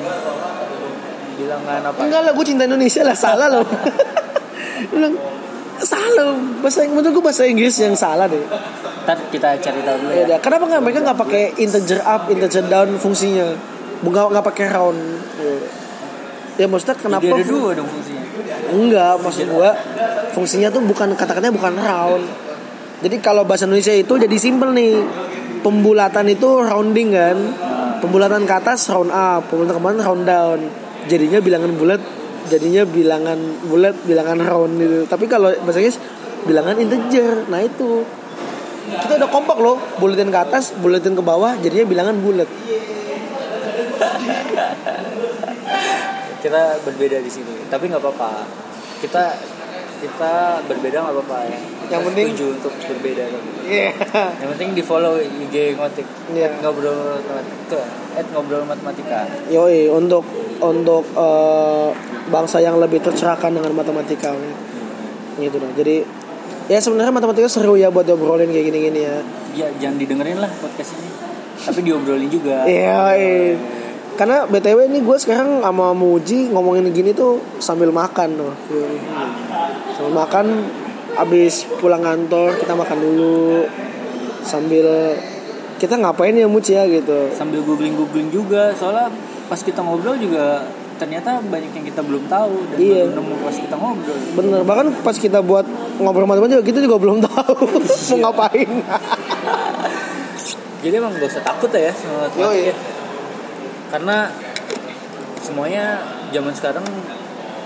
bilangan 1.36 1.82
apa? 1.86 2.00
enggak 2.02 2.22
lah 2.22 2.32
gue 2.32 2.46
cinta 2.46 2.64
Indonesia 2.66 3.02
lah 3.02 3.16
salah 3.16 3.48
loh 3.50 3.66
bilang 4.92 5.14
salah 5.84 6.36
bahasa 6.64 6.86
menurut 6.88 7.12
gue 7.14 7.24
bahasa 7.24 7.44
Inggris 7.48 7.76
yang 7.80 7.96
salah 7.96 8.28
deh 8.28 8.42
Ntar 9.08 9.18
kita 9.34 9.58
cari 9.58 9.80
tahu 9.82 9.98
dulu 10.06 10.14
ya, 10.14 10.24
ya. 10.26 10.38
kenapa 10.38 10.64
nggak 10.70 10.82
mereka 10.86 11.00
nggak 11.02 11.20
pakai 11.20 11.44
integer 11.58 12.00
up 12.04 12.30
integer 12.30 12.66
down 12.68 12.94
fungsinya 13.00 13.48
nggak 14.06 14.26
nggak 14.32 14.46
pakai 14.46 14.66
round 14.70 15.00
ya 16.60 16.68
maksudnya 16.68 16.96
kenapa 17.00 17.24
Jadi 17.24 17.40
ada 17.40 17.46
dua 17.48 17.70
dong 17.72 17.88
fungsinya. 17.88 18.24
Enggak, 18.70 19.14
maksud 19.24 19.48
gua 19.50 19.72
fungsinya 20.36 20.68
tuh 20.70 20.84
bukan 20.84 21.16
kata-katanya 21.16 21.56
bukan 21.56 21.74
round. 21.80 22.26
Jadi 23.00 23.16
kalau 23.24 23.48
bahasa 23.48 23.64
Indonesia 23.64 23.96
itu 23.96 24.14
jadi 24.20 24.38
simple 24.38 24.76
nih. 24.76 24.94
Pembulatan 25.60 26.28
itu 26.28 26.64
rounding 26.64 27.16
kan. 27.16 27.38
Pembulatan 28.04 28.44
ke 28.44 28.54
atas 28.54 28.92
round 28.92 29.12
up, 29.12 29.48
pembulatan 29.48 29.76
ke 29.76 29.82
bawah 29.82 30.04
round 30.04 30.24
down. 30.28 30.60
Jadinya 31.08 31.40
bilangan 31.40 31.72
bulat, 31.76 32.02
jadinya 32.50 32.84
bilangan 32.84 33.38
bulat, 33.70 33.96
bilangan 34.04 34.42
round 34.42 34.74
gitu. 34.82 35.00
Tapi 35.06 35.26
kalau 35.30 35.54
bahasa 35.64 35.80
Inggris 35.80 36.02
bilangan 36.50 36.76
integer. 36.82 37.46
Nah 37.48 37.62
itu 37.62 38.02
kita 38.90 39.22
udah 39.22 39.30
kompak 39.30 39.58
loh, 39.62 39.78
buletin 40.02 40.34
ke 40.34 40.40
atas, 40.42 40.74
buletin 40.74 41.14
ke 41.14 41.22
bawah, 41.22 41.54
jadinya 41.62 41.86
bilangan 41.86 42.18
bulat. 42.18 42.50
Kita 46.40 46.80
berbeda 46.88 47.22
di 47.22 47.30
sini, 47.30 47.68
tapi 47.70 47.92
nggak 47.92 48.02
apa-apa. 48.02 48.48
Kita 49.04 49.24
kita 50.00 50.34
berbeda 50.66 50.98
nggak 51.02 51.16
apa-apa 51.16 51.38
ya. 51.44 51.60
Yang 51.60 51.62
Kita 51.90 51.98
penting- 52.06 52.28
setuju 52.30 52.46
untuk 52.56 52.74
berbeda. 52.80 53.24
tapi. 53.28 53.50
Iya. 53.68 53.90
Yang 54.40 54.50
penting 54.56 54.70
di 54.74 54.84
follow 54.84 55.14
IG 55.18 55.56
ngotik. 55.76 56.08
Iya. 56.32 56.50
Ngobrol 56.60 56.96
matematika. 57.20 57.82
At 58.16 58.26
ngobrol 58.32 58.64
matematika. 58.64 59.20
Yoi 59.48 59.90
untuk 59.90 60.24
untuk 60.60 61.04
eh, 61.06 61.88
bangsa 62.28 62.58
yang 62.60 62.78
lebih 62.78 63.00
tercerahkan 63.00 63.52
dengan 63.52 63.72
matematika 63.74 64.32
gitu 65.36 65.56
dong. 65.56 65.74
Jadi 65.74 66.04
ya 66.68 66.80
sebenarnya 66.80 67.12
matematika 67.12 67.48
seru 67.48 67.76
ya 67.76 67.88
buat 67.90 68.06
obrolin 68.06 68.48
kayak 68.48 68.66
gini-gini 68.70 69.00
ya. 69.04 69.18
Ya 69.56 69.68
jangan 69.78 69.98
didengerin 69.98 70.40
lah 70.40 70.52
podcast 70.60 70.96
ini. 70.96 71.10
Tapi 71.60 71.80
diobrolin 71.84 72.30
juga. 72.32 72.64
Iya. 72.64 73.00
iya. 73.20 73.56
Karena 74.16 74.44
btw 74.44 74.92
ini 74.92 75.00
gue 75.00 75.16
sekarang 75.16 75.64
sama 75.64 75.96
Muji 75.96 76.52
ngomongin 76.52 76.92
gini 76.92 77.16
tuh 77.16 77.40
sambil 77.64 77.88
makan 77.88 78.36
loh. 78.36 78.52
Sambil 80.00 80.16
makan 80.16 80.46
abis 81.20 81.68
pulang 81.76 82.00
kantor 82.00 82.56
kita 82.56 82.72
makan 82.72 82.98
dulu 83.04 83.68
sambil 84.48 84.88
kita 85.76 86.00
ngapain 86.00 86.32
ya 86.32 86.48
Muji 86.48 86.72
ya 86.72 86.88
gitu. 86.88 87.28
Sambil 87.36 87.60
googling-googling 87.68 88.32
juga. 88.32 88.72
Soalnya 88.72 89.12
pas 89.52 89.60
kita 89.60 89.84
ngobrol 89.84 90.16
juga 90.16 90.64
ternyata 90.96 91.44
banyak 91.44 91.72
yang 91.76 91.84
kita 91.84 92.00
belum 92.00 92.28
tahu 92.28 92.56
dan 92.72 92.78
Iya. 92.80 93.04
baru 93.08 93.12
nemu 93.20 93.36
pas 93.44 93.56
kita 93.56 93.76
ngobrol. 93.76 94.18
Bener, 94.40 94.62
bahkan 94.64 94.88
pas 95.04 95.16
kita 95.16 95.40
buat 95.44 95.68
ngobrol 96.00 96.28
matematika 96.28 96.64
kita 96.64 96.80
juga 96.80 96.96
belum 96.96 97.20
tahu 97.20 97.56
mau 98.16 98.32
ngapain. 98.32 98.70
Jadi 100.80 100.96
emang 100.96 101.12
gak 101.12 101.28
usah 101.28 101.44
takut 101.44 101.68
ya 101.76 101.92
sama 101.92 102.28
matematika. 102.28 102.56
Yoi. 102.56 102.72
Karena 103.92 104.18
semuanya 105.44 105.84
zaman 106.32 106.56
sekarang 106.56 106.88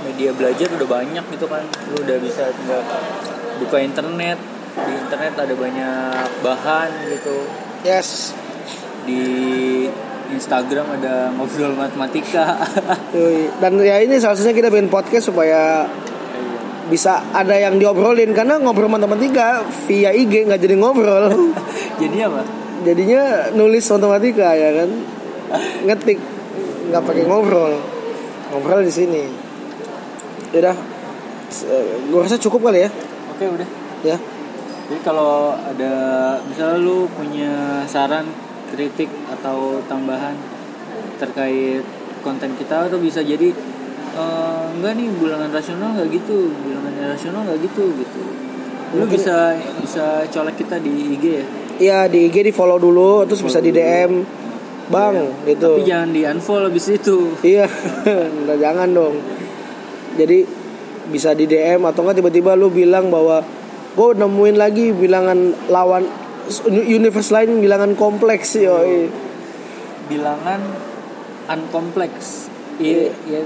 media 0.04 0.30
belajar 0.36 0.68
udah 0.70 0.88
banyak 0.88 1.26
gitu 1.34 1.46
kan. 1.48 1.64
Lu 1.92 2.04
udah 2.04 2.18
bisa 2.20 2.52
tinggal 2.54 2.82
buka 3.64 3.78
internet. 3.80 4.38
Di 4.74 4.92
internet 5.06 5.34
ada 5.38 5.54
banyak 5.54 6.28
bahan 6.42 6.90
gitu. 7.10 7.36
Yes. 7.86 8.34
Di 9.06 9.22
Instagram 10.34 11.00
ada 11.00 11.28
ngobrol 11.36 11.74
matematika. 11.78 12.58
Dan 13.62 13.80
ya 13.80 14.02
ini 14.02 14.18
salah 14.18 14.36
satunya 14.36 14.56
kita 14.58 14.70
bikin 14.74 14.90
podcast 14.90 15.30
supaya 15.30 15.88
bisa 16.84 17.24
ada 17.32 17.56
yang 17.56 17.80
diobrolin 17.80 18.36
karena 18.36 18.60
ngobrol 18.60 18.92
matematika 18.92 19.64
via 19.88 20.12
IG 20.12 20.50
nggak 20.50 20.60
jadi 20.60 20.76
ngobrol. 20.76 21.32
Jadi 22.02 22.18
apa? 22.26 22.44
Jadinya 22.84 23.54
nulis 23.56 23.86
matematika 23.88 24.52
ya 24.58 24.84
kan. 24.84 24.90
Ngetik 25.88 26.20
nggak 26.92 27.04
pakai 27.06 27.24
ngobrol. 27.24 27.80
Ngobrol 28.52 28.84
di 28.84 28.92
sini. 28.92 29.24
Udah. 30.54 30.76
Gue 32.10 32.20
rasa 32.22 32.38
cukup 32.38 32.70
kali 32.70 32.86
ya. 32.86 32.90
Oke 33.34 33.46
udah. 33.46 33.68
Ya. 34.06 34.18
Jadi 34.84 35.00
kalau 35.02 35.56
ada 35.56 35.94
misalnya 36.46 36.78
lu 36.78 37.08
punya 37.10 37.82
saran, 37.88 38.28
kritik 38.70 39.10
atau 39.32 39.82
tambahan 39.86 40.36
terkait 41.18 41.82
konten 42.20 42.52
kita 42.56 42.90
atau 42.90 43.00
bisa 43.00 43.22
jadi 43.22 43.50
eh, 44.14 44.64
enggak 44.78 44.94
nih 44.94 45.08
bilangan 45.18 45.50
rasional 45.50 45.96
nggak 45.96 46.10
gitu, 46.12 46.52
bilangan 46.62 46.94
rasional 47.10 47.42
nggak 47.48 47.60
gitu 47.64 47.84
gitu. 47.98 48.22
Lu 48.94 49.06
Mungkin- 49.06 49.18
bisa 49.18 49.58
bisa 49.82 50.06
colek 50.30 50.56
kita 50.60 50.78
di 50.78 51.18
IG 51.18 51.26
ya. 51.26 51.46
Iya 51.74 52.00
di 52.06 52.30
IG 52.30 52.46
di 52.46 52.54
follow 52.54 52.78
dulu 52.78 53.26
terus 53.26 53.42
bisa 53.42 53.58
di 53.58 53.74
DM 53.74 54.22
Bang 54.94 55.16
gitu. 55.48 55.80
Tapi 55.80 55.88
jangan 55.90 56.10
di 56.14 56.22
unfollow 56.22 56.70
habis 56.70 56.86
itu. 56.92 57.34
Iya, 57.42 57.66
Nggak, 58.44 58.58
jangan 58.62 58.90
dong. 58.94 59.16
Jadi 60.14 60.40
bisa 61.10 61.36
di 61.36 61.50
DM 61.50 61.84
atau 61.84 62.06
enggak 62.06 62.24
tiba-tiba 62.24 62.56
lu 62.56 62.72
bilang 62.72 63.12
bahwa 63.12 63.44
gue 63.94 64.10
nemuin 64.16 64.56
lagi 64.56 64.96
bilangan 64.96 65.68
lawan 65.68 66.08
universe 66.72 67.32
lain 67.34 67.60
bilangan 67.60 67.92
kompleks 68.00 68.56
yo. 68.56 68.80
Bilangan 70.08 70.62
unkompleks. 71.50 72.52
Iya, 72.80 73.14
iya. 73.30 73.40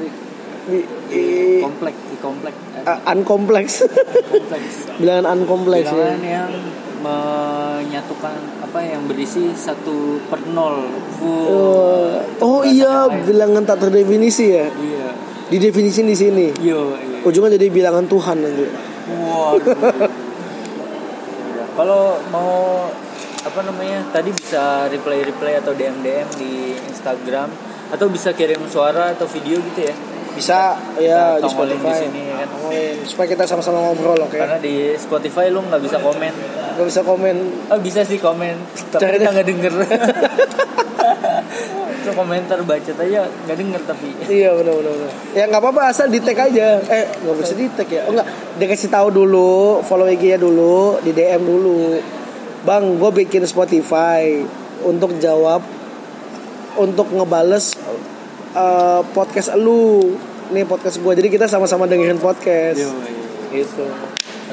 kompleks, 1.64 2.00
i 2.00 2.18
kompleks. 2.20 2.60
Unkompleks. 3.08 3.74
kompleks. 3.84 4.76
bilangan 5.02 5.26
unkompleks 5.36 5.90
ya. 5.90 5.96
bilangan 5.96 6.24
yang 6.24 6.52
menyatukan 6.98 8.36
apa 8.66 8.80
yang 8.82 9.06
berisi 9.06 9.54
satu 9.54 10.18
per 10.32 10.42
nol 10.50 10.90
Full. 11.22 11.46
Oh, 11.46 12.18
oh 12.42 12.62
iya, 12.66 13.06
bilangan 13.12 13.64
tak 13.68 13.88
terdefinisi 13.88 14.46
ya. 14.50 14.66
iya 14.82 15.10
Didefinisi 15.48 16.04
di 16.04 16.12
sini. 16.14 16.46
yo 16.60 16.92
iya. 16.94 17.24
Ujungnya 17.24 17.56
jadi 17.56 17.68
bilangan 17.70 18.06
Tuhan 18.06 18.38
nanti. 18.38 18.68
Ya, 21.48 21.66
kalau 21.74 22.20
mau 22.28 22.84
apa 23.40 23.60
namanya 23.64 24.04
tadi 24.12 24.30
bisa 24.30 24.88
reply 24.88 25.24
reply 25.24 25.56
atau 25.56 25.72
dm 25.72 26.04
dm 26.04 26.28
di 26.36 26.76
Instagram 26.86 27.48
atau 27.88 28.12
bisa 28.12 28.36
kirim 28.36 28.60
suara 28.68 29.16
atau 29.16 29.24
video 29.26 29.64
gitu 29.64 29.88
ya 29.88 29.96
Bisa 30.36 30.76
ya 31.00 31.40
di 31.40 31.48
Spotify. 31.48 31.96
di 31.96 32.04
sini 32.04 32.22
ya 32.28 32.36
kan 32.38 32.48
Tongolin. 32.52 32.96
Supaya 33.08 33.28
kita 33.32 33.44
sama-sama 33.48 33.80
ngobrol 33.82 34.20
oke. 34.20 34.36
karena 34.36 34.60
di 34.60 34.94
Spotify 34.94 35.48
lu 35.48 35.64
nggak 35.64 35.80
bisa 35.80 35.98
komen 35.98 36.34
Gak 36.78 36.86
bisa 36.86 37.02
komen 37.02 37.36
oh 37.72 37.80
bisa 37.80 38.04
sih 38.04 38.20
komen 38.20 38.56
tapi 38.92 39.18
kita 39.18 39.32
nggak 39.32 39.48
denger 39.48 39.74
komentar 42.14 42.60
baca 42.64 42.92
aja 42.92 43.22
nggak 43.26 43.58
denger 43.58 43.82
tapi 43.88 44.08
Iya 44.28 44.54
benar 44.56 44.74
benar. 44.80 45.12
Ya 45.34 45.44
nggak 45.48 45.62
apa-apa 45.64 45.82
asal 45.92 46.08
di 46.12 46.20
tag 46.20 46.40
aja. 46.40 46.80
Eh 46.84 47.06
nggak 47.24 47.36
bisa 47.40 47.54
di 47.56 47.66
tag 47.74 47.88
ya. 47.88 48.06
Oh 48.08 48.14
nggak. 48.14 48.28
Dia 48.60 48.68
kasih 48.70 48.90
tahu 48.92 49.08
dulu, 49.12 49.82
follow 49.84 50.08
IG 50.08 50.36
nya 50.36 50.40
dulu, 50.40 51.00
di 51.02 51.12
DM 51.12 51.44
dulu. 51.44 51.98
Bang, 52.68 53.00
gue 53.00 53.12
bikin 53.24 53.48
Spotify 53.48 54.44
untuk 54.84 55.16
jawab, 55.24 55.64
untuk 56.76 57.08
ngebales 57.16 57.78
eh, 58.52 59.02
podcast 59.16 59.56
lu. 59.56 60.16
Nih 60.52 60.64
podcast 60.68 61.00
gue. 61.00 61.14
Jadi 61.16 61.30
kita 61.32 61.46
sama-sama 61.48 61.88
dengerin 61.88 62.20
podcast. 62.20 62.80
Yo, 62.80 62.92
iya. 62.92 63.64
Gitu. 63.64 63.86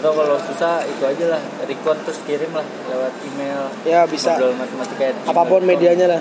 atau 0.04 0.12
kalau 0.20 0.36
susah 0.36 0.84
itu 0.84 1.00
aja 1.00 1.32
lah 1.32 1.42
record 1.64 1.96
terus 2.04 2.20
kirim 2.28 2.52
lah 2.52 2.66
lewat 2.92 3.12
email 3.24 3.72
Ya 3.88 4.04
bisa. 4.04 4.36
Apa 5.24 5.42
pun 5.48 5.64
medianya 5.64 6.06
lah. 6.06 6.20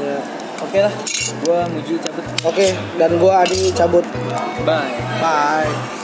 Ya. 0.00 0.18
oke 0.64 0.78
lah 0.80 0.94
gua 1.44 1.68
muji 1.68 2.00
cabut 2.00 2.24
Oke, 2.42 2.74
dan 2.98 3.10
gue 3.20 3.32
Adi 3.32 3.70
cabut. 3.76 4.04
bye 4.64 4.96
Bye. 5.20 6.01